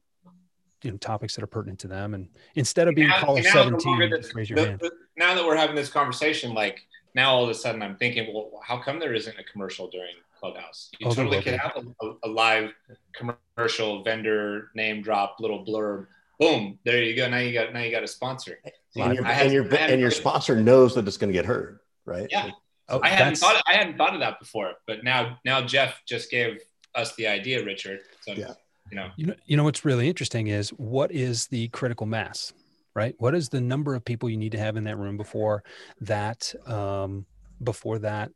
you 0.82 0.90
know 0.90 0.96
topics 0.96 1.34
that 1.34 1.42
are 1.42 1.48
pertinent 1.48 1.78
to 1.78 1.88
them 1.88 2.14
and 2.14 2.28
instead 2.54 2.88
of 2.88 2.94
being 2.94 3.08
now, 3.08 3.20
caller 3.20 3.42
17 3.42 4.10
this, 4.10 4.34
raise 4.34 4.48
your 4.48 4.58
the, 4.58 4.66
hand 4.66 4.80
the, 4.80 4.90
now 5.16 5.34
that 5.34 5.44
we're 5.44 5.56
having 5.56 5.76
this 5.76 5.90
conversation 5.90 6.54
like 6.54 6.86
now 7.14 7.30
all 7.30 7.44
of 7.44 7.50
a 7.50 7.54
sudden 7.54 7.82
i'm 7.82 7.96
thinking 7.96 8.32
well 8.32 8.50
how 8.64 8.78
come 8.78 8.98
there 8.98 9.12
isn't 9.12 9.38
a 9.38 9.44
commercial 9.44 9.88
during 9.88 10.14
clubhouse. 10.40 10.90
You 10.98 11.08
oh, 11.08 11.14
totally 11.14 11.42
could 11.42 11.54
have 11.54 11.76
a, 12.02 12.12
a, 12.24 12.28
live 12.28 12.70
commercial 13.12 14.02
vendor 14.02 14.70
name 14.74 15.02
drop 15.02 15.36
little 15.38 15.64
blurb. 15.64 16.06
Boom 16.38 16.78
there 16.84 17.02
you 17.02 17.14
go. 17.14 17.28
Now 17.28 17.38
you 17.38 17.52
got 17.52 17.72
now 17.72 17.80
you 17.80 17.90
got 17.90 18.02
a 18.02 18.08
sponsor. 18.08 18.58
And, 18.96 19.14
your, 19.14 19.26
and 19.26 19.52
your, 19.52 19.74
and 19.74 20.00
your 20.00 20.10
sponsor 20.10 20.56
knows 20.56 20.94
that 20.96 21.06
it's 21.06 21.16
going 21.16 21.28
to 21.28 21.38
get 21.38 21.44
heard 21.44 21.78
right? 22.10 22.26
Yeah. 22.30 22.44
Like, 22.44 22.54
oh, 22.88 23.00
I 23.02 23.08
hadn't 23.08 23.36
thought 23.36 23.62
I 23.66 23.74
hadn't 23.74 23.96
thought 23.96 24.14
of 24.14 24.20
that 24.20 24.38
before, 24.38 24.72
but 24.86 25.04
now 25.04 25.38
now 25.44 25.62
Jeff 25.62 26.02
just 26.06 26.30
gave 26.30 26.60
us 26.94 27.14
the 27.16 27.26
idea, 27.26 27.64
Richard. 27.64 28.00
So 28.22 28.32
yeah. 28.32 28.52
you 28.90 28.96
know. 28.96 29.10
You 29.16 29.26
know 29.26 29.34
you 29.46 29.56
know 29.56 29.64
what's 29.64 29.84
really 29.84 30.08
interesting 30.08 30.48
is 30.48 30.70
what 30.70 31.12
is 31.12 31.46
the 31.46 31.68
critical 31.68 32.06
mass 32.06 32.52
right? 32.92 33.14
What 33.18 33.36
is 33.36 33.48
the 33.48 33.60
number 33.60 33.94
of 33.94 34.04
people 34.04 34.28
you 34.28 34.36
need 34.36 34.50
to 34.50 34.58
have 34.58 34.76
in 34.76 34.82
that 34.84 34.98
room 34.98 35.16
before 35.16 35.62
that 36.00 36.52
um, 36.66 37.24
before 37.62 38.00
that 38.00 38.32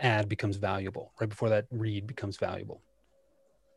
ad 0.00 0.28
becomes 0.28 0.56
valuable 0.56 1.12
right 1.20 1.28
before 1.28 1.48
that 1.48 1.66
read 1.70 2.06
becomes 2.06 2.36
valuable 2.36 2.82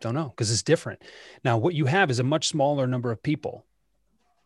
don't 0.02 0.13
know 0.13 0.30
because 0.30 0.52
it's 0.52 0.63
different 0.63 1.02
now 1.44 1.58
what 1.58 1.74
you 1.74 1.86
have 1.86 2.10
is 2.10 2.20
a 2.20 2.24
much 2.24 2.48
smaller 2.48 2.88
number 2.88 3.12
of 3.12 3.22
people 3.24 3.65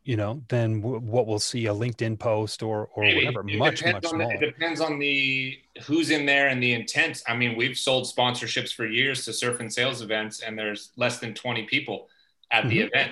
you 0.09 0.15
know, 0.15 0.41
than 0.47 0.81
w- 0.81 0.99
what 0.99 1.27
we'll 1.27 1.37
see 1.37 1.67
a 1.67 1.73
LinkedIn 1.73 2.17
post 2.17 2.63
or 2.63 2.89
or 2.95 3.03
Maybe. 3.03 3.25
whatever. 3.25 3.47
It 3.47 3.57
much 3.57 3.85
much 3.85 4.07
smaller. 4.07 4.37
The, 4.39 4.45
it 4.45 4.55
depends 4.57 4.81
on 4.81 4.97
the 4.97 5.55
who's 5.83 6.09
in 6.09 6.25
there 6.25 6.47
and 6.47 6.63
the 6.63 6.73
intent. 6.73 7.21
I 7.27 7.35
mean, 7.35 7.55
we've 7.55 7.77
sold 7.77 8.05
sponsorships 8.05 8.73
for 8.73 8.87
years 8.87 9.25
to 9.25 9.33
surf 9.33 9.59
and 9.59 9.71
sales 9.71 10.01
events, 10.01 10.41
and 10.41 10.57
there's 10.57 10.91
less 10.95 11.19
than 11.19 11.33
20 11.35 11.63
people 11.63 12.07
at 12.49 12.61
mm-hmm. 12.61 12.69
the 12.69 12.79
event, 12.79 13.11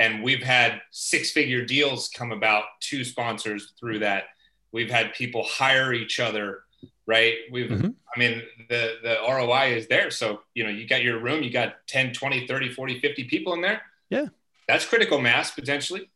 and 0.00 0.22
we've 0.22 0.42
had 0.42 0.80
six 0.90 1.30
figure 1.30 1.64
deals 1.64 2.08
come 2.08 2.32
about 2.32 2.64
to 2.80 3.04
sponsors 3.04 3.72
through 3.78 4.00
that. 4.00 4.24
We've 4.72 4.90
had 4.90 5.12
people 5.12 5.44
hire 5.44 5.92
each 5.92 6.18
other 6.18 6.64
right 7.06 7.34
we've 7.50 7.70
mm-hmm. 7.70 7.88
i 8.14 8.18
mean 8.18 8.42
the 8.68 8.94
the 9.02 9.16
roi 9.26 9.74
is 9.74 9.88
there 9.88 10.10
so 10.10 10.40
you 10.54 10.62
know 10.62 10.70
you 10.70 10.86
got 10.86 11.02
your 11.02 11.18
room 11.18 11.42
you 11.42 11.50
got 11.50 11.74
10 11.88 12.12
20 12.12 12.46
30 12.46 12.72
40 12.72 13.00
50 13.00 13.24
people 13.24 13.54
in 13.54 13.60
there 13.60 13.82
yeah 14.08 14.26
that's 14.68 14.84
critical 14.84 15.20
mass 15.20 15.50
potentially 15.50 16.08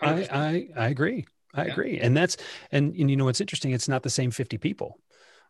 I, 0.00 0.28
I, 0.32 0.68
I 0.76 0.88
agree. 0.88 1.26
I 1.54 1.64
yeah. 1.64 1.72
agree. 1.72 1.98
And 1.98 2.16
that's, 2.16 2.36
and, 2.72 2.94
and, 2.94 3.10
you 3.10 3.16
know, 3.16 3.24
what's 3.24 3.40
interesting, 3.40 3.72
it's 3.72 3.88
not 3.88 4.02
the 4.02 4.10
same 4.10 4.30
50 4.30 4.58
people, 4.58 4.98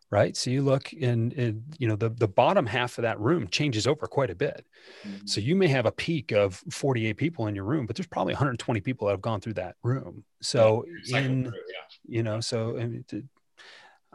right? 0.09 0.35
So 0.35 0.49
you 0.49 0.61
look 0.61 0.91
and, 0.99 1.33
and 1.33 1.63
you 1.77 1.87
know, 1.87 1.95
the, 1.95 2.09
the 2.09 2.27
bottom 2.27 2.65
half 2.65 2.97
of 2.97 3.03
that 3.03 3.19
room 3.19 3.47
changes 3.47 3.87
over 3.87 4.07
quite 4.07 4.29
a 4.29 4.35
bit. 4.35 4.65
Mm-hmm. 5.05 5.27
So 5.27 5.41
you 5.41 5.55
may 5.55 5.67
have 5.67 5.85
a 5.85 5.91
peak 5.91 6.31
of 6.31 6.63
48 6.71 7.17
people 7.17 7.47
in 7.47 7.55
your 7.55 7.65
room, 7.65 7.85
but 7.85 7.95
there's 7.95 8.07
probably 8.07 8.33
120 8.33 8.81
people 8.81 9.07
that 9.07 9.13
have 9.13 9.21
gone 9.21 9.41
through 9.41 9.53
that 9.55 9.75
room. 9.83 10.23
So 10.41 10.85
yeah, 11.05 11.19
in, 11.19 11.45
through, 11.45 11.53
yeah. 11.53 12.17
you 12.17 12.23
know, 12.23 12.39
so 12.39 12.77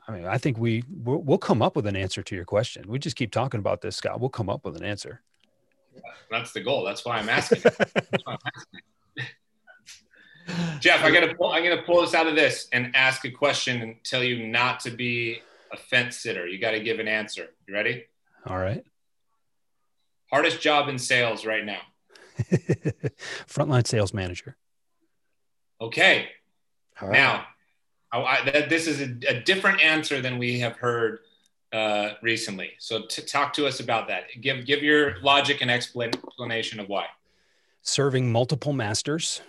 I 0.08 0.12
mean, 0.12 0.24
I 0.24 0.38
think 0.38 0.58
we 0.58 0.84
we'll, 0.88 1.18
we'll, 1.18 1.38
come 1.38 1.62
up 1.62 1.74
with 1.74 1.86
an 1.86 1.96
answer 1.96 2.22
to 2.22 2.34
your 2.34 2.44
question. 2.44 2.84
We 2.88 2.98
just 2.98 3.16
keep 3.16 3.32
talking 3.32 3.58
about 3.58 3.80
this, 3.80 3.96
Scott. 3.96 4.20
We'll 4.20 4.30
come 4.30 4.48
up 4.48 4.64
with 4.64 4.76
an 4.76 4.84
answer. 4.84 5.20
That's 6.30 6.52
the 6.52 6.60
goal. 6.60 6.84
That's 6.84 7.04
why 7.04 7.18
I'm 7.18 7.28
asking. 7.28 7.62
That's 7.62 8.24
why 8.24 8.32
I'm 8.34 8.38
asking. 8.56 8.80
Jeff, 10.80 11.02
I 11.02 11.10
gotta 11.10 11.34
pull, 11.34 11.50
I'm 11.50 11.64
gonna 11.64 11.82
pull 11.82 12.00
us 12.00 12.14
out 12.14 12.28
of 12.28 12.36
this 12.36 12.68
and 12.72 12.94
ask 12.94 13.24
a 13.24 13.30
question 13.30 13.82
and 13.82 13.96
tell 14.04 14.22
you 14.22 14.46
not 14.46 14.78
to 14.80 14.90
be 14.90 15.40
a 15.72 15.76
fence 15.76 16.18
sitter. 16.18 16.46
You 16.46 16.58
got 16.58 16.72
to 16.72 16.80
give 16.80 16.98
an 16.98 17.08
answer. 17.08 17.48
You 17.66 17.74
ready? 17.74 18.04
All 18.46 18.58
right. 18.58 18.84
Hardest 20.30 20.60
job 20.60 20.88
in 20.88 20.98
sales 20.98 21.46
right 21.46 21.64
now. 21.64 21.80
Frontline 23.48 23.86
sales 23.86 24.12
manager. 24.12 24.56
Okay. 25.80 26.28
Right. 27.00 27.12
Now, 27.12 27.46
I, 28.12 28.18
I, 28.18 28.66
this 28.68 28.86
is 28.86 29.00
a, 29.00 29.36
a, 29.36 29.40
different 29.40 29.82
answer 29.82 30.20
than 30.20 30.38
we 30.38 30.60
have 30.60 30.76
heard 30.76 31.20
uh, 31.72 32.10
recently. 32.22 32.70
So, 32.78 33.06
to 33.06 33.24
talk 33.24 33.52
to 33.54 33.66
us 33.66 33.80
about 33.80 34.08
that. 34.08 34.24
Give 34.40 34.64
give 34.64 34.82
your 34.82 35.18
logic 35.20 35.58
and 35.60 35.70
explanation 35.70 36.80
of 36.80 36.88
why. 36.88 37.06
Serving 37.82 38.30
multiple 38.30 38.72
masters 38.72 39.42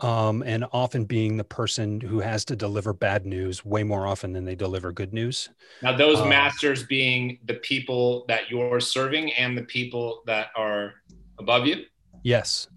um, 0.00 0.42
and 0.42 0.64
often 0.72 1.04
being 1.04 1.36
the 1.36 1.44
person 1.44 2.00
who 2.00 2.20
has 2.20 2.44
to 2.46 2.56
deliver 2.56 2.92
bad 2.92 3.26
news 3.26 3.64
way 3.64 3.82
more 3.82 4.06
often 4.06 4.32
than 4.32 4.44
they 4.44 4.54
deliver 4.54 4.92
good 4.92 5.12
news. 5.12 5.50
Now, 5.82 5.96
those 5.96 6.20
uh, 6.20 6.26
masters 6.26 6.84
being 6.84 7.38
the 7.44 7.54
people 7.54 8.24
that 8.28 8.50
you're 8.50 8.80
serving 8.80 9.32
and 9.32 9.56
the 9.56 9.62
people 9.62 10.22
that 10.26 10.48
are 10.56 10.94
above 11.38 11.66
you? 11.66 11.84
Yes. 12.22 12.68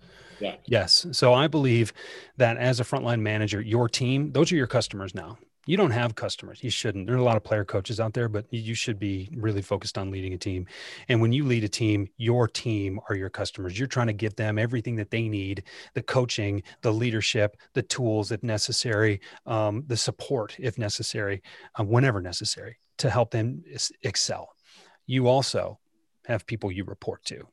Yes. 0.65 1.06
So 1.12 1.34
I 1.34 1.47
believe 1.47 1.93
that 2.38 2.58
as 2.58 2.79
a 2.79 2.84
frontline 2.84 3.21
manager, 3.21 3.62
your 3.62 3.88
team, 3.89 4.32
those 4.32 4.51
are 4.51 4.56
your 4.56 4.67
customers 4.67 5.15
now 5.15 5.38
you 5.65 5.77
don't 5.77 5.91
have 5.91 6.15
customers. 6.15 6.62
You 6.62 6.69
shouldn't. 6.69 7.08
There 7.08 7.15
are 7.15 7.19
a 7.19 7.23
lot 7.23 7.38
of 7.38 7.43
player 7.43 7.63
coaches 7.63 7.99
out 7.99 8.13
there, 8.13 8.27
but 8.27 8.45
you 8.51 8.75
should 8.75 8.99
be 8.99 9.29
really 9.34 9.62
focused 9.62 9.97
on 9.97 10.12
leading 10.12 10.34
a 10.34 10.38
team. 10.38 10.67
And 11.08 11.21
when 11.21 11.32
you 11.32 11.45
lead 11.45 11.63
a 11.63 11.69
team, 11.69 12.10
your 12.17 12.47
team 12.47 12.99
are 13.08 13.15
your 13.15 13.29
customers. 13.29 13.79
You're 13.79 13.88
trying 13.88 14.08
to 14.08 14.13
give 14.13 14.36
them 14.36 14.60
everything 14.60 14.95
that 14.97 15.12
they 15.12 15.29
need 15.29 15.63
the 15.93 16.03
coaching, 16.03 16.63
the 16.82 16.91
leadership, 16.91 17.56
the 17.73 17.82
tools 17.82 18.32
if 18.32 18.43
necessary, 18.43 19.21
um, 19.45 19.84
the 19.88 19.97
support 19.97 20.56
if 20.60 20.77
necessary, 20.77 21.41
uh, 21.79 21.84
whenever 21.84 22.21
necessary 22.21 22.77
to 22.97 23.10
help 23.10 23.32
them 23.32 23.63
excel. 24.01 24.49
You 25.06 25.27
also 25.27 25.79
have 26.25 26.45
people 26.45 26.71
you 26.71 26.84
report 26.84 27.23
to, 27.25 27.47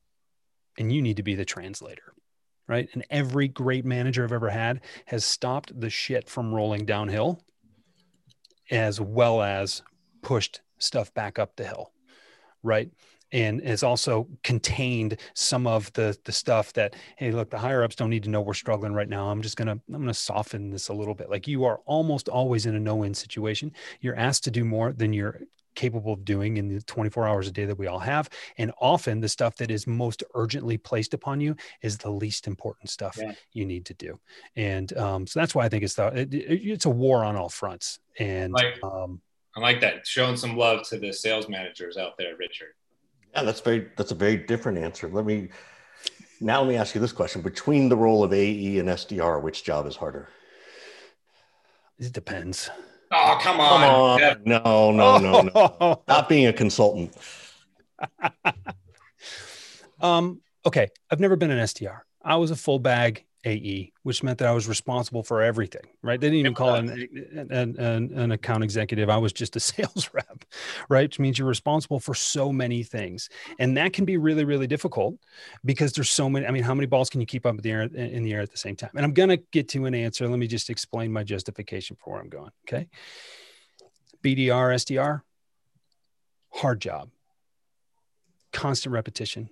and 0.78 0.92
you 0.92 1.00
need 1.00 1.16
to 1.16 1.22
be 1.22 1.34
the 1.36 1.44
translator 1.44 2.14
right? 2.70 2.88
And 2.92 3.04
every 3.10 3.48
great 3.48 3.84
manager 3.84 4.22
I've 4.22 4.32
ever 4.32 4.48
had 4.48 4.80
has 5.06 5.24
stopped 5.24 5.78
the 5.78 5.90
shit 5.90 6.30
from 6.30 6.54
rolling 6.54 6.84
downhill 6.84 7.42
as 8.70 9.00
well 9.00 9.42
as 9.42 9.82
pushed 10.22 10.60
stuff 10.78 11.12
back 11.12 11.40
up 11.40 11.56
the 11.56 11.64
hill, 11.64 11.92
right? 12.62 12.88
And 13.32 13.60
has 13.62 13.82
also 13.82 14.28
contained 14.44 15.16
some 15.34 15.66
of 15.66 15.92
the 15.94 16.16
the 16.24 16.30
stuff 16.32 16.72
that 16.74 16.94
hey, 17.16 17.32
look, 17.32 17.50
the 17.50 17.58
higher 17.58 17.82
ups 17.82 17.96
don't 17.96 18.10
need 18.10 18.22
to 18.22 18.30
know 18.30 18.40
we're 18.40 18.54
struggling 18.54 18.92
right 18.92 19.08
now. 19.08 19.30
I'm 19.30 19.42
just 19.42 19.56
gonna 19.56 19.72
I'm 19.92 20.00
gonna 20.00 20.14
soften 20.14 20.70
this 20.70 20.88
a 20.88 20.94
little 20.94 21.14
bit. 21.14 21.28
Like 21.28 21.48
you 21.48 21.64
are 21.64 21.80
almost 21.86 22.28
always 22.28 22.66
in 22.66 22.76
a 22.76 22.80
no 22.80 22.94
win 22.94 23.14
situation. 23.14 23.72
You're 24.00 24.16
asked 24.16 24.44
to 24.44 24.50
do 24.52 24.64
more 24.64 24.92
than 24.92 25.12
you're 25.12 25.40
capable 25.74 26.12
of 26.12 26.24
doing 26.24 26.56
in 26.56 26.68
the 26.68 26.80
24 26.82 27.26
hours 27.26 27.48
a 27.48 27.50
day 27.50 27.64
that 27.64 27.78
we 27.78 27.86
all 27.86 27.98
have. 27.98 28.28
And 28.58 28.72
often 28.80 29.20
the 29.20 29.28
stuff 29.28 29.56
that 29.56 29.70
is 29.70 29.86
most 29.86 30.22
urgently 30.34 30.78
placed 30.78 31.14
upon 31.14 31.40
you 31.40 31.56
is 31.82 31.98
the 31.98 32.10
least 32.10 32.46
important 32.46 32.90
stuff 32.90 33.18
yeah. 33.20 33.34
you 33.52 33.64
need 33.64 33.86
to 33.86 33.94
do. 33.94 34.18
And 34.56 34.96
um, 34.96 35.26
so 35.26 35.40
that's 35.40 35.54
why 35.54 35.64
I 35.64 35.68
think 35.68 35.84
it's 35.84 35.94
the, 35.94 36.06
it, 36.08 36.34
it, 36.34 36.62
it's 36.62 36.84
a 36.86 36.90
war 36.90 37.24
on 37.24 37.36
all 37.36 37.48
fronts. 37.48 37.98
And 38.18 38.52
like, 38.52 38.82
um, 38.82 39.20
I 39.56 39.60
like 39.60 39.80
that 39.80 40.06
showing 40.06 40.36
some 40.36 40.56
love 40.56 40.86
to 40.88 40.98
the 40.98 41.12
sales 41.12 41.48
managers 41.48 41.96
out 41.96 42.16
there, 42.18 42.36
Richard. 42.36 42.74
Yeah, 43.34 43.42
that's 43.42 43.60
very, 43.60 43.88
that's 43.96 44.10
a 44.10 44.16
very 44.16 44.36
different 44.36 44.78
answer. 44.78 45.08
Let 45.08 45.24
me, 45.24 45.48
now 46.40 46.60
let 46.60 46.68
me 46.68 46.76
ask 46.76 46.94
you 46.94 47.00
this 47.00 47.12
question 47.12 47.42
between 47.42 47.88
the 47.88 47.96
role 47.96 48.24
of 48.24 48.32
AE 48.32 48.78
and 48.78 48.88
SDR, 48.88 49.42
which 49.42 49.62
job 49.62 49.86
is 49.86 49.96
harder? 49.96 50.28
It 51.98 52.12
depends. 52.12 52.70
Oh, 53.10 53.38
come 53.40 53.60
on. 53.60 53.80
Come 53.80 53.90
on. 53.90 54.42
No, 54.44 54.92
no, 54.92 55.18
no, 55.18 55.40
no. 55.42 56.02
Not 56.08 56.28
being 56.28 56.46
a 56.46 56.52
consultant. 56.52 57.14
um, 60.00 60.40
okay. 60.64 60.88
I've 61.10 61.20
never 61.20 61.36
been 61.36 61.50
an 61.50 61.58
SDR. 61.58 62.00
I 62.22 62.36
was 62.36 62.50
a 62.50 62.56
full 62.56 62.78
bag 62.78 63.24
AE, 63.44 63.92
which 64.02 64.22
meant 64.22 64.38
that 64.38 64.48
I 64.48 64.52
was 64.52 64.68
responsible 64.68 65.22
for 65.22 65.42
everything, 65.42 65.82
right? 66.02 66.20
They 66.20 66.26
didn't 66.26 66.40
even 66.40 66.54
call 66.54 66.74
an, 66.74 66.90
an, 67.50 67.76
an, 67.78 68.12
an, 68.14 68.32
account 68.32 68.62
executive. 68.62 69.08
I 69.08 69.16
was 69.16 69.32
just 69.32 69.56
a 69.56 69.60
sales 69.60 70.10
rep, 70.12 70.39
right? 70.88 71.02
Which 71.02 71.18
means 71.18 71.38
you're 71.38 71.48
responsible 71.48 72.00
for 72.00 72.14
so 72.14 72.52
many 72.52 72.82
things. 72.82 73.28
And 73.58 73.76
that 73.76 73.92
can 73.92 74.04
be 74.04 74.16
really, 74.16 74.44
really 74.44 74.66
difficult 74.66 75.16
because 75.64 75.92
there's 75.92 76.10
so 76.10 76.28
many. 76.28 76.46
I 76.46 76.50
mean, 76.50 76.62
how 76.62 76.74
many 76.74 76.86
balls 76.86 77.10
can 77.10 77.20
you 77.20 77.26
keep 77.26 77.46
up 77.46 77.54
in 77.56 77.60
the 77.60 77.70
air, 77.70 77.82
in 77.82 78.22
the 78.22 78.32
air 78.32 78.40
at 78.40 78.50
the 78.50 78.56
same 78.56 78.76
time? 78.76 78.90
And 78.94 79.04
I'm 79.04 79.12
going 79.12 79.30
to 79.30 79.36
get 79.36 79.68
to 79.70 79.86
an 79.86 79.94
answer. 79.94 80.28
Let 80.28 80.38
me 80.38 80.46
just 80.46 80.70
explain 80.70 81.12
my 81.12 81.24
justification 81.24 81.96
for 81.98 82.12
where 82.12 82.22
I'm 82.22 82.28
going. 82.28 82.50
Okay. 82.68 82.88
BDR, 84.22 84.74
SDR, 84.74 85.22
hard 86.52 86.80
job, 86.80 87.10
constant 88.52 88.92
repetition, 88.92 89.48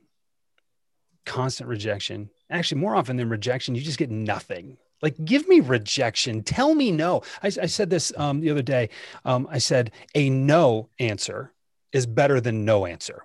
constant 1.24 1.68
rejection. 1.68 2.30
Actually, 2.50 2.80
more 2.80 2.94
often 2.94 3.16
than 3.16 3.28
rejection, 3.28 3.74
you 3.74 3.80
just 3.80 3.98
get 3.98 4.10
nothing. 4.10 4.76
Like, 5.02 5.16
give 5.24 5.48
me 5.48 5.60
rejection. 5.60 6.42
Tell 6.42 6.74
me 6.74 6.90
no. 6.90 7.22
I, 7.42 7.46
I 7.48 7.66
said 7.66 7.90
this 7.90 8.12
um, 8.16 8.40
the 8.40 8.50
other 8.50 8.62
day. 8.62 8.90
Um, 9.24 9.48
I 9.50 9.58
said 9.58 9.92
a 10.14 10.30
no 10.30 10.88
answer 10.98 11.52
is 11.92 12.06
better 12.06 12.40
than 12.40 12.64
no 12.64 12.86
answer 12.86 13.24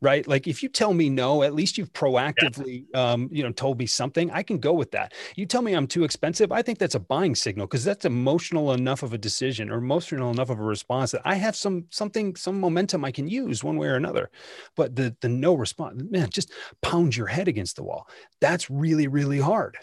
right? 0.00 0.26
Like 0.26 0.46
if 0.46 0.62
you 0.62 0.68
tell 0.68 0.94
me 0.94 1.08
no, 1.10 1.42
at 1.42 1.54
least 1.54 1.76
you've 1.78 1.92
proactively, 1.92 2.84
yeah. 2.94 3.12
um, 3.12 3.28
you 3.32 3.42
know, 3.42 3.52
told 3.52 3.78
me 3.78 3.86
something. 3.86 4.30
I 4.30 4.42
can 4.42 4.58
go 4.58 4.72
with 4.72 4.90
that. 4.92 5.14
You 5.36 5.46
tell 5.46 5.62
me 5.62 5.72
I'm 5.72 5.86
too 5.86 6.04
expensive. 6.04 6.52
I 6.52 6.62
think 6.62 6.78
that's 6.78 6.94
a 6.94 7.00
buying 7.00 7.34
signal 7.34 7.66
because 7.66 7.84
that's 7.84 8.04
emotional 8.04 8.72
enough 8.72 9.02
of 9.02 9.12
a 9.12 9.18
decision 9.18 9.70
or 9.70 9.78
emotional 9.78 10.30
enough 10.30 10.50
of 10.50 10.58
a 10.58 10.62
response 10.62 11.10
that 11.12 11.22
I 11.24 11.34
have 11.34 11.56
some 11.56 11.86
something, 11.90 12.36
some 12.36 12.60
momentum 12.60 13.04
I 13.04 13.10
can 13.10 13.28
use 13.28 13.64
one 13.64 13.76
way 13.76 13.88
or 13.88 13.96
another. 13.96 14.30
But 14.76 14.94
the 14.94 15.16
the 15.20 15.28
no 15.28 15.54
response, 15.54 16.02
man, 16.10 16.30
just 16.30 16.52
pound 16.82 17.16
your 17.16 17.26
head 17.26 17.48
against 17.48 17.76
the 17.76 17.82
wall. 17.82 18.08
That's 18.40 18.70
really 18.70 19.08
really 19.08 19.40
hard. 19.40 19.76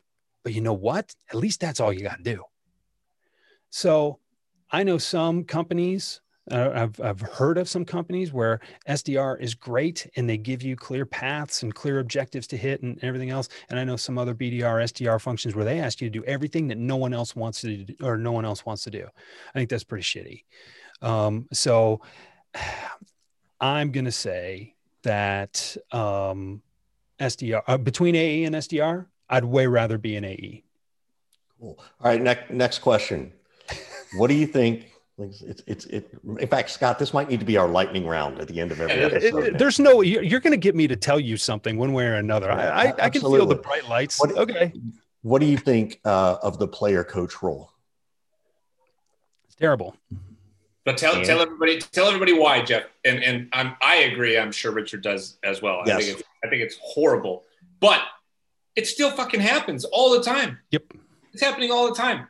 But 0.46 0.54
you 0.54 0.62
know 0.62 0.74
what? 0.74 1.14
At 1.30 1.36
least 1.36 1.60
that's 1.60 1.82
all 1.82 1.92
you 1.92 2.04
got 2.04 2.20
to 2.20 2.24
do. 2.24 2.44
So 3.72 4.20
I 4.72 4.84
know 4.84 4.98
some 4.98 5.44
companies 5.44 6.22
uh, 6.52 6.70
I've, 6.76 7.02
I've 7.02 7.22
heard 7.22 7.58
of 7.58 7.68
some 7.68 7.86
companies 7.86 8.32
where 8.32 8.60
SDR 8.88 9.40
is 9.42 9.56
great 9.56 10.08
and 10.16 10.30
they 10.30 10.38
give 10.38 10.62
you 10.62 10.76
clear 10.76 11.06
paths 11.06 11.64
and 11.64 11.74
clear 11.74 12.00
objectives 12.00 12.46
to 12.48 12.58
hit 12.58 12.84
and 12.84 13.04
everything 13.04 13.32
else. 13.32 13.50
And 13.70 13.80
I 13.80 13.84
know 13.84 13.96
some 13.96 14.18
other 14.18 14.36
BDR, 14.36 14.84
SDR 14.84 15.20
functions 15.20 15.56
where 15.56 15.66
they 15.66 15.80
ask 15.80 16.02
you 16.02 16.10
to 16.10 16.20
do 16.20 16.24
everything 16.26 16.68
that 16.68 16.78
no 16.78 16.98
one 16.98 17.14
else 17.14 17.36
wants 17.36 17.62
to 17.62 17.78
do 17.78 17.96
or 18.04 18.18
no 18.18 18.32
one 18.32 18.46
else 18.46 18.64
wants 18.66 18.84
to 18.84 18.92
do. 18.92 19.08
I 19.56 19.58
think 19.58 19.70
that's 19.70 19.84
pretty 19.84 20.04
shitty. 20.04 20.44
Um, 21.02 21.48
so 21.52 22.02
I'm 23.60 23.92
going 23.92 24.06
to 24.06 24.12
say 24.12 24.76
that 25.02 25.76
um, 25.92 26.62
SDR 27.20 27.64
uh, 27.68 27.78
between 27.80 28.16
AE 28.16 28.44
and 28.44 28.56
SDR, 28.56 29.08
I'd 29.30 29.46
way 29.46 29.68
rather 29.68 29.98
be 29.98 30.16
an 30.16 30.26
AE. 30.26 30.64
Cool. 31.60 31.80
All 31.80 32.12
right. 32.12 32.22
Next, 32.22 32.52
next 32.52 32.80
question. 32.80 33.32
What 34.18 34.28
do 34.28 34.34
you 34.34 34.48
think 34.48 34.92
it's, 35.18 35.42
it's, 35.42 35.64
it's, 35.66 35.86
it, 35.86 36.10
in 36.40 36.48
fact, 36.48 36.70
Scott, 36.70 37.00
this 37.00 37.14
might 37.14 37.30
need 37.30 37.40
to 37.40 37.46
be 37.46 37.56
our 37.56 37.68
lightning 37.68 38.06
round 38.06 38.40
at 38.40 38.50
the 38.50 38.60
end 38.60 38.72
of 38.72 38.82
every 38.82 38.96
episode. 38.96 39.44
It, 39.44 39.58
there's 39.58 39.80
no, 39.80 40.02
you're, 40.02 40.24
you're 40.24 40.42
going 40.42 40.52
to 40.52 40.58
get 40.58 40.76
me 40.76 40.88
to 40.88 40.98
tell 40.98 41.20
you 41.20 41.38
something 41.38 41.78
one 41.78 41.94
way 41.94 42.06
or 42.06 42.16
another. 42.16 42.48
Yeah, 42.48 42.70
I, 42.70 42.88
I, 42.88 42.94
I, 43.06 43.10
can 43.10 43.22
feel 43.22 43.46
the 43.46 43.56
bright 43.56 43.88
lights. 43.88 44.20
What, 44.20 44.38
okay. 44.38 44.74
What 45.22 45.40
do 45.40 45.46
you 45.46 45.58
think 45.58 46.02
uh, 46.04 46.38
of 46.44 46.60
the 46.60 46.68
player 46.68 47.06
coach 47.06 47.42
role? 47.42 47.72
It's 49.46 49.56
terrible. 49.56 49.96
But 50.84 50.98
tell, 50.98 51.24
tell 51.24 51.42
everybody, 51.42 51.80
tell 51.80 52.08
everybody 52.08 52.34
why, 52.34 52.62
Jeff. 52.62 52.84
And, 53.06 53.24
and 53.24 53.48
I'm, 53.54 53.76
I 53.82 53.96
agree. 53.96 54.38
I'm 54.38 54.52
sure 54.52 54.72
Richard 54.74 55.02
does 55.02 55.38
as 55.44 55.62
well. 55.62 55.82
Yes. 55.86 56.06
Think 56.06 56.20
it's, 56.20 56.28
I 56.44 56.50
think 56.50 56.62
it's 56.62 56.78
horrible, 56.82 57.44
but 57.80 58.02
it 58.76 58.88
still 58.88 59.12
fucking 59.12 59.42
happens 59.42 59.86
all 59.86 60.12
the 60.12 60.24
time. 60.24 60.60
Yep. 60.72 60.84
It's 61.34 61.42
happening 61.42 61.72
all 61.72 61.88
the 61.88 61.96
time 61.96 62.28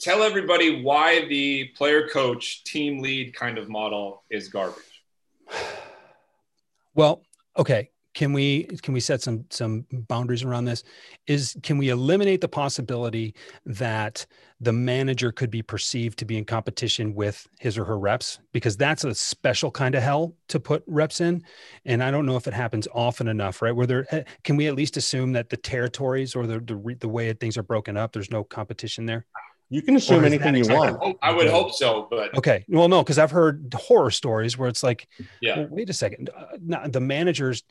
tell 0.00 0.22
everybody 0.22 0.82
why 0.82 1.26
the 1.26 1.66
player 1.76 2.08
coach 2.08 2.64
team 2.64 3.00
lead 3.00 3.34
kind 3.34 3.58
of 3.58 3.68
model 3.68 4.24
is 4.30 4.48
garbage 4.48 5.04
well 6.94 7.22
okay 7.56 7.90
can 8.14 8.32
we 8.32 8.64
can 8.82 8.92
we 8.92 9.00
set 9.00 9.22
some 9.22 9.44
some 9.50 9.86
boundaries 9.92 10.42
around 10.42 10.64
this? 10.64 10.82
Is 11.26 11.56
can 11.62 11.78
we 11.78 11.90
eliminate 11.90 12.40
the 12.40 12.48
possibility 12.48 13.34
that 13.66 14.26
the 14.60 14.72
manager 14.72 15.32
could 15.32 15.50
be 15.50 15.62
perceived 15.62 16.18
to 16.18 16.24
be 16.24 16.36
in 16.36 16.44
competition 16.44 17.14
with 17.14 17.46
his 17.58 17.78
or 17.78 17.84
her 17.84 17.98
reps? 17.98 18.40
Because 18.52 18.76
that's 18.76 19.04
a 19.04 19.14
special 19.14 19.70
kind 19.70 19.94
of 19.94 20.02
hell 20.02 20.34
to 20.48 20.58
put 20.58 20.82
reps 20.86 21.20
in. 21.20 21.42
And 21.84 22.02
i 22.02 22.10
don't 22.10 22.26
know 22.26 22.36
if 22.36 22.46
it 22.46 22.54
happens 22.54 22.88
often 22.92 23.28
enough 23.28 23.62
right? 23.62 23.74
Where 23.74 23.86
there 23.86 24.06
eh, 24.14 24.24
can 24.42 24.56
we 24.56 24.66
at 24.66 24.74
least 24.74 24.96
assume 24.96 25.32
that 25.32 25.48
the 25.48 25.56
territories 25.56 26.34
or 26.34 26.46
the 26.46 26.60
the, 26.60 26.96
the 27.00 27.08
way 27.08 27.32
things 27.32 27.56
are 27.56 27.62
broken 27.62 27.96
up 27.96 28.12
there's 28.12 28.30
no 28.30 28.42
competition 28.42 29.06
there 29.06 29.26
you 29.70 29.82
can 29.82 29.96
assume 29.96 30.24
anything 30.24 30.56
you 30.56 30.66
want. 30.68 31.16
I 31.22 31.30
would 31.30 31.48
hope 31.48 31.72
so, 31.72 32.08
but 32.10 32.36
okay. 32.36 32.64
Well, 32.68 32.88
no, 32.88 33.02
because 33.02 33.18
I've 33.18 33.30
heard 33.30 33.72
horror 33.74 34.10
stories 34.10 34.58
where 34.58 34.68
it's 34.68 34.82
like, 34.82 35.08
yeah, 35.40 35.60
well, 35.60 35.68
wait 35.70 35.88
a 35.88 35.92
second, 35.92 36.28
uh, 36.36 36.88
the 36.88 37.00
managers. 37.00 37.62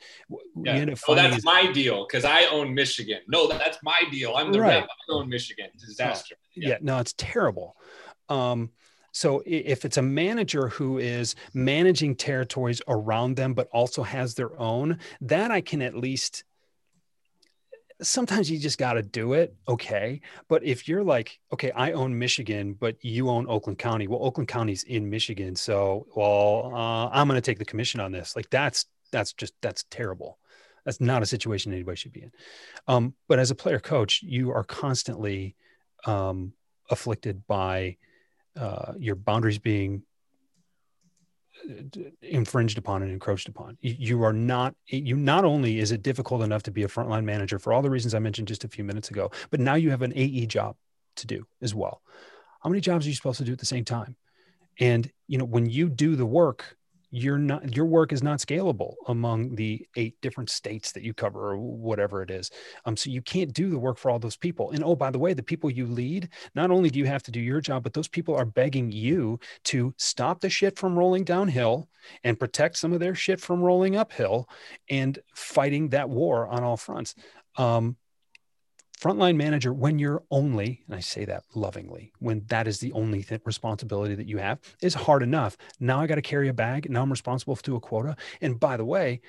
Yeah. 0.56 0.86
Oh, 1.08 1.14
that's 1.16 1.44
my 1.44 1.72
deal 1.72 2.08
because 2.08 2.24
I 2.24 2.46
own 2.46 2.74
Michigan. 2.74 3.20
No, 3.28 3.48
that's 3.48 3.78
my 3.84 4.02
deal. 4.12 4.36
I'm 4.36 4.52
the 4.52 4.62
right. 4.62 4.76
rep. 4.82 4.86
I 4.86 5.14
own 5.14 5.30
Michigan. 5.30 5.68
Disaster. 5.78 6.36
Yeah. 6.56 6.70
yeah, 6.70 6.78
no, 6.82 7.00
it's 7.00 7.14
terrible. 7.18 7.76
Um, 8.30 8.72
so 9.12 9.44
if 9.46 9.86
it's 9.86 9.98
a 9.98 10.02
manager 10.02 10.70
who 10.70 11.00
is 11.00 11.36
managing 11.54 12.16
territories 12.16 12.82
around 12.88 13.36
them, 13.36 13.54
but 13.54 13.68
also 13.74 14.04
has 14.04 14.36
their 14.36 14.58
own, 14.60 15.00
that 15.22 15.52
I 15.52 15.62
can 15.62 15.82
at 15.82 15.96
least 15.96 16.44
sometimes 18.02 18.50
you 18.50 18.58
just 18.58 18.78
got 18.78 18.94
to 18.94 19.02
do 19.02 19.34
it. 19.34 19.56
Okay. 19.68 20.22
But 20.48 20.64
if 20.64 20.88
you're 20.88 21.04
like, 21.04 21.40
okay, 21.54 21.72
I 21.72 21.92
own 21.92 22.18
Michigan, 22.18 22.74
but 22.74 22.98
you 23.04 23.30
own 23.30 23.46
Oakland 23.48 23.80
County. 23.80 24.08
Well, 24.08 24.24
Oakland 24.24 24.48
County's 24.48 24.84
in 24.84 25.10
Michigan. 25.10 25.56
So, 25.56 26.08
well, 26.16 26.72
uh, 26.74 27.10
I'm 27.10 27.28
going 27.28 27.38
to 27.38 27.46
take 27.46 27.60
the 27.60 27.66
commission 27.66 28.00
on 28.00 28.12
this. 28.12 28.36
Like 28.36 28.50
that's, 28.50 28.86
that's 29.12 29.34
just, 29.34 29.54
that's 29.62 29.84
terrible. 29.90 30.40
That's 30.86 31.02
not 31.02 31.22
a 31.22 31.26
situation 31.26 31.74
anybody 31.74 31.98
should 31.98 32.14
be 32.14 32.24
in. 32.24 32.32
Um, 32.88 33.14
but 33.28 33.40
as 33.40 33.52
a 33.52 33.56
player 33.56 33.80
coach, 33.80 34.24
you 34.24 34.52
are 34.52 34.64
constantly 34.64 35.56
um, 36.06 36.54
afflicted 36.90 37.46
by 37.48 37.98
uh, 38.58 38.94
your 38.98 39.16
boundaries 39.16 39.60
being 39.60 40.04
infringed 42.22 42.78
upon 42.78 43.04
and 43.04 43.12
encroached 43.12 43.48
upon. 43.48 43.78
You 43.82 44.24
are 44.24 44.34
not, 44.34 44.76
you 44.88 45.16
not 45.16 45.46
only 45.46 45.80
is 45.80 45.92
it 45.92 46.02
difficult 46.02 46.42
enough 46.42 46.64
to 46.64 46.72
be 46.72 46.84
a 46.84 46.88
frontline 46.88 47.24
manager 47.24 47.60
for 47.60 47.74
all 47.74 47.82
the 47.82 47.90
reasons 47.90 48.14
I 48.14 48.20
mentioned 48.20 48.48
just 48.48 48.64
a 48.64 48.68
few 48.68 48.84
minutes 48.84 49.10
ago, 49.10 49.32
but 49.50 49.60
now 49.60 49.76
you 49.76 49.92
have 49.92 50.02
an 50.02 50.14
AE 50.16 50.46
job 50.48 50.76
to 51.18 51.28
do 51.28 51.46
as 51.62 51.76
well. 51.76 52.02
How 52.62 52.70
many 52.70 52.82
jobs 52.82 53.06
are 53.06 53.10
you 53.10 53.16
supposed 53.16 53.38
to 53.40 53.46
do 53.46 53.54
at 53.54 53.60
the 53.60 53.66
same 53.66 53.86
time? 53.86 54.16
And, 54.80 55.12
you 55.28 55.38
know, 55.38 55.46
when 55.46 55.70
you 55.70 55.90
do 55.90 56.16
the 56.16 56.26
work, 56.26 56.78
you're 57.12 57.38
not 57.38 57.76
your 57.76 57.86
work 57.86 58.12
is 58.14 58.22
not 58.22 58.40
scalable 58.40 58.94
among 59.08 59.56
the 59.56 59.88
eight 59.96 60.20
different 60.22 60.50
states 60.50 60.92
that 60.92 61.04
you 61.04 61.14
cover 61.14 61.52
or 61.52 61.58
whatever 61.58 62.22
it 62.22 62.30
is. 62.30 62.52
Um, 62.86 62.96
so 62.96 63.10
you 63.10 63.22
can't 63.22 63.54
do 63.54 63.70
the 63.70 63.80
work 63.80 63.98
for 63.98 64.12
all 64.12 64.20
those 64.20 64.36
people. 64.36 64.72
And 64.72 64.84
oh 64.84 64.96
by 64.96 65.10
the 65.12 65.20
way 65.20 65.34
the 65.34 65.44
people 65.44 65.70
you 65.70 65.88
lead 65.88 66.30
not 66.56 66.72
only 66.72 66.90
do 66.90 67.00
you 67.00 67.06
have 67.06 67.24
to 67.24 67.32
do 67.32 67.40
your 67.40 67.62
job 67.62 67.84
but 67.84 67.94
those 67.94 68.08
people 68.08 68.36
are 68.36 68.46
begging 68.46 68.92
you 68.92 69.40
to 69.66 69.94
stop 69.98 70.40
the 70.40 70.50
shit 70.50 70.78
from 70.78 70.98
rolling 70.98 71.24
downhill 71.24 71.90
and 72.24 72.40
protect 72.40 72.78
some 72.78 72.94
of 72.94 73.00
their 73.00 73.16
shit 73.16 73.40
from 73.40 73.62
rolling 73.62 73.96
uphill 73.96 74.48
and 74.90 75.20
fighting 75.36 75.90
that 75.90 76.10
war 76.10 76.48
on 76.48 76.64
all 76.64 76.78
fronts. 76.78 77.16
Um, 77.58 77.98
frontline 79.02 79.36
manager 79.36 79.74
when 79.74 79.98
you're 79.98 80.24
only 80.30 80.84
and 80.88 80.96
i 80.96 81.00
say 81.00 81.26
that 81.26 81.44
lovingly 81.56 82.12
when 82.20 82.44
that 82.48 82.68
is 82.68 82.80
the 82.80 82.92
only 82.94 83.24
th- 83.24 83.42
responsibility 83.46 84.16
that 84.16 84.28
you 84.28 84.38
have 84.38 84.60
is 84.82 84.94
hard 84.94 85.24
enough. 85.24 85.58
Now 85.80 86.02
i 86.02 86.08
got 86.08 86.16
to 86.16 86.22
carry 86.22 86.50
a 86.50 86.54
bag 86.54 86.90
now 86.90 87.02
i'm 87.02 87.10
responsible 87.10 87.56
to 87.56 87.76
a 87.76 87.80
quota. 87.80 88.16
And 88.42 88.60
by 88.60 88.78
the 88.78 88.86
way 88.86 89.22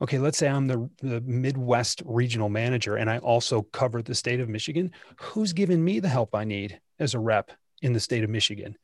okay 0.00 0.18
let's 0.18 0.38
say 0.38 0.48
i'm 0.48 0.66
the, 0.66 0.88
the 1.02 1.20
midwest 1.22 2.02
regional 2.06 2.48
manager 2.48 2.96
and 2.96 3.10
i 3.10 3.18
also 3.18 3.62
cover 3.62 4.02
the 4.02 4.14
state 4.14 4.40
of 4.40 4.48
michigan. 4.48 4.92
Who's 5.20 5.52
giving 5.52 5.84
me 5.84 6.00
the 6.00 6.08
help 6.08 6.34
i 6.34 6.44
need 6.44 6.80
as 6.98 7.14
a 7.14 7.18
rep 7.18 7.50
in 7.82 7.92
the 7.92 8.00
state 8.00 8.24
of 8.24 8.30
michigan 8.30 8.76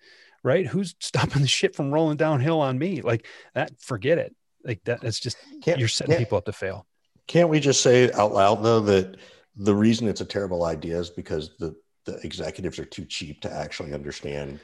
right? 0.43 0.67
Who's 0.67 0.95
stopping 1.01 1.43
the 1.43 1.49
shit 1.49 1.75
from 1.75 1.93
rolling 1.93 2.17
downhill 2.17 2.61
on 2.61 2.79
me? 2.79 3.03
Like 3.03 3.27
that 3.55 3.79
forget 3.81 4.19
it. 4.19 4.35
Like 4.65 4.83
that 4.85 5.03
it's 5.03 5.19
just 5.19 5.37
can't, 5.63 5.79
you're 5.79 5.89
setting 5.89 6.17
people 6.17 6.39
up 6.39 6.45
to 6.47 6.53
fail. 6.53 6.87
can't 7.27 7.49
we 7.49 7.61
just 7.61 7.83
say 7.83 8.13
out 8.13 8.33
loud 8.33 8.63
though 8.63 8.81
that 8.81 9.17
the 9.57 9.75
reason 9.75 10.09
it's 10.09 10.21
a 10.21 10.27
terrible 10.27 10.65
idea 10.65 10.99
is 10.99 11.11
because 11.11 11.57
the 11.59 11.75
the 12.05 12.19
executives 12.25 12.79
are 12.79 12.85
too 12.85 13.05
cheap 13.05 13.41
to 13.41 13.53
actually 13.53 13.93
understand 13.93 14.61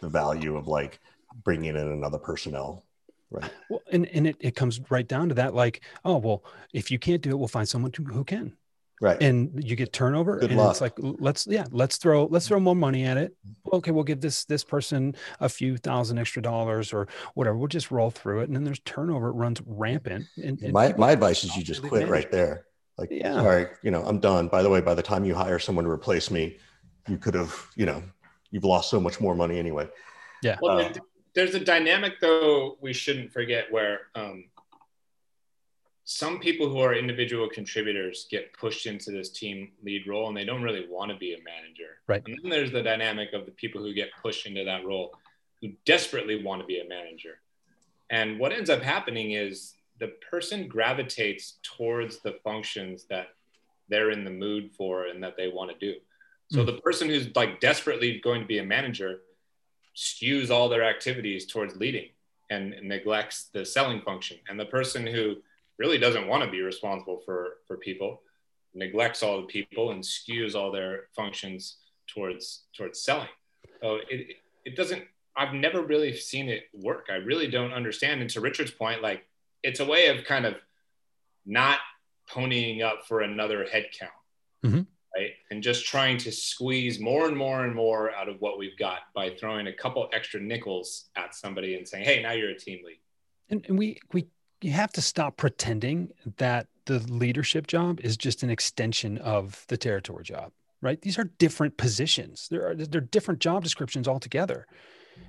the 0.00 0.08
value 0.08 0.56
of 0.56 0.68
like 0.68 1.00
bringing 1.44 1.70
in 1.70 1.76
another 1.76 2.18
personnel. 2.18 2.84
Right. 3.30 3.50
Well 3.68 3.82
and, 3.92 4.06
and 4.06 4.26
it, 4.26 4.36
it 4.40 4.56
comes 4.56 4.80
right 4.88 5.06
down 5.06 5.28
to 5.28 5.34
that 5.34 5.54
like 5.54 5.82
oh 6.04 6.16
well 6.16 6.44
if 6.72 6.90
you 6.90 6.98
can't 6.98 7.20
do 7.20 7.30
it 7.30 7.38
we'll 7.38 7.48
find 7.48 7.68
someone 7.68 7.90
to, 7.92 8.04
who 8.04 8.24
can. 8.24 8.54
Right. 9.00 9.20
And 9.22 9.62
you 9.62 9.76
get 9.76 9.92
turnover 9.92 10.38
Good 10.38 10.50
and 10.50 10.58
luck. 10.58 10.70
it's 10.72 10.80
like 10.80 10.94
let's 10.98 11.46
yeah 11.46 11.66
let's 11.70 11.98
throw 11.98 12.24
let's 12.26 12.48
throw 12.48 12.58
more 12.58 12.76
money 12.76 13.04
at 13.04 13.16
it. 13.16 13.36
Mm-hmm. 13.46 13.76
Okay 13.76 13.90
we'll 13.90 14.04
give 14.04 14.20
this 14.20 14.44
this 14.44 14.64
person 14.64 15.14
a 15.40 15.48
few 15.48 15.76
thousand 15.76 16.18
extra 16.18 16.40
dollars 16.40 16.92
or 16.92 17.06
whatever. 17.34 17.58
We'll 17.58 17.68
just 17.68 17.90
roll 17.90 18.10
through 18.10 18.40
it 18.40 18.48
and 18.48 18.56
then 18.56 18.64
there's 18.64 18.80
turnover. 18.80 19.28
It 19.28 19.32
runs 19.32 19.60
rampant 19.66 20.26
and, 20.42 20.60
and 20.62 20.72
my, 20.72 20.94
my 20.96 21.10
advice 21.10 21.44
is 21.44 21.56
you 21.56 21.62
just 21.62 21.82
quit 21.82 22.08
right 22.08 22.30
there 22.30 22.67
Like, 22.98 23.10
yeah. 23.12 23.34
sorry, 23.34 23.68
you 23.82 23.92
know, 23.92 24.02
I'm 24.04 24.18
done. 24.18 24.48
By 24.48 24.62
the 24.62 24.68
way, 24.68 24.80
by 24.80 24.94
the 24.94 25.02
time 25.02 25.24
you 25.24 25.34
hire 25.34 25.60
someone 25.60 25.84
to 25.84 25.90
replace 25.90 26.30
me, 26.30 26.58
you 27.08 27.16
could 27.16 27.34
have, 27.34 27.54
you 27.76 27.86
know, 27.86 28.02
you've 28.50 28.64
lost 28.64 28.90
so 28.90 29.00
much 29.00 29.20
more 29.20 29.34
money 29.34 29.58
anyway. 29.58 29.88
Yeah. 30.42 30.58
Well, 30.60 30.80
uh, 30.80 30.92
there's 31.34 31.54
a 31.54 31.60
dynamic 31.60 32.14
though 32.20 32.76
we 32.80 32.92
shouldn't 32.92 33.32
forget 33.32 33.70
where 33.70 34.00
um, 34.16 34.46
some 36.04 36.40
people 36.40 36.68
who 36.68 36.80
are 36.80 36.94
individual 36.94 37.48
contributors 37.48 38.26
get 38.30 38.52
pushed 38.54 38.86
into 38.86 39.12
this 39.12 39.30
team 39.30 39.70
lead 39.84 40.06
role 40.08 40.28
and 40.28 40.36
they 40.36 40.44
don't 40.44 40.62
really 40.62 40.86
want 40.88 41.12
to 41.12 41.16
be 41.16 41.34
a 41.34 41.38
manager. 41.44 42.00
Right. 42.06 42.22
And 42.26 42.38
then 42.42 42.50
there's 42.50 42.72
the 42.72 42.82
dynamic 42.82 43.32
of 43.32 43.46
the 43.46 43.52
people 43.52 43.82
who 43.82 43.92
get 43.94 44.08
pushed 44.20 44.46
into 44.46 44.64
that 44.64 44.84
role 44.84 45.14
who 45.60 45.72
desperately 45.84 46.42
want 46.42 46.60
to 46.60 46.66
be 46.66 46.80
a 46.80 46.88
manager. 46.88 47.40
And 48.10 48.38
what 48.38 48.52
ends 48.52 48.70
up 48.70 48.82
happening 48.82 49.32
is 49.32 49.74
the 49.98 50.12
person 50.30 50.68
gravitates 50.68 51.58
towards 51.62 52.20
the 52.20 52.38
functions 52.44 53.04
that 53.10 53.28
they're 53.88 54.10
in 54.10 54.24
the 54.24 54.30
mood 54.30 54.70
for 54.76 55.06
and 55.06 55.22
that 55.22 55.36
they 55.36 55.48
want 55.48 55.70
to 55.70 55.78
do. 55.78 55.98
So 56.50 56.62
mm. 56.62 56.66
the 56.66 56.80
person 56.80 57.08
who's 57.08 57.34
like 57.34 57.60
desperately 57.60 58.20
going 58.22 58.40
to 58.40 58.46
be 58.46 58.58
a 58.58 58.64
manager 58.64 59.20
skews 59.96 60.50
all 60.50 60.68
their 60.68 60.84
activities 60.84 61.46
towards 61.46 61.76
leading 61.76 62.08
and, 62.50 62.72
and 62.72 62.88
neglects 62.88 63.48
the 63.52 63.64
selling 63.64 64.00
function. 64.02 64.38
And 64.48 64.58
the 64.58 64.66
person 64.66 65.06
who 65.06 65.36
really 65.78 65.98
doesn't 65.98 66.26
want 66.26 66.44
to 66.44 66.50
be 66.50 66.60
responsible 66.60 67.20
for 67.24 67.58
for 67.66 67.76
people 67.76 68.22
neglects 68.74 69.22
all 69.22 69.40
the 69.40 69.46
people 69.46 69.92
and 69.92 70.02
skews 70.02 70.54
all 70.54 70.70
their 70.70 71.08
functions 71.14 71.78
towards 72.06 72.64
towards 72.76 73.00
selling 73.00 73.28
so 73.80 73.98
it 74.10 74.36
it 74.64 74.76
doesn't 74.76 75.02
i've 75.36 75.54
never 75.54 75.82
really 75.82 76.14
seen 76.14 76.48
it 76.48 76.64
work 76.74 77.06
i 77.10 77.14
really 77.14 77.48
don't 77.48 77.72
understand 77.72 78.20
and 78.20 78.30
to 78.30 78.40
richard's 78.40 78.70
point 78.70 79.02
like 79.02 79.26
it's 79.62 79.80
a 79.80 79.84
way 79.84 80.08
of 80.08 80.24
kind 80.24 80.46
of 80.46 80.54
not 81.46 81.78
ponying 82.30 82.82
up 82.82 83.06
for 83.06 83.22
another 83.22 83.64
headcount, 83.64 84.64
mm-hmm. 84.64 84.82
right? 85.16 85.30
And 85.50 85.62
just 85.62 85.86
trying 85.86 86.18
to 86.18 86.32
squeeze 86.32 87.00
more 87.00 87.26
and 87.26 87.36
more 87.36 87.64
and 87.64 87.74
more 87.74 88.12
out 88.12 88.28
of 88.28 88.40
what 88.40 88.58
we've 88.58 88.76
got 88.78 89.00
by 89.14 89.30
throwing 89.30 89.66
a 89.66 89.72
couple 89.72 90.08
extra 90.12 90.40
nickels 90.40 91.06
at 91.16 91.34
somebody 91.34 91.74
and 91.76 91.88
saying 91.88 92.04
hey 92.04 92.22
now 92.22 92.32
you're 92.32 92.50
a 92.50 92.58
team 92.58 92.80
lead 92.84 92.98
and, 93.48 93.64
and 93.68 93.78
we 93.78 93.98
we 94.12 94.26
you 94.60 94.72
have 94.72 94.92
to 94.92 95.00
stop 95.00 95.36
pretending 95.36 96.10
that 96.36 96.66
the 96.86 96.98
leadership 97.10 97.66
job 97.66 98.00
is 98.00 98.16
just 98.16 98.42
an 98.42 98.50
extension 98.50 99.18
of 99.18 99.64
the 99.68 99.76
territory 99.76 100.24
job 100.24 100.52
right? 100.80 101.00
These 101.00 101.18
are 101.18 101.24
different 101.38 101.76
positions. 101.76 102.48
There 102.50 102.68
are 102.68 102.74
they're 102.74 103.00
different 103.00 103.40
job 103.40 103.62
descriptions 103.62 104.06
altogether. 104.08 104.66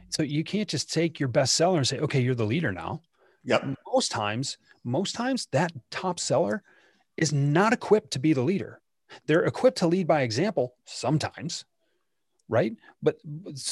So 0.10 0.22
you 0.22 0.44
can't 0.44 0.70
just 0.70 0.94
take 0.94 1.20
your 1.20 1.30
best 1.30 1.56
seller 1.56 1.78
and 1.78 1.88
say 1.88 2.00
okay 2.00 2.20
you're 2.20 2.36
the 2.36 2.46
leader 2.46 2.72
now 2.72 3.02
yep. 3.44 3.64
Most 3.88 4.12
times 4.12 4.58
most 4.84 5.16
times 5.16 5.48
that 5.52 5.72
top 5.92 6.20
seller 6.20 6.64
is 7.18 7.34
not 7.34 7.74
equipped 7.74 8.12
to 8.12 8.20
be 8.20 8.34
the 8.34 8.42
leader. 8.42 8.82
They're 9.26 9.44
equipped 9.44 9.80
to 9.80 9.88
lead 9.88 10.08
by 10.08 10.22
example 10.22 10.76
sometimes 10.86 11.66
right 12.50 12.74
but 13.02 13.18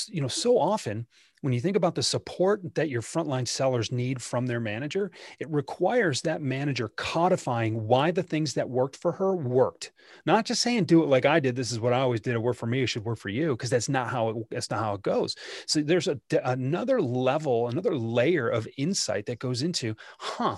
you 0.08 0.22
know 0.22 0.28
so 0.28 0.58
often 0.58 1.06
when 1.42 1.54
you 1.54 1.60
think 1.60 1.78
about 1.78 1.96
the 1.96 2.04
support 2.04 2.62
that 2.76 2.90
your 2.90 3.02
frontline 3.02 3.48
sellers 3.48 3.92
need 3.92 4.22
from 4.22 4.48
their 4.48 4.60
manager, 4.60 5.12
it 5.40 5.50
requires 5.50 6.22
that 6.22 6.42
manager 6.42 6.90
codifying 6.96 7.88
why 7.88 8.10
the 8.12 8.24
things 8.24 8.54
that 8.56 8.68
worked 8.68 8.96
for 8.96 9.12
her 9.12 9.36
worked. 9.36 9.92
Not 10.26 10.46
just 10.46 10.62
saying 10.62 10.86
do 10.86 11.04
it 11.04 11.10
like 11.10 11.26
I 11.26 11.40
did. 11.40 11.56
This 11.56 11.72
is 11.72 11.80
what 11.80 11.94
I 11.94 12.00
always 12.00 12.22
did. 12.22 12.34
It 12.34 12.42
worked 12.42 12.60
for 12.60 12.66
me. 12.66 12.82
It 12.82 12.88
should 12.88 13.06
work 13.06 13.20
for 13.20 13.30
you 13.30 13.52
because 13.52 13.70
that's 13.70 13.90
not 13.90 14.10
how 14.10 14.30
it, 14.30 14.50
that's 14.50 14.72
not 14.72 14.80
how 14.80 14.96
it 14.96 15.04
goes. 15.04 15.36
So 15.68 15.82
there's 15.82 16.08
a 16.08 16.20
another 16.44 17.02
level, 17.02 17.68
another 17.68 17.96
layer 17.96 18.50
of 18.50 18.68
insight 18.78 19.28
that 19.28 19.40
goes 19.40 19.62
into, 19.62 19.96
huh? 20.18 20.58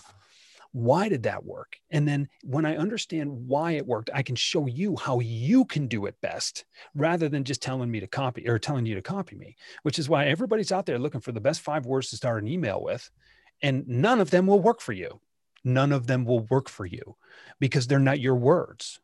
Why 0.72 1.09
did 1.09 1.24
that 1.24 1.43
work? 1.43 1.78
And 1.91 2.07
then 2.07 2.28
when 2.43 2.65
i 2.65 2.76
understand 2.76 3.30
why 3.32 3.74
it 3.74 3.86
worked 3.86 4.09
i 4.13 4.22
can 4.22 4.36
show 4.36 4.65
you 4.67 4.95
how 4.95 5.20
you 5.20 5.65
can 5.65 5.88
do 5.88 6.05
it 6.05 6.15
best 6.22 6.65
rather 6.95 7.30
than 7.30 7.43
just 7.43 7.61
telling 7.61 7.89
me 7.89 7.99
to 7.99 8.07
copy 8.07 8.47
or 8.47 8.59
telling 8.59 8.86
you 8.86 8.95
to 8.95 9.01
copy 9.01 9.36
me 9.36 9.55
which 9.84 9.99
is 9.99 10.09
why 10.09 10.26
everybody's 10.26 10.72
out 10.72 10.86
there 10.86 10.99
looking 10.99 11.22
for 11.22 11.32
the 11.32 11.41
best 11.41 11.61
five 11.61 11.86
words 11.86 12.09
to 12.09 12.17
start 12.17 12.41
an 12.41 12.47
email 12.47 12.82
with 12.82 13.09
and 13.61 13.88
none 13.88 14.20
of 14.20 14.32
them 14.32 14.47
will 14.47 14.59
work 14.59 14.82
for 14.82 14.93
you. 14.93 15.20
None 15.63 15.91
of 15.91 16.07
them 16.07 16.26
will 16.26 16.41
work 16.41 16.70
for 16.70 16.86
you 16.86 17.17
because 17.59 17.88
they're 17.88 17.99
not 17.99 18.20
your 18.20 18.36
words 18.36 18.99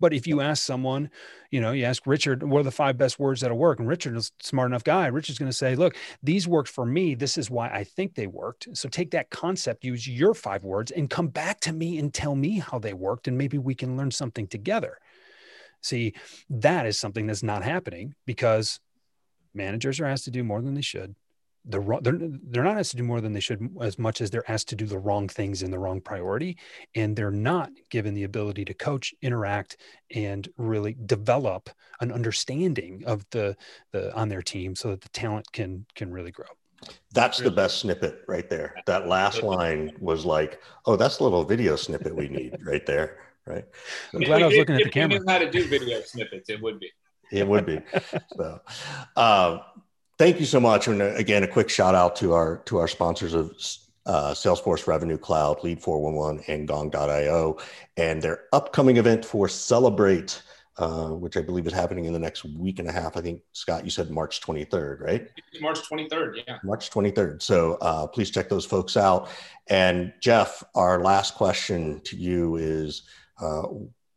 but 0.00 0.12
if 0.12 0.26
you 0.26 0.40
ask 0.40 0.64
someone, 0.64 1.10
you 1.50 1.60
know, 1.60 1.72
you 1.72 1.84
ask 1.84 2.06
Richard, 2.06 2.42
what 2.42 2.60
are 2.60 2.64
the 2.64 2.70
five 2.70 2.98
best 2.98 3.18
words 3.18 3.40
that'll 3.40 3.56
work? 3.56 3.78
And 3.78 3.88
Richard 3.88 4.16
is 4.16 4.32
a 4.40 4.44
smart 4.44 4.70
enough 4.70 4.84
guy. 4.84 5.06
Richard's 5.06 5.38
going 5.38 5.50
to 5.50 5.56
say, 5.56 5.74
look, 5.74 5.96
these 6.22 6.46
worked 6.46 6.68
for 6.68 6.84
me. 6.84 7.14
This 7.14 7.38
is 7.38 7.50
why 7.50 7.68
I 7.68 7.84
think 7.84 8.14
they 8.14 8.26
worked. 8.26 8.68
So 8.74 8.88
take 8.88 9.10
that 9.12 9.30
concept, 9.30 9.84
use 9.84 10.06
your 10.06 10.34
five 10.34 10.64
words, 10.64 10.90
and 10.90 11.08
come 11.08 11.28
back 11.28 11.60
to 11.60 11.72
me 11.72 11.98
and 11.98 12.12
tell 12.12 12.34
me 12.34 12.58
how 12.58 12.78
they 12.78 12.92
worked. 12.92 13.28
And 13.28 13.38
maybe 13.38 13.58
we 13.58 13.74
can 13.74 13.96
learn 13.96 14.10
something 14.10 14.46
together. 14.46 14.98
See, 15.82 16.14
that 16.50 16.86
is 16.86 16.98
something 16.98 17.26
that's 17.26 17.42
not 17.42 17.62
happening 17.62 18.14
because 18.26 18.80
managers 19.54 20.00
are 20.00 20.06
asked 20.06 20.24
to 20.24 20.30
do 20.30 20.44
more 20.44 20.60
than 20.60 20.74
they 20.74 20.82
should 20.82 21.14
the 21.66 21.80
wrong 21.80 22.00
they're, 22.02 22.18
they're 22.18 22.64
not 22.64 22.78
asked 22.78 22.92
to 22.92 22.96
do 22.96 23.02
more 23.02 23.20
than 23.20 23.32
they 23.32 23.40
should 23.40 23.68
as 23.80 23.98
much 23.98 24.20
as 24.20 24.30
they're 24.30 24.48
asked 24.50 24.68
to 24.68 24.76
do 24.76 24.86
the 24.86 24.98
wrong 24.98 25.28
things 25.28 25.62
in 25.62 25.70
the 25.70 25.78
wrong 25.78 26.00
priority 26.00 26.56
and 26.94 27.16
they're 27.16 27.30
not 27.30 27.70
given 27.90 28.14
the 28.14 28.24
ability 28.24 28.64
to 28.64 28.74
coach 28.74 29.14
interact 29.22 29.76
and 30.14 30.48
really 30.56 30.96
develop 31.06 31.70
an 32.00 32.12
understanding 32.12 33.02
of 33.06 33.24
the 33.30 33.56
the 33.92 34.14
on 34.14 34.28
their 34.28 34.42
team 34.42 34.74
so 34.74 34.90
that 34.90 35.00
the 35.00 35.08
talent 35.10 35.50
can 35.52 35.84
can 35.94 36.12
really 36.12 36.30
grow. 36.30 36.46
That's 37.12 37.38
the 37.38 37.50
best 37.50 37.78
snippet 37.78 38.22
right 38.28 38.48
there. 38.48 38.76
That 38.86 39.08
last 39.08 39.42
line 39.42 39.92
was 40.00 40.24
like 40.24 40.60
oh 40.86 40.96
that's 40.96 41.18
a 41.18 41.24
little 41.24 41.44
video 41.44 41.76
snippet 41.76 42.14
we 42.14 42.28
need 42.28 42.56
right 42.64 42.86
there 42.86 43.18
right? 43.46 43.64
I'm 44.12 44.20
glad 44.20 44.42
i 44.42 44.46
was 44.46 44.56
looking 44.56 44.74
at 44.74 44.84
the 44.84 44.90
camera. 44.90 45.20
how 45.26 45.38
to 45.38 45.48
do 45.48 45.66
video 45.66 46.00
snippets 46.00 46.50
it 46.50 46.60
would 46.60 46.80
be. 46.80 46.90
It 47.32 47.46
would 47.46 47.66
be. 47.66 47.80
So 48.36 48.60
uh, 49.16 49.58
Thank 50.18 50.40
you 50.40 50.46
so 50.46 50.60
much. 50.60 50.88
And 50.88 51.02
uh, 51.02 51.14
again, 51.14 51.42
a 51.42 51.48
quick 51.48 51.68
shout 51.68 51.94
out 51.94 52.16
to 52.16 52.32
our 52.32 52.58
to 52.64 52.78
our 52.78 52.88
sponsors 52.88 53.34
of 53.34 53.50
uh, 54.06 54.32
Salesforce 54.32 54.86
Revenue 54.86 55.18
Cloud, 55.18 55.62
Lead 55.62 55.82
411, 55.82 56.44
and 56.48 56.66
Gong.io, 56.66 57.58
and 57.96 58.22
their 58.22 58.44
upcoming 58.52 58.96
event 58.96 59.24
for 59.24 59.48
Celebrate, 59.48 60.40
uh, 60.78 61.08
which 61.08 61.36
I 61.36 61.42
believe 61.42 61.66
is 61.66 61.72
happening 61.72 62.04
in 62.04 62.12
the 62.12 62.18
next 62.18 62.44
week 62.44 62.78
and 62.78 62.88
a 62.88 62.92
half. 62.92 63.16
I 63.16 63.20
think 63.20 63.42
Scott, 63.52 63.84
you 63.84 63.90
said 63.90 64.10
March 64.10 64.40
23rd, 64.40 65.00
right? 65.00 65.28
March 65.60 65.80
23rd, 65.90 66.42
yeah. 66.46 66.58
March 66.62 66.90
23rd. 66.90 67.42
So 67.42 67.74
uh, 67.80 68.06
please 68.06 68.30
check 68.30 68.48
those 68.48 68.64
folks 68.64 68.96
out. 68.96 69.28
And 69.68 70.12
Jeff, 70.22 70.62
our 70.74 71.02
last 71.02 71.34
question 71.34 72.00
to 72.04 72.16
you 72.16 72.56
is, 72.56 73.02
uh, 73.40 73.64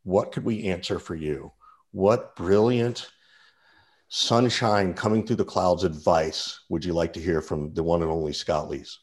what 0.04 0.32
could 0.32 0.46
we 0.46 0.66
answer 0.66 1.00
for 1.00 1.16
you? 1.16 1.52
What 1.92 2.36
brilliant 2.36 3.10
sunshine 4.10 4.94
coming 4.94 5.26
through 5.26 5.36
the 5.36 5.46
clouds 5.46 5.84
advice 5.84 6.62
would 6.70 6.84
you 6.84 6.94
like 6.94 7.14
to 7.14 7.20
hear 7.20 7.42
from 7.42 7.74
the 7.76 7.84
one 7.84 8.02
and 8.02 8.12
only 8.12 8.34
Scott 8.34 8.68
Leese? 8.70 8.98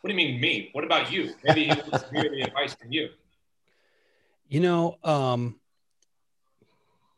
What 0.00 0.08
do 0.08 0.14
you 0.14 0.16
mean 0.16 0.40
me? 0.40 0.70
What 0.72 0.84
about 0.84 1.12
you? 1.12 1.34
Maybe 1.44 1.64
he 1.64 1.68
wants 1.68 2.08
to 2.08 2.20
hear 2.20 2.30
the 2.30 2.42
advice 2.42 2.74
from 2.74 2.90
you. 2.90 3.10
You 4.48 4.60
know, 4.60 4.96
um, 5.04 5.60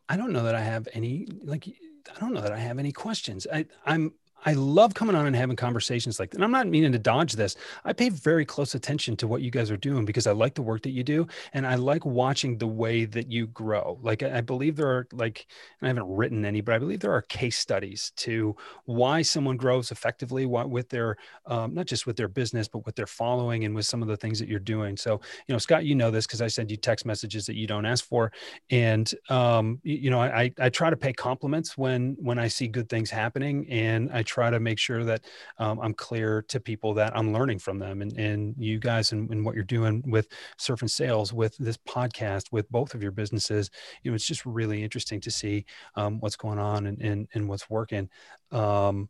I 0.08 0.16
don't 0.16 0.32
know 0.32 0.42
that 0.42 0.56
I 0.56 0.60
have 0.60 0.88
any 0.92 1.28
like 1.44 1.68
I 1.68 2.18
don't 2.18 2.34
know 2.34 2.40
that 2.40 2.52
I 2.52 2.58
have 2.58 2.80
any 2.80 2.90
questions. 2.90 3.46
I, 3.52 3.66
I'm 3.86 4.14
I 4.44 4.54
love 4.54 4.94
coming 4.94 5.14
on 5.14 5.26
and 5.26 5.36
having 5.36 5.56
conversations 5.56 6.18
like 6.18 6.30
that. 6.30 6.36
And 6.36 6.44
I'm 6.44 6.50
not 6.50 6.66
meaning 6.66 6.92
to 6.92 6.98
dodge 6.98 7.34
this. 7.34 7.56
I 7.84 7.92
pay 7.92 8.08
very 8.08 8.44
close 8.44 8.74
attention 8.74 9.16
to 9.18 9.26
what 9.26 9.42
you 9.42 9.50
guys 9.50 9.70
are 9.70 9.76
doing 9.76 10.04
because 10.04 10.26
I 10.26 10.32
like 10.32 10.54
the 10.54 10.62
work 10.62 10.82
that 10.82 10.90
you 10.90 11.04
do. 11.04 11.26
And 11.52 11.66
I 11.66 11.74
like 11.74 12.04
watching 12.04 12.56
the 12.58 12.66
way 12.66 13.04
that 13.04 13.30
you 13.30 13.48
grow. 13.48 13.98
Like, 14.02 14.22
I 14.22 14.40
believe 14.40 14.76
there 14.76 14.88
are, 14.88 15.06
like, 15.12 15.46
I 15.82 15.88
haven't 15.88 16.08
written 16.08 16.44
any, 16.44 16.60
but 16.60 16.74
I 16.74 16.78
believe 16.78 17.00
there 17.00 17.12
are 17.12 17.22
case 17.22 17.58
studies 17.58 18.12
to 18.16 18.56
why 18.84 19.22
someone 19.22 19.56
grows 19.56 19.90
effectively 19.90 20.46
with 20.46 20.88
their, 20.88 21.16
um, 21.46 21.74
not 21.74 21.86
just 21.86 22.06
with 22.06 22.16
their 22.16 22.28
business, 22.28 22.68
but 22.68 22.86
with 22.86 22.96
their 22.96 23.06
following 23.06 23.64
and 23.64 23.74
with 23.74 23.86
some 23.86 24.02
of 24.02 24.08
the 24.08 24.16
things 24.16 24.38
that 24.38 24.48
you're 24.48 24.58
doing. 24.58 24.96
So, 24.96 25.20
you 25.46 25.52
know, 25.52 25.58
Scott, 25.58 25.84
you 25.84 25.94
know 25.94 26.10
this 26.10 26.26
because 26.26 26.42
I 26.42 26.48
send 26.48 26.70
you 26.70 26.76
text 26.76 27.04
messages 27.04 27.46
that 27.46 27.56
you 27.56 27.66
don't 27.66 27.84
ask 27.84 28.04
for. 28.04 28.32
And, 28.70 29.12
um, 29.28 29.80
you, 29.82 29.96
you 29.96 30.10
know, 30.10 30.20
I, 30.20 30.52
I 30.58 30.68
try 30.68 30.90
to 30.90 30.96
pay 30.96 31.12
compliments 31.12 31.76
when, 31.76 32.16
when 32.18 32.38
I 32.38 32.48
see 32.48 32.68
good 32.68 32.88
things 32.88 33.10
happening. 33.10 33.66
And 33.70 34.10
I 34.12 34.22
try 34.30 34.48
to 34.48 34.60
make 34.60 34.78
sure 34.78 35.04
that 35.04 35.24
um, 35.58 35.80
I'm 35.80 35.92
clear 35.92 36.42
to 36.48 36.60
people 36.60 36.94
that 36.94 37.16
I'm 37.16 37.32
learning 37.32 37.58
from 37.58 37.78
them 37.78 38.00
and, 38.00 38.12
and 38.16 38.54
you 38.56 38.78
guys 38.78 39.12
and, 39.12 39.28
and 39.30 39.44
what 39.44 39.56
you're 39.56 39.64
doing 39.64 40.02
with 40.06 40.28
surf 40.56 40.82
and 40.82 40.90
sales, 40.90 41.32
with 41.32 41.56
this 41.58 41.76
podcast, 41.76 42.52
with 42.52 42.70
both 42.70 42.94
of 42.94 43.02
your 43.02 43.12
businesses. 43.12 43.70
You 44.02 44.10
know, 44.10 44.14
it's 44.14 44.26
just 44.26 44.46
really 44.46 44.82
interesting 44.84 45.20
to 45.22 45.30
see 45.30 45.64
um, 45.96 46.20
what's 46.20 46.36
going 46.36 46.58
on 46.58 46.86
and, 46.86 47.00
and, 47.00 47.28
and 47.34 47.48
what's 47.48 47.68
working. 47.68 48.08
Um, 48.52 49.08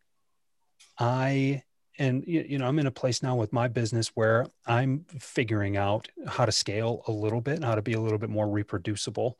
I 0.98 1.62
and 1.98 2.24
you 2.26 2.58
know 2.58 2.66
i'm 2.66 2.78
in 2.78 2.86
a 2.86 2.90
place 2.90 3.22
now 3.22 3.36
with 3.36 3.52
my 3.52 3.68
business 3.68 4.08
where 4.14 4.46
i'm 4.66 5.04
figuring 5.18 5.76
out 5.76 6.08
how 6.26 6.44
to 6.44 6.52
scale 6.52 7.02
a 7.06 7.12
little 7.12 7.40
bit 7.40 7.56
and 7.56 7.64
how 7.64 7.74
to 7.74 7.82
be 7.82 7.92
a 7.92 8.00
little 8.00 8.18
bit 8.18 8.30
more 8.30 8.48
reproducible 8.48 9.38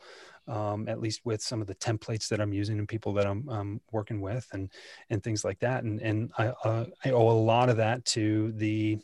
um, 0.49 0.89
at 0.89 1.01
least 1.01 1.21
with 1.25 1.43
some 1.43 1.61
of 1.61 1.67
the 1.67 1.75
templates 1.77 2.29
that 2.29 2.41
I'm 2.41 2.53
using 2.53 2.79
and 2.79 2.89
people 2.89 3.13
that 3.15 3.27
I'm 3.27 3.49
um, 3.49 3.81
working 3.93 4.21
with 4.21 4.47
and 4.53 4.71
and 5.11 5.23
things 5.23 5.45
like 5.45 5.59
that. 5.61 5.85
And 5.85 6.01
and 6.01 6.31
I 6.39 6.49
uh, 6.65 6.87
I 7.05 7.11
owe 7.11 7.31
a 7.31 7.33
lot 7.33 7.69
of 7.69 7.77
that 7.79 8.05
to 8.07 8.53
the 8.53 8.99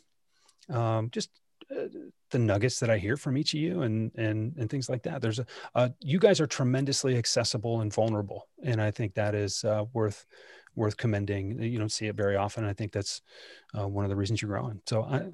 um, 0.69 1.09
just 1.11 1.29
uh, 1.71 1.87
the 2.31 2.39
nuggets 2.39 2.79
that 2.79 2.89
I 2.89 2.97
hear 2.97 3.17
from 3.17 3.37
each 3.37 3.53
of 3.53 3.59
you 3.59 3.81
and 3.81 4.11
and 4.15 4.55
and 4.57 4.69
things 4.69 4.89
like 4.89 5.03
that. 5.03 5.21
There's 5.21 5.39
a 5.39 5.45
uh, 5.75 5.89
you 6.01 6.19
guys 6.19 6.39
are 6.39 6.47
tremendously 6.47 7.17
accessible 7.17 7.81
and 7.81 7.93
vulnerable, 7.93 8.47
and 8.63 8.81
I 8.81 8.91
think 8.91 9.13
that 9.13 9.35
is 9.35 9.63
uh, 9.63 9.85
worth 9.93 10.25
worth 10.75 10.97
commending. 10.97 11.61
You 11.61 11.79
don't 11.79 11.91
see 11.91 12.07
it 12.07 12.15
very 12.15 12.35
often. 12.35 12.63
I 12.63 12.73
think 12.73 12.91
that's 12.91 13.21
uh, 13.77 13.87
one 13.87 14.05
of 14.05 14.09
the 14.09 14.15
reasons 14.15 14.41
you're 14.41 14.49
growing. 14.49 14.81
So 14.87 15.03
I 15.03 15.31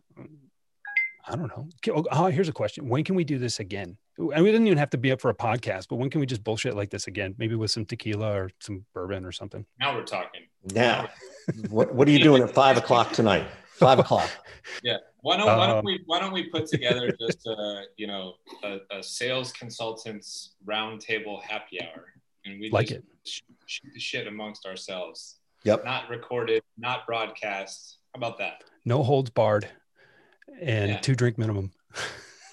I 1.28 1.36
don't 1.36 1.48
know. 1.48 1.68
Oh, 1.96 2.06
oh, 2.12 2.26
here's 2.28 2.50
a 2.50 2.54
question: 2.54 2.88
When 2.88 3.04
can 3.04 3.16
we 3.16 3.24
do 3.24 3.38
this 3.38 3.60
again? 3.60 3.98
And 4.18 4.44
we 4.44 4.52
didn't 4.52 4.68
even 4.68 4.78
have 4.78 4.92
to 4.92 4.98
be 4.98 5.12
up 5.12 5.22
for 5.22 5.30
a 5.30 5.36
podcast, 5.36 5.88
but 5.90 5.96
when 5.96 6.10
can 6.10 6.20
we 6.20 6.28
just 6.28 6.44
bullshit 6.44 6.76
like 6.76 6.90
this 6.90 7.08
again? 7.08 7.34
Maybe 7.38 7.56
with 7.56 7.72
some 7.72 7.86
tequila 7.86 8.32
or 8.32 8.50
some 8.60 8.86
bourbon 8.94 9.26
or 9.26 9.32
something. 9.32 9.66
Now 9.80 9.96
we're 9.96 10.04
talking. 10.04 10.42
Now, 10.74 11.10
what 11.70 11.94
what 11.94 12.08
are 12.08 12.12
you 12.12 12.24
doing 12.24 12.44
at 12.44 12.52
five 12.52 12.78
o'clock 12.78 13.12
tonight? 13.12 13.46
Five 13.74 14.00
o'clock. 14.00 14.30
Yeah. 14.82 14.98
Why 15.24 15.36
don't, 15.36 15.46
why 15.46 15.68
don't 15.68 15.80
um, 15.80 15.86
we 15.86 16.02
why 16.06 16.20
don't 16.22 16.32
we 16.32 16.44
put 16.44 16.68
together 16.68 17.14
just 17.20 17.46
a 17.46 17.84
you 17.98 18.08
know 18.08 18.36
a, 18.64 18.78
a 18.92 19.04
sales 19.04 19.52
consultants 19.52 20.56
roundtable 20.66 21.42
happy 21.42 21.82
hour 21.82 22.14
and 22.46 22.62
we 22.62 22.70
like 22.70 22.92
it 22.92 23.04
shoot 23.26 23.92
the 23.94 24.00
shit 24.00 24.28
amongst 24.28 24.66
ourselves. 24.66 25.40
Yep. 25.64 25.86
Not 25.86 26.10
recorded, 26.10 26.62
not 26.78 27.06
broadcast. 27.06 27.98
How 28.14 28.20
about 28.20 28.38
that? 28.40 28.64
No 28.86 29.02
holds 29.02 29.30
barred, 29.30 29.68
and 30.62 30.92
yeah. 30.92 30.98
two 31.00 31.16
drink 31.16 31.38
minimum. 31.38 31.72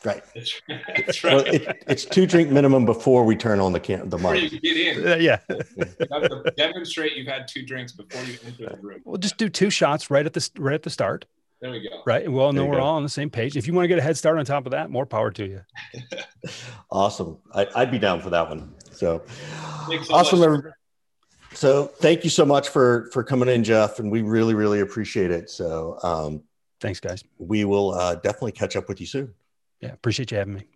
Right. 0.05 0.23
That's 0.35 0.61
right. 0.69 0.83
That's 1.07 1.25
right. 1.25 1.35
Well, 1.35 1.45
it, 1.47 1.85
it's 1.87 2.05
two 2.05 2.27
drink 2.27 2.51
minimum 2.51 2.87
before 2.87 3.25
we 3.25 3.37
turn 3.37 3.61
on 3.61 3.73
the 3.73 3.81
can 3.81 4.09
the 4.09 4.19
mic. 4.19 4.33
Before 4.33 4.37
you 4.37 4.61
get 4.61 4.77
in. 4.77 5.09
Uh, 5.09 5.17
yeah. 5.17 5.39
you 5.49 6.07
have 6.11 6.23
to 6.23 6.53
demonstrate 6.57 7.17
you've 7.17 7.27
had 7.27 7.47
two 7.47 7.65
drinks 7.65 7.93
before 7.93 8.23
you 8.25 8.39
enter 8.47 8.77
the 8.77 8.79
room. 8.81 9.01
We'll 9.05 9.19
just 9.19 9.37
do 9.37 9.49
two 9.49 9.71
shots 9.71 10.11
right 10.11 10.25
at 10.25 10.33
the 10.33 10.51
right 10.59 10.75
at 10.75 10.83
the 10.83 10.91
start. 10.91 11.27
There 11.61 11.71
we 11.71 11.81
go. 11.81 12.03
Right. 12.07 12.31
Well, 12.31 12.55
no, 12.55 12.65
we're 12.65 12.77
go. 12.77 12.83
all 12.83 12.97
on 12.97 13.03
the 13.03 13.11
same 13.11 13.29
page. 13.29 13.55
If 13.55 13.67
you 13.67 13.75
want 13.75 13.85
to 13.85 13.89
get 13.89 13.99
a 13.99 14.03
head 14.03 14.17
start 14.17 14.39
on 14.39 14.45
top 14.47 14.65
of 14.65 14.73
that, 14.73 14.91
more 14.91 15.05
power 15.05 15.31
to 15.33 15.47
you. 15.47 15.61
awesome. 16.91 17.37
I, 17.53 17.67
would 17.77 17.91
be 17.91 17.99
down 17.99 18.23
for 18.23 18.31
that 18.31 18.49
one. 18.49 18.75
So, 18.93 19.23
so 20.05 20.15
awesome. 20.15 20.73
So 21.53 21.87
thank 21.87 22.25
you 22.25 22.31
so 22.31 22.47
much 22.47 22.69
for 22.71 23.11
for 23.13 23.23
coming 23.23 23.49
in, 23.49 23.65
Jeff, 23.65 23.99
and 23.99 24.11
we 24.11 24.23
really 24.23 24.55
really 24.55 24.81
appreciate 24.81 25.31
it. 25.31 25.51
So 25.51 25.99
um, 26.03 26.43
thanks, 26.81 27.01
guys. 27.01 27.25
We 27.39 27.65
will 27.65 27.93
uh, 27.93 28.17
definitely 28.17 28.53
catch 28.53 28.77
up 28.77 28.89
with 28.89 29.01
you 29.01 29.07
soon. 29.07 29.35
Yeah, 29.81 29.93
appreciate 29.93 30.31
you 30.31 30.39
having 30.39 30.55
me. 30.55 30.67